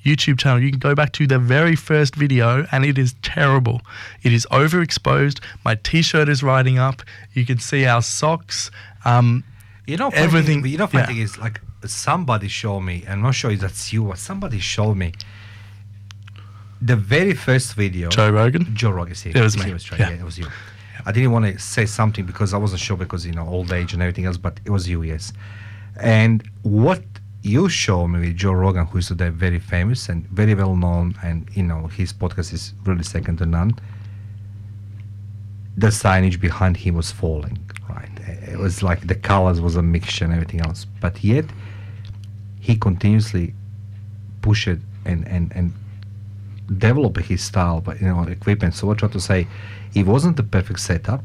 YouTube 0.05 0.39
channel. 0.39 0.61
You 0.61 0.69
can 0.69 0.79
go 0.79 0.95
back 0.95 1.11
to 1.13 1.27
the 1.27 1.39
very 1.39 1.75
first 1.75 2.15
video, 2.15 2.65
and 2.71 2.85
it 2.85 2.97
is 2.97 3.15
terrible. 3.21 3.81
It 4.23 4.31
is 4.31 4.47
overexposed. 4.49 5.43
My 5.65 5.75
T-shirt 5.75 6.29
is 6.29 6.41
riding 6.41 6.79
up. 6.79 7.01
You 7.33 7.45
can 7.45 7.59
see 7.59 7.85
our 7.85 8.01
socks. 8.01 8.71
Um, 9.03 9.43
You 9.87 9.97
know, 9.97 10.09
everything. 10.13 10.61
Thing, 10.61 10.71
you 10.71 10.77
know, 10.77 10.87
funny 10.87 11.01
yeah. 11.01 11.07
thing 11.07 11.17
is 11.17 11.37
like 11.37 11.59
somebody 11.89 12.47
showed 12.47 12.81
me. 12.81 13.03
I'm 13.07 13.21
not 13.21 13.35
sure 13.35 13.51
if 13.51 13.59
that's 13.59 13.91
you, 13.93 14.05
but 14.05 14.17
somebody 14.17 14.59
showed 14.59 14.95
me 14.95 15.13
the 16.81 16.95
very 16.95 17.33
first 17.33 17.73
video. 17.73 18.09
Joe 18.09 18.29
Rogan. 18.31 18.75
Joe 18.75 18.91
Rogan. 18.91 19.15
See, 19.15 19.29
It 19.31 19.41
was 19.41 19.57
me. 19.57 19.71
right, 19.71 19.91
Yeah. 19.99 20.09
yeah, 20.09 20.15
it 20.15 20.23
was 20.23 20.37
you. 20.37 20.47
I 21.05 21.11
didn't 21.11 21.31
want 21.31 21.45
to 21.45 21.59
say 21.59 21.85
something 21.85 22.25
because 22.25 22.53
I 22.53 22.57
wasn't 22.57 22.81
sure 22.81 22.97
because 22.97 23.25
you 23.25 23.33
know 23.33 23.47
old 23.47 23.71
age 23.71 23.93
and 23.93 24.01
everything 24.01 24.25
else, 24.25 24.37
but 24.37 24.59
it 24.65 24.71
was 24.71 24.87
you, 24.89 25.03
yes. 25.03 25.31
And 25.99 26.43
what 26.63 27.03
you 27.43 27.69
showed 27.69 28.07
me 28.07 28.19
with 28.21 28.35
Joe 28.37 28.53
Rogan, 28.53 28.85
who 28.87 28.97
is 28.97 29.07
today 29.07 29.29
very 29.29 29.59
famous 29.59 30.09
and 30.09 30.27
very 30.29 30.55
well 30.55 30.75
known, 30.75 31.15
and 31.23 31.47
you 31.53 31.63
know 31.63 31.87
his 31.87 32.11
podcast 32.11 32.53
is 32.53 32.73
really 32.85 33.03
second 33.03 33.37
to 33.37 33.45
none. 33.45 33.71
The 35.77 35.87
signage 35.87 36.39
behind 36.39 36.77
him 36.77 36.95
was 36.95 37.11
falling, 37.11 37.59
right? 37.89 38.09
It 38.47 38.57
was 38.57 38.81
like 38.81 39.05
the 39.07 39.15
colors 39.15 39.59
was 39.61 39.75
a 39.75 39.81
mixture 39.81 40.23
and 40.25 40.33
everything 40.33 40.61
else, 40.61 40.85
but 41.01 41.23
yet 41.23 41.45
he 42.65 42.75
continuously 42.75 43.53
pushed 44.41 44.79
and 45.09 45.21
and 45.35 45.45
and 45.57 45.71
develop 46.85 47.17
his 47.17 47.43
style, 47.43 47.79
but 47.79 48.01
you 48.01 48.07
know, 48.07 48.23
equipment. 48.23 48.73
So 48.73 48.87
what 48.87 48.97
I 48.97 48.99
try 49.01 49.09
to 49.09 49.19
say, 49.19 49.47
it 49.93 50.05
wasn't 50.05 50.35
the 50.37 50.43
perfect 50.57 50.79
setup, 50.79 51.23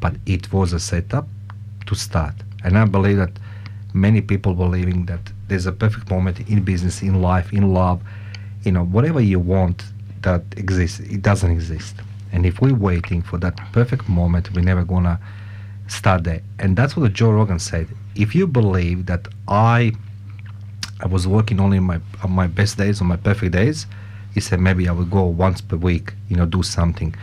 but 0.00 0.14
it 0.24 0.50
was 0.52 0.72
a 0.72 0.80
setup 0.80 1.26
to 1.86 1.94
start. 1.94 2.34
And 2.64 2.78
I 2.78 2.84
believe 2.86 3.18
that 3.18 3.34
many 3.92 4.20
people 4.22 4.54
believing 4.54 5.04
that 5.06 5.20
there's 5.48 5.66
a 5.66 5.72
perfect 5.72 6.10
moment 6.10 6.48
in 6.48 6.62
business, 6.62 7.02
in 7.02 7.20
life, 7.20 7.52
in 7.52 7.74
love, 7.74 8.00
you 8.64 8.72
know, 8.72 8.84
whatever 8.84 9.20
you 9.20 9.38
want 9.38 9.84
that 10.22 10.42
exists, 10.56 11.00
it 11.00 11.20
doesn't 11.20 11.50
exist. 11.50 11.94
And 12.32 12.46
if 12.46 12.60
we're 12.62 12.80
waiting 12.90 13.20
for 13.20 13.38
that 13.38 13.56
perfect 13.72 14.08
moment, 14.08 14.54
we're 14.54 14.70
never 14.72 14.84
gonna 14.84 15.18
start 15.88 16.24
there. 16.24 16.40
And 16.58 16.76
that's 16.78 16.96
what 16.96 17.12
Joe 17.12 17.32
Rogan 17.32 17.58
said. 17.58 17.86
If 18.14 18.34
you 18.34 18.46
believe 18.46 19.06
that 19.06 19.28
I 19.46 19.92
I 21.02 21.06
was 21.06 21.26
working 21.26 21.60
only 21.60 21.78
on 21.78 21.84
my 21.84 22.00
on 22.22 22.30
my 22.30 22.46
best 22.46 22.76
days, 22.76 23.00
on 23.00 23.06
my 23.06 23.16
perfect 23.16 23.52
days, 23.52 23.86
he 24.34 24.40
said 24.40 24.60
maybe 24.60 24.88
I 24.88 24.92
would 24.92 25.10
go 25.10 25.24
once 25.24 25.60
per 25.60 25.76
week, 25.76 26.12
you 26.28 26.36
know, 26.36 26.46
do 26.46 26.62
something. 26.62 27.14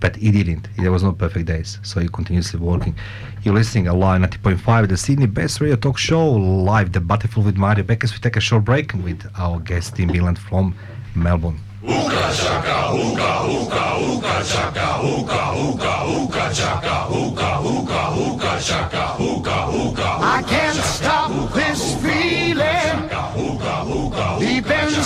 But 0.00 0.16
he 0.16 0.30
didn't. 0.30 0.68
There 0.76 0.92
was 0.92 1.02
no 1.02 1.12
perfect 1.12 1.46
days, 1.46 1.78
so 1.82 1.98
he 2.00 2.08
continuously 2.08 2.60
working. 2.60 2.94
You're 3.42 3.54
listening 3.54 3.88
a 3.88 3.94
line 3.94 4.22
90.5, 4.22 4.88
the 4.88 4.96
Sydney 4.96 5.26
Best 5.26 5.60
Radio 5.60 5.76
Talk 5.76 5.98
Show, 5.98 6.30
live 6.30 6.92
the 6.92 7.00
Battlefield 7.00 7.46
with 7.46 7.56
Mario 7.56 7.82
Beckers. 7.84 8.12
We 8.12 8.18
take 8.18 8.36
a 8.36 8.40
short 8.40 8.64
break 8.64 8.92
with 8.94 9.28
our 9.36 9.58
guest 9.58 9.96
Tim 9.96 10.10
Beanland 10.10 10.38
from 10.38 10.76
Melbourne. 11.16 11.58
Hookah 11.80 12.34
chaka, 12.36 12.78
hookah, 12.90 13.38
hookah, 13.48 13.90
hookah 14.02 14.44
chaka, 14.44 14.86
hookah, 15.02 15.46
hookah, 15.56 15.98
hookah 16.10 16.54
chaka, 16.54 16.94
hookah, 17.10 17.56
hookah, 17.62 18.10
hookah 18.14 18.60
chaka, 18.60 19.06
hookah, 19.18 19.62
hookah. 19.72 20.18
I 20.20 20.42
can't 20.42 20.67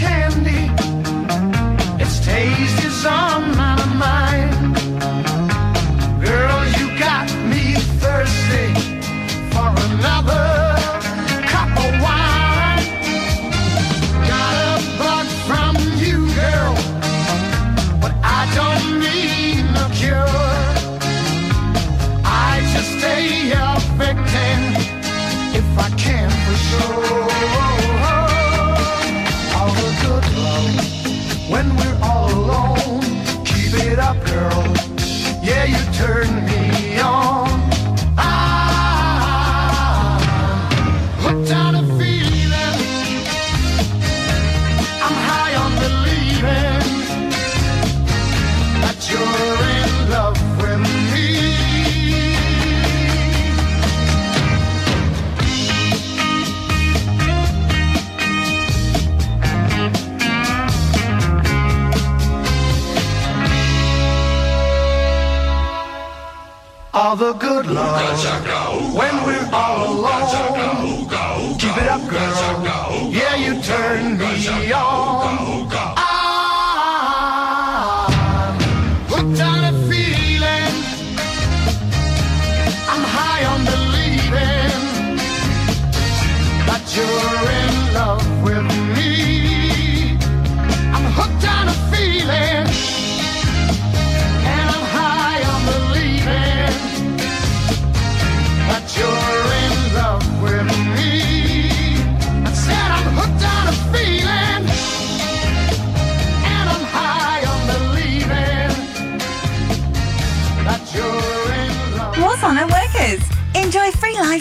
candy. 0.00 0.70
Its 2.02 2.24
taste 2.24 2.84
is 2.84 3.04
on 3.04 3.29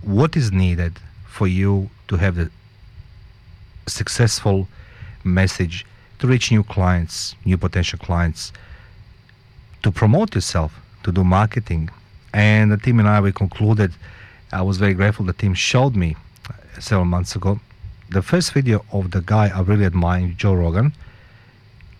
what 0.00 0.38
is 0.38 0.52
needed 0.52 0.98
for 1.26 1.46
you 1.46 1.90
to 2.08 2.16
have 2.16 2.36
the 2.36 2.50
successful 3.86 4.68
message 5.22 5.84
to 6.20 6.26
reach 6.26 6.50
new 6.50 6.64
clients, 6.64 7.36
new 7.44 7.58
potential 7.58 7.98
clients, 7.98 8.54
to 9.82 9.92
promote 9.92 10.34
yourself, 10.34 10.78
to 11.04 11.12
do 11.12 11.24
marketing. 11.24 11.90
And 12.32 12.72
the 12.72 12.76
team 12.76 12.98
and 12.98 13.08
I, 13.08 13.20
we 13.20 13.32
concluded, 13.32 13.92
I 14.52 14.62
was 14.62 14.78
very 14.78 14.94
grateful 14.94 15.24
the 15.24 15.32
team 15.32 15.54
showed 15.54 15.94
me 15.96 16.16
several 16.78 17.04
months 17.04 17.36
ago 17.36 17.60
the 18.12 18.22
first 18.22 18.52
video 18.52 18.84
of 18.92 19.10
the 19.10 19.22
guy 19.22 19.48
I 19.48 19.60
really 19.62 19.86
admire, 19.86 20.28
Joe 20.36 20.54
Rogan, 20.54 20.92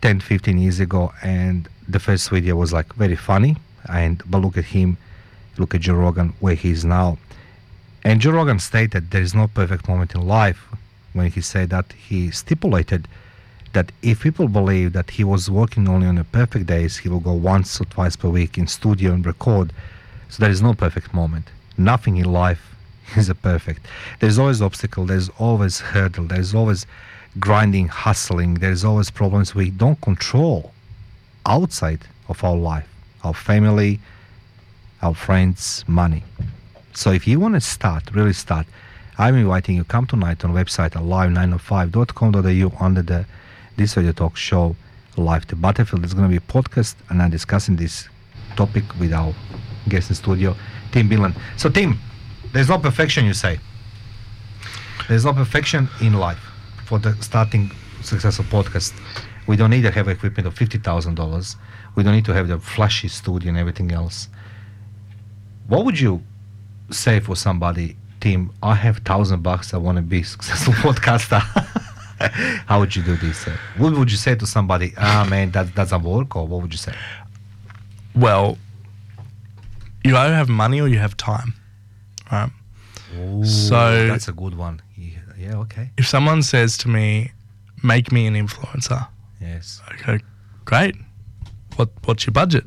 10, 0.02 0.20
15 0.20 0.58
years 0.58 0.78
ago. 0.78 1.12
And 1.22 1.68
the 1.88 1.98
first 1.98 2.28
video 2.28 2.56
was 2.56 2.72
like 2.72 2.92
very 2.94 3.16
funny. 3.16 3.56
And 3.88 4.22
but 4.26 4.38
look 4.38 4.58
at 4.58 4.64
him, 4.64 4.98
look 5.58 5.74
at 5.74 5.80
Joe 5.80 5.94
Rogan, 5.94 6.34
where 6.40 6.54
he 6.54 6.70
is 6.70 6.84
now. 6.84 7.18
And 8.04 8.20
Joe 8.20 8.32
Rogan 8.32 8.58
stated 8.58 9.10
there 9.10 9.22
is 9.22 9.34
no 9.34 9.48
perfect 9.48 9.88
moment 9.88 10.14
in 10.14 10.26
life. 10.26 10.68
When 11.14 11.30
he 11.30 11.40
said 11.40 11.70
that, 11.70 11.92
he 11.92 12.30
stipulated 12.30 13.08
that 13.72 13.90
if 14.02 14.20
people 14.20 14.48
believe 14.48 14.92
that 14.92 15.10
he 15.10 15.24
was 15.24 15.50
working 15.50 15.88
only 15.88 16.06
on 16.06 16.16
the 16.16 16.24
perfect 16.24 16.66
days, 16.66 16.98
he 16.98 17.08
will 17.08 17.20
go 17.20 17.32
once 17.32 17.80
or 17.80 17.84
twice 17.86 18.16
per 18.16 18.28
week 18.28 18.58
in 18.58 18.66
studio 18.66 19.12
and 19.12 19.24
record. 19.24 19.72
So 20.28 20.40
there 20.40 20.50
is 20.50 20.62
no 20.62 20.74
perfect 20.74 21.14
moment. 21.14 21.48
Nothing 21.78 22.16
in 22.18 22.30
life 22.30 22.74
is 23.16 23.28
a 23.28 23.34
perfect. 23.34 23.86
There's 24.20 24.38
always 24.38 24.60
obstacle. 24.60 25.06
There's 25.06 25.28
always 25.38 25.80
hurdle. 25.80 26.24
There's 26.24 26.54
always 26.54 26.86
grinding, 27.38 27.88
hustling. 27.88 28.54
There's 28.54 28.84
always 28.84 29.10
problems 29.10 29.54
we 29.54 29.70
don't 29.70 30.00
control 30.00 30.72
outside 31.46 32.00
of 32.28 32.44
our 32.44 32.56
life, 32.56 32.88
our 33.24 33.34
family, 33.34 34.00
our 35.00 35.14
friends, 35.14 35.84
money. 35.86 36.22
So 36.94 37.10
if 37.10 37.26
you 37.26 37.40
want 37.40 37.54
to 37.54 37.60
start, 37.60 38.14
really 38.14 38.34
start, 38.34 38.66
I'm 39.18 39.34
inviting 39.34 39.76
you 39.76 39.84
come 39.84 40.06
tonight 40.06 40.44
on 40.44 40.52
website 40.52 40.96
at 40.96 41.02
live905.com.au 41.02 42.84
under 42.84 43.02
the 43.02 43.26
this 43.76 43.96
radio 43.96 44.12
talk 44.12 44.36
show 44.36 44.76
live 45.16 45.46
to 45.48 45.56
Battlefield. 45.56 46.02
There's 46.02 46.14
going 46.14 46.28
to 46.28 46.30
be 46.30 46.36
a 46.36 46.52
podcast 46.52 46.94
and 47.10 47.22
I'm 47.22 47.30
discussing 47.30 47.76
this 47.76 48.08
topic 48.56 48.84
with 48.98 49.12
our 49.12 49.34
guest 49.88 50.10
in 50.10 50.16
studio, 50.16 50.56
Tim 50.92 51.08
Beanland. 51.08 51.36
So 51.56 51.68
Tim, 51.68 51.98
there's 52.52 52.68
no 52.68 52.78
perfection 52.78 53.24
you 53.24 53.34
say. 53.34 53.58
There's 55.08 55.24
no 55.24 55.32
perfection 55.32 55.88
in 56.00 56.14
life 56.14 56.40
for 56.86 56.98
the 56.98 57.14
starting 57.22 57.70
successful 58.02 58.44
podcast. 58.46 58.92
We 59.46 59.56
don't 59.56 59.70
need 59.70 59.82
to 59.82 59.90
have 59.90 60.08
equipment 60.08 60.46
of 60.46 60.54
fifty 60.54 60.78
thousand 60.78 61.16
dollars. 61.16 61.56
We 61.96 62.02
don't 62.02 62.14
need 62.14 62.24
to 62.26 62.34
have 62.34 62.48
the 62.48 62.58
flashy 62.58 63.08
studio 63.08 63.48
and 63.48 63.58
everything 63.58 63.90
else. 63.90 64.28
What 65.66 65.84
would 65.84 65.98
you 65.98 66.22
say 66.90 67.20
for 67.20 67.34
somebody, 67.34 67.96
Tim? 68.20 68.52
I 68.62 68.74
have 68.74 68.98
thousand 68.98 69.42
bucks. 69.42 69.74
I 69.74 69.78
want 69.78 69.96
to 69.96 70.02
be 70.02 70.20
a 70.20 70.24
successful 70.24 70.72
podcaster. 70.84 71.42
How 72.66 72.80
would 72.80 72.94
you 72.94 73.02
do 73.02 73.16
this? 73.16 73.44
What 73.76 73.92
would 73.94 74.10
you 74.10 74.16
say 74.16 74.34
to 74.34 74.46
somebody? 74.46 74.92
Ah, 74.96 75.26
man, 75.28 75.50
that 75.52 75.74
doesn't 75.74 76.02
work. 76.02 76.36
Or 76.36 76.46
what 76.46 76.62
would 76.62 76.72
you 76.72 76.78
say? 76.78 76.94
Well, 78.14 78.58
you 80.04 80.16
either 80.16 80.34
have 80.34 80.48
money 80.48 80.80
or 80.80 80.88
you 80.88 80.98
have 80.98 81.16
time, 81.16 81.54
right? 82.30 82.50
Ooh, 83.18 83.44
so 83.44 84.06
that's 84.06 84.28
a 84.28 84.32
good 84.32 84.54
one. 84.56 84.80
Yeah, 84.96 85.18
yeah, 85.38 85.56
okay. 85.56 85.90
if 85.96 86.06
someone 86.06 86.42
says 86.42 86.76
to 86.78 86.88
me, 86.88 87.32
"Make 87.82 88.10
me 88.12 88.26
an 88.26 88.34
influencer," 88.34 89.06
Yes. 89.40 89.80
okay, 89.92 90.18
great. 90.64 90.96
What 91.76 91.90
what's 92.04 92.26
your 92.26 92.32
budget, 92.32 92.64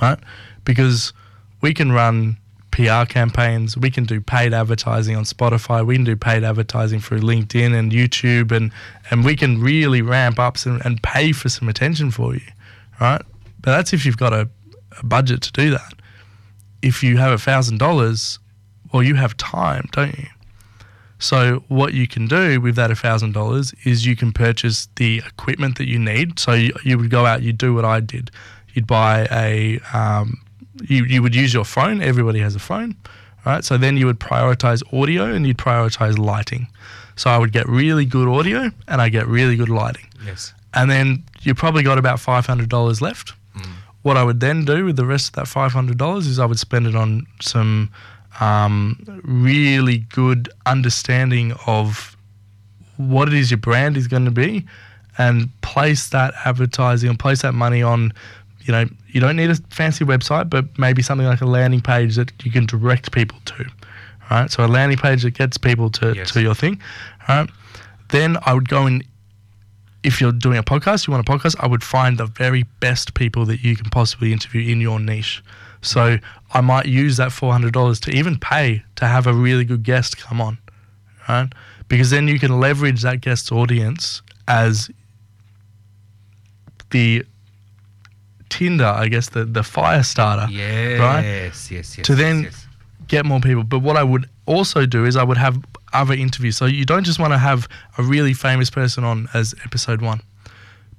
right? 0.00 0.18
Because 0.64 1.12
we 1.60 1.72
can 1.74 1.92
run 1.92 2.36
PR 2.78 3.04
campaigns, 3.04 3.76
we 3.76 3.90
can 3.90 4.04
do 4.04 4.20
paid 4.20 4.54
advertising 4.54 5.16
on 5.16 5.24
Spotify, 5.24 5.84
we 5.84 5.96
can 5.96 6.04
do 6.04 6.14
paid 6.14 6.44
advertising 6.44 7.00
through 7.00 7.18
LinkedIn 7.18 7.76
and 7.76 7.90
YouTube, 7.90 8.52
and 8.52 8.70
and 9.10 9.24
we 9.24 9.34
can 9.34 9.60
really 9.60 10.00
ramp 10.00 10.38
up 10.38 10.56
some 10.56 10.80
and 10.84 11.02
pay 11.02 11.32
for 11.32 11.48
some 11.48 11.68
attention 11.68 12.12
for 12.12 12.34
you, 12.34 12.46
right? 13.00 13.20
But 13.62 13.72
that's 13.72 13.92
if 13.92 14.06
you've 14.06 14.16
got 14.16 14.32
a, 14.32 14.48
a 14.96 15.04
budget 15.04 15.42
to 15.42 15.52
do 15.52 15.70
that. 15.70 15.94
If 16.80 17.02
you 17.02 17.16
have 17.16 17.32
a 17.32 17.38
thousand 17.38 17.78
dollars, 17.78 18.38
well, 18.92 19.02
you 19.02 19.16
have 19.16 19.36
time, 19.36 19.88
don't 19.90 20.16
you? 20.16 20.28
So 21.18 21.64
what 21.66 21.94
you 21.94 22.06
can 22.06 22.28
do 22.28 22.60
with 22.60 22.76
that 22.76 22.96
thousand 22.96 23.32
dollars 23.32 23.74
is 23.82 24.06
you 24.06 24.14
can 24.14 24.30
purchase 24.30 24.86
the 24.94 25.18
equipment 25.26 25.78
that 25.78 25.88
you 25.88 25.98
need. 25.98 26.38
So 26.38 26.52
you, 26.52 26.72
you 26.84 26.96
would 26.96 27.10
go 27.10 27.26
out, 27.26 27.42
you'd 27.42 27.58
do 27.58 27.74
what 27.74 27.84
I 27.84 27.98
did. 27.98 28.30
You'd 28.72 28.86
buy 28.86 29.26
a, 29.32 29.80
um, 29.92 30.38
you 30.82 31.04
you 31.04 31.22
would 31.22 31.34
use 31.34 31.52
your 31.54 31.64
phone. 31.64 32.02
Everybody 32.02 32.40
has 32.40 32.54
a 32.54 32.58
phone, 32.58 32.96
right? 33.44 33.64
So 33.64 33.78
then 33.78 33.96
you 33.96 34.06
would 34.06 34.20
prioritize 34.20 34.82
audio 34.92 35.24
and 35.24 35.46
you'd 35.46 35.58
prioritize 35.58 36.18
lighting. 36.18 36.68
So 37.16 37.30
I 37.30 37.38
would 37.38 37.52
get 37.52 37.68
really 37.68 38.04
good 38.04 38.28
audio 38.28 38.70
and 38.86 39.02
I 39.02 39.08
get 39.08 39.26
really 39.26 39.56
good 39.56 39.68
lighting. 39.68 40.06
Yes. 40.24 40.54
And 40.74 40.90
then 40.90 41.24
you 41.42 41.54
probably 41.54 41.82
got 41.82 41.98
about 41.98 42.20
five 42.20 42.46
hundred 42.46 42.68
dollars 42.68 43.00
left. 43.00 43.32
What 44.02 44.16
I 44.16 44.22
would 44.22 44.38
then 44.40 44.64
do 44.64 44.84
with 44.84 44.96
the 44.96 45.04
rest 45.04 45.30
of 45.30 45.34
that 45.34 45.48
five 45.48 45.72
hundred 45.72 45.98
dollars 45.98 46.26
is 46.26 46.38
I 46.38 46.46
would 46.46 46.58
spend 46.58 46.86
it 46.86 46.94
on 46.94 47.26
some 47.40 47.90
um, 48.40 48.96
really 49.24 49.98
good 49.98 50.48
understanding 50.66 51.52
of 51.66 52.16
what 52.96 53.28
it 53.28 53.34
is 53.34 53.50
your 53.50 53.58
brand 53.58 53.96
is 53.96 54.06
going 54.06 54.24
to 54.24 54.30
be, 54.30 54.64
and 55.18 55.50
place 55.62 56.08
that 56.10 56.32
advertising 56.44 57.10
and 57.10 57.18
place 57.18 57.42
that 57.42 57.52
money 57.52 57.82
on. 57.82 58.12
You 58.68 58.72
know, 58.72 58.84
you 59.08 59.20
don't 59.20 59.34
need 59.34 59.50
a 59.50 59.56
fancy 59.70 60.04
website, 60.04 60.50
but 60.50 60.78
maybe 60.78 61.02
something 61.02 61.26
like 61.26 61.40
a 61.40 61.46
landing 61.46 61.80
page 61.80 62.16
that 62.16 62.30
you 62.44 62.52
can 62.52 62.66
direct 62.66 63.10
people 63.12 63.38
to. 63.46 63.64
Right. 64.30 64.50
So 64.50 64.64
a 64.64 64.68
landing 64.68 64.98
page 64.98 65.22
that 65.22 65.30
gets 65.30 65.56
people 65.56 65.88
to, 65.90 66.14
to 66.14 66.40
your 66.42 66.54
thing. 66.54 66.80
Right. 67.28 67.48
Then 68.10 68.36
I 68.44 68.52
would 68.52 68.68
go 68.68 68.84
and 68.84 69.02
if 70.04 70.20
you're 70.20 70.32
doing 70.32 70.58
a 70.58 70.62
podcast, 70.62 71.06
you 71.06 71.12
want 71.12 71.28
a 71.28 71.32
podcast, 71.32 71.56
I 71.58 71.66
would 71.66 71.82
find 71.82 72.18
the 72.18 72.26
very 72.26 72.64
best 72.80 73.14
people 73.14 73.44
that 73.46 73.62
you 73.62 73.74
can 73.74 73.90
possibly 73.90 74.32
interview 74.32 74.70
in 74.70 74.80
your 74.80 75.00
niche. 75.00 75.42
So 75.80 76.18
I 76.52 76.60
might 76.60 76.86
use 76.86 77.16
that 77.16 77.32
four 77.32 77.52
hundred 77.52 77.72
dollars 77.72 78.00
to 78.00 78.10
even 78.10 78.38
pay 78.38 78.82
to 78.96 79.06
have 79.06 79.26
a 79.26 79.32
really 79.32 79.64
good 79.64 79.82
guest 79.82 80.16
come 80.18 80.40
on, 80.40 80.58
right? 81.28 81.50
Because 81.88 82.10
then 82.10 82.28
you 82.28 82.38
can 82.38 82.60
leverage 82.60 83.02
that 83.02 83.20
guest's 83.22 83.50
audience 83.50 84.22
as 84.46 84.90
the 86.90 87.24
Tinder, 88.48 88.84
I 88.86 89.08
guess, 89.08 89.30
the 89.30 89.44
the 89.44 89.62
fire 89.62 90.02
starter, 90.02 90.42
right? 90.52 91.22
Yes, 91.22 91.70
yes, 91.70 91.98
yes. 91.98 92.06
to 92.06 92.14
then 92.14 92.44
yes, 92.44 92.66
get 93.06 93.24
more 93.24 93.40
people. 93.40 93.64
But 93.64 93.80
what 93.80 93.96
I 93.96 94.02
would 94.02 94.28
also 94.46 94.86
do 94.86 95.04
is 95.04 95.16
I 95.16 95.24
would 95.24 95.38
have 95.38 95.62
other 95.92 96.14
interviews. 96.14 96.56
So 96.56 96.66
you 96.66 96.84
don't 96.84 97.04
just 97.04 97.18
want 97.18 97.32
to 97.32 97.38
have 97.38 97.68
a 97.96 98.02
really 98.02 98.34
famous 98.34 98.70
person 98.70 99.04
on 99.04 99.28
as 99.34 99.54
episode 99.64 100.02
one, 100.02 100.20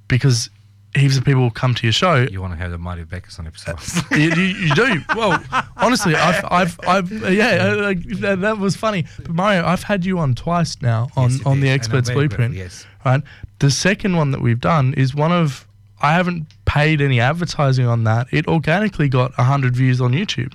because 0.08 0.50
heaps 0.96 1.16
of 1.16 1.24
people 1.24 1.42
will 1.42 1.50
come 1.50 1.74
to 1.74 1.86
your 1.86 1.92
show. 1.92 2.26
You 2.30 2.40
want 2.40 2.52
to 2.52 2.58
have 2.58 2.72
the 2.72 2.78
Mario 2.78 3.04
Beckerson 3.04 3.46
episode. 3.46 3.78
you, 4.18 4.30
you, 4.30 4.66
you 4.66 4.74
do. 4.74 5.00
Well, 5.14 5.42
honestly, 5.76 6.16
I've, 6.16 6.44
I've, 6.50 6.80
I've 6.86 7.12
yeah, 7.32 7.74
like, 7.74 8.02
that, 8.20 8.40
that 8.40 8.58
was 8.58 8.76
funny. 8.76 9.06
But 9.18 9.30
Mario, 9.30 9.64
I've 9.64 9.84
had 9.84 10.04
you 10.04 10.18
on 10.18 10.34
twice 10.34 10.80
now 10.82 11.08
on, 11.16 11.30
Yes, 11.30 11.46
on 11.46 11.56
did, 11.56 11.64
the 11.64 11.68
Experts 11.70 12.10
Blueprint. 12.10 12.54
yes. 12.54 12.86
Right. 13.04 13.22
The 13.60 13.70
second 13.70 14.16
one 14.16 14.32
that 14.32 14.40
we've 14.40 14.60
done 14.60 14.94
is 14.94 15.14
one 15.14 15.32
of 15.32 15.66
I 16.00 16.12
haven't 16.14 16.46
paid 16.64 17.00
any 17.00 17.20
advertising 17.20 17.86
on 17.86 18.04
that. 18.04 18.28
It 18.32 18.46
organically 18.46 19.08
got 19.08 19.32
hundred 19.34 19.76
views 19.76 20.00
on 20.00 20.12
YouTube. 20.12 20.54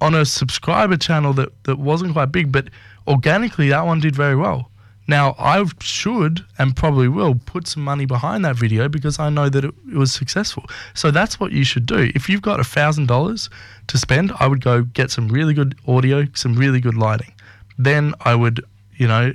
On 0.00 0.14
a 0.14 0.24
subscriber 0.24 0.96
channel 0.96 1.32
that, 1.34 1.64
that 1.64 1.78
wasn't 1.78 2.12
quite 2.12 2.30
big, 2.30 2.52
but 2.52 2.68
organically 3.08 3.68
that 3.70 3.84
one 3.84 4.00
did 4.00 4.14
very 4.14 4.36
well. 4.36 4.70
Now 5.08 5.34
I 5.38 5.64
should 5.80 6.44
and 6.58 6.76
probably 6.76 7.08
will 7.08 7.34
put 7.34 7.66
some 7.66 7.82
money 7.82 8.04
behind 8.04 8.44
that 8.44 8.56
video 8.56 8.88
because 8.88 9.18
I 9.18 9.30
know 9.30 9.48
that 9.48 9.64
it, 9.64 9.74
it 9.90 9.96
was 9.96 10.12
successful. 10.12 10.64
So 10.94 11.10
that's 11.10 11.40
what 11.40 11.50
you 11.50 11.64
should 11.64 11.86
do. 11.86 12.10
If 12.14 12.28
you've 12.28 12.42
got 12.42 12.60
a 12.60 12.64
thousand 12.64 13.06
dollars 13.06 13.48
to 13.88 13.98
spend, 13.98 14.32
I 14.38 14.46
would 14.46 14.62
go 14.62 14.82
get 14.82 15.10
some 15.10 15.28
really 15.28 15.54
good 15.54 15.74
audio, 15.88 16.26
some 16.34 16.54
really 16.54 16.78
good 16.78 16.94
lighting. 16.94 17.32
Then 17.78 18.14
I 18.20 18.34
would, 18.34 18.62
you 18.96 19.08
know, 19.08 19.32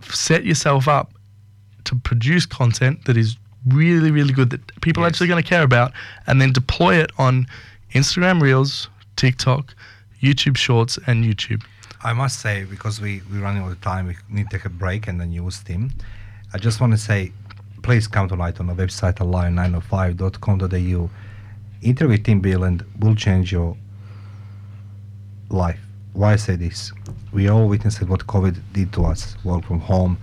set 0.00 0.44
yourself 0.44 0.88
up 0.88 1.12
to 1.84 1.96
produce 1.96 2.46
content 2.46 3.04
that 3.04 3.16
is 3.16 3.36
really, 3.68 4.10
really 4.10 4.32
good 4.32 4.50
that 4.50 4.80
people 4.80 5.04
are 5.04 5.06
actually 5.06 5.28
going 5.28 5.42
to 5.42 5.48
care 5.48 5.62
about, 5.62 5.92
and 6.26 6.40
then 6.40 6.52
deploy 6.52 6.96
it 6.96 7.10
on 7.18 7.46
Instagram 7.94 8.40
Reels, 8.40 8.88
TikTok, 9.16 9.74
YouTube 10.20 10.56
Shorts, 10.56 10.98
and 11.06 11.24
YouTube. 11.24 11.62
I 12.02 12.12
must 12.12 12.40
say, 12.40 12.64
because 12.64 13.00
we, 13.00 13.22
we're 13.30 13.40
running 13.40 13.62
out 13.62 13.72
of 13.72 13.80
time, 13.80 14.06
we 14.06 14.16
need 14.28 14.50
to 14.50 14.58
take 14.58 14.66
a 14.66 14.70
break 14.70 15.08
and 15.08 15.20
then 15.20 15.32
use 15.32 15.56
Steam. 15.56 15.90
I 16.52 16.58
just 16.58 16.80
want 16.80 16.92
to 16.92 16.98
say, 16.98 17.32
please 17.82 18.06
come 18.06 18.28
tonight 18.28 18.60
on 18.60 18.66
the 18.66 18.74
website 18.74 19.14
alive905.com.au. 19.14 21.10
Interview 21.82 22.08
with 22.08 22.24
Tim 22.24 22.42
Beanland 22.42 22.84
will 23.00 23.14
change 23.14 23.52
your 23.52 23.76
life. 25.48 25.80
Why 26.12 26.34
I 26.34 26.36
say 26.36 26.56
this? 26.56 26.92
We 27.32 27.48
all 27.48 27.68
witnessed 27.68 28.02
what 28.02 28.26
COVID 28.26 28.58
did 28.72 28.92
to 28.92 29.06
us. 29.06 29.36
Work 29.44 29.64
from 29.64 29.80
home, 29.80 30.18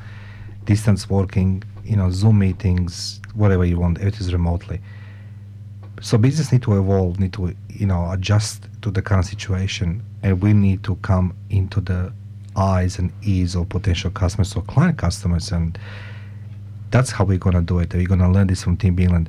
distance 0.65 1.09
working, 1.09 1.63
you 1.83 1.95
know, 1.95 2.09
Zoom 2.11 2.39
meetings, 2.39 3.21
whatever 3.33 3.65
you 3.65 3.79
want, 3.79 3.99
it 3.99 4.19
is 4.19 4.33
remotely. 4.33 4.81
So 6.01 6.17
business 6.17 6.51
need 6.51 6.63
to 6.63 6.79
evolve, 6.79 7.19
need 7.19 7.33
to, 7.33 7.55
you 7.69 7.85
know, 7.85 8.11
adjust 8.11 8.67
to 8.81 8.91
the 8.91 9.01
current 9.01 9.25
situation, 9.25 10.03
and 10.23 10.41
we 10.41 10.53
need 10.53 10.83
to 10.83 10.95
come 10.97 11.35
into 11.49 11.81
the 11.81 12.11
eyes 12.55 12.99
and 12.99 13.11
ears 13.23 13.55
of 13.55 13.69
potential 13.69 14.11
customers 14.11 14.55
or 14.55 14.63
client 14.63 14.97
customers, 14.97 15.51
and 15.51 15.77
that's 16.89 17.11
how 17.11 17.23
we're 17.23 17.37
gonna 17.37 17.61
do 17.61 17.79
it. 17.79 17.93
We're 17.93 18.07
gonna 18.07 18.31
learn 18.31 18.47
this 18.47 18.63
from 18.63 18.77
Team 18.77 18.97
Beanland. 18.97 19.27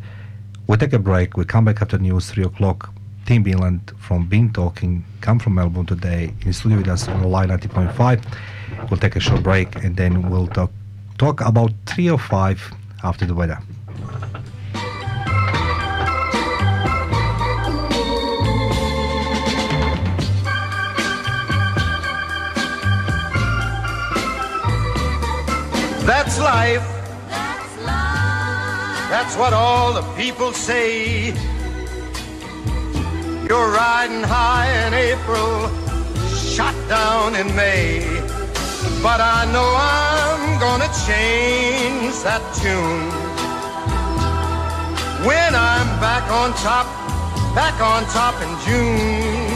We 0.67 0.77
take 0.77 0.93
a 0.93 0.99
break. 0.99 1.37
We 1.37 1.45
come 1.45 1.65
back 1.65 1.83
after 1.83 1.99
news 1.99 2.31
three 2.31 2.45
o'clock. 2.45 2.93
Team 3.27 3.45
Beanland 3.45 3.97
from 3.99 4.27
Bean 4.27 4.53
Talking 4.53 5.05
come 5.21 5.39
from 5.39 5.55
Melbourne 5.55 5.87
today 5.87 6.35
in 6.45 6.53
studio 6.53 6.79
with 6.79 6.89
us 6.89 7.07
on 7.07 7.23
line 7.23 7.51
90.5. 7.51 8.91
We'll 8.91 8.99
take 8.99 9.15
a 9.15 9.21
short 9.21 9.45
break 9.45 9.77
and 9.85 9.97
then 9.97 10.29
we'll 10.29 10.49
talk 10.49 10.73
talk 11.19 11.41
about 11.41 11.73
three 11.87 12.11
or 12.11 12.19
five 12.19 12.73
after 13.03 13.27
the 13.27 13.35
weather. 13.35 13.59
That's 26.05 26.39
life. 26.41 26.89
That's 29.09 29.37
what 29.37 29.53
all 29.53 29.93
the 29.93 30.03
people 30.17 30.53
say. 30.53 31.27
You're 33.49 33.71
riding 33.71 34.23
high 34.23 34.87
in 34.87 34.95
April, 34.95 35.69
shot 36.35 36.75
down 36.89 37.37
in 37.37 37.55
May. 37.55 38.42
But 39.03 39.21
I 39.21 39.45
know 39.53 39.69
I'm 39.77 40.59
gonna 40.59 40.91
change 41.07 42.15
that 42.27 42.43
tune. 42.59 43.11
When 45.27 45.55
I'm 45.55 45.89
back 46.01 46.27
on 46.31 46.51
top, 46.67 46.87
back 47.55 47.79
on 47.81 48.05
top 48.11 48.35
in 48.43 48.51
June. 48.67 49.51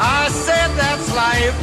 I 0.00 0.28
said 0.28 0.68
that's 0.76 1.08
life. 1.14 1.56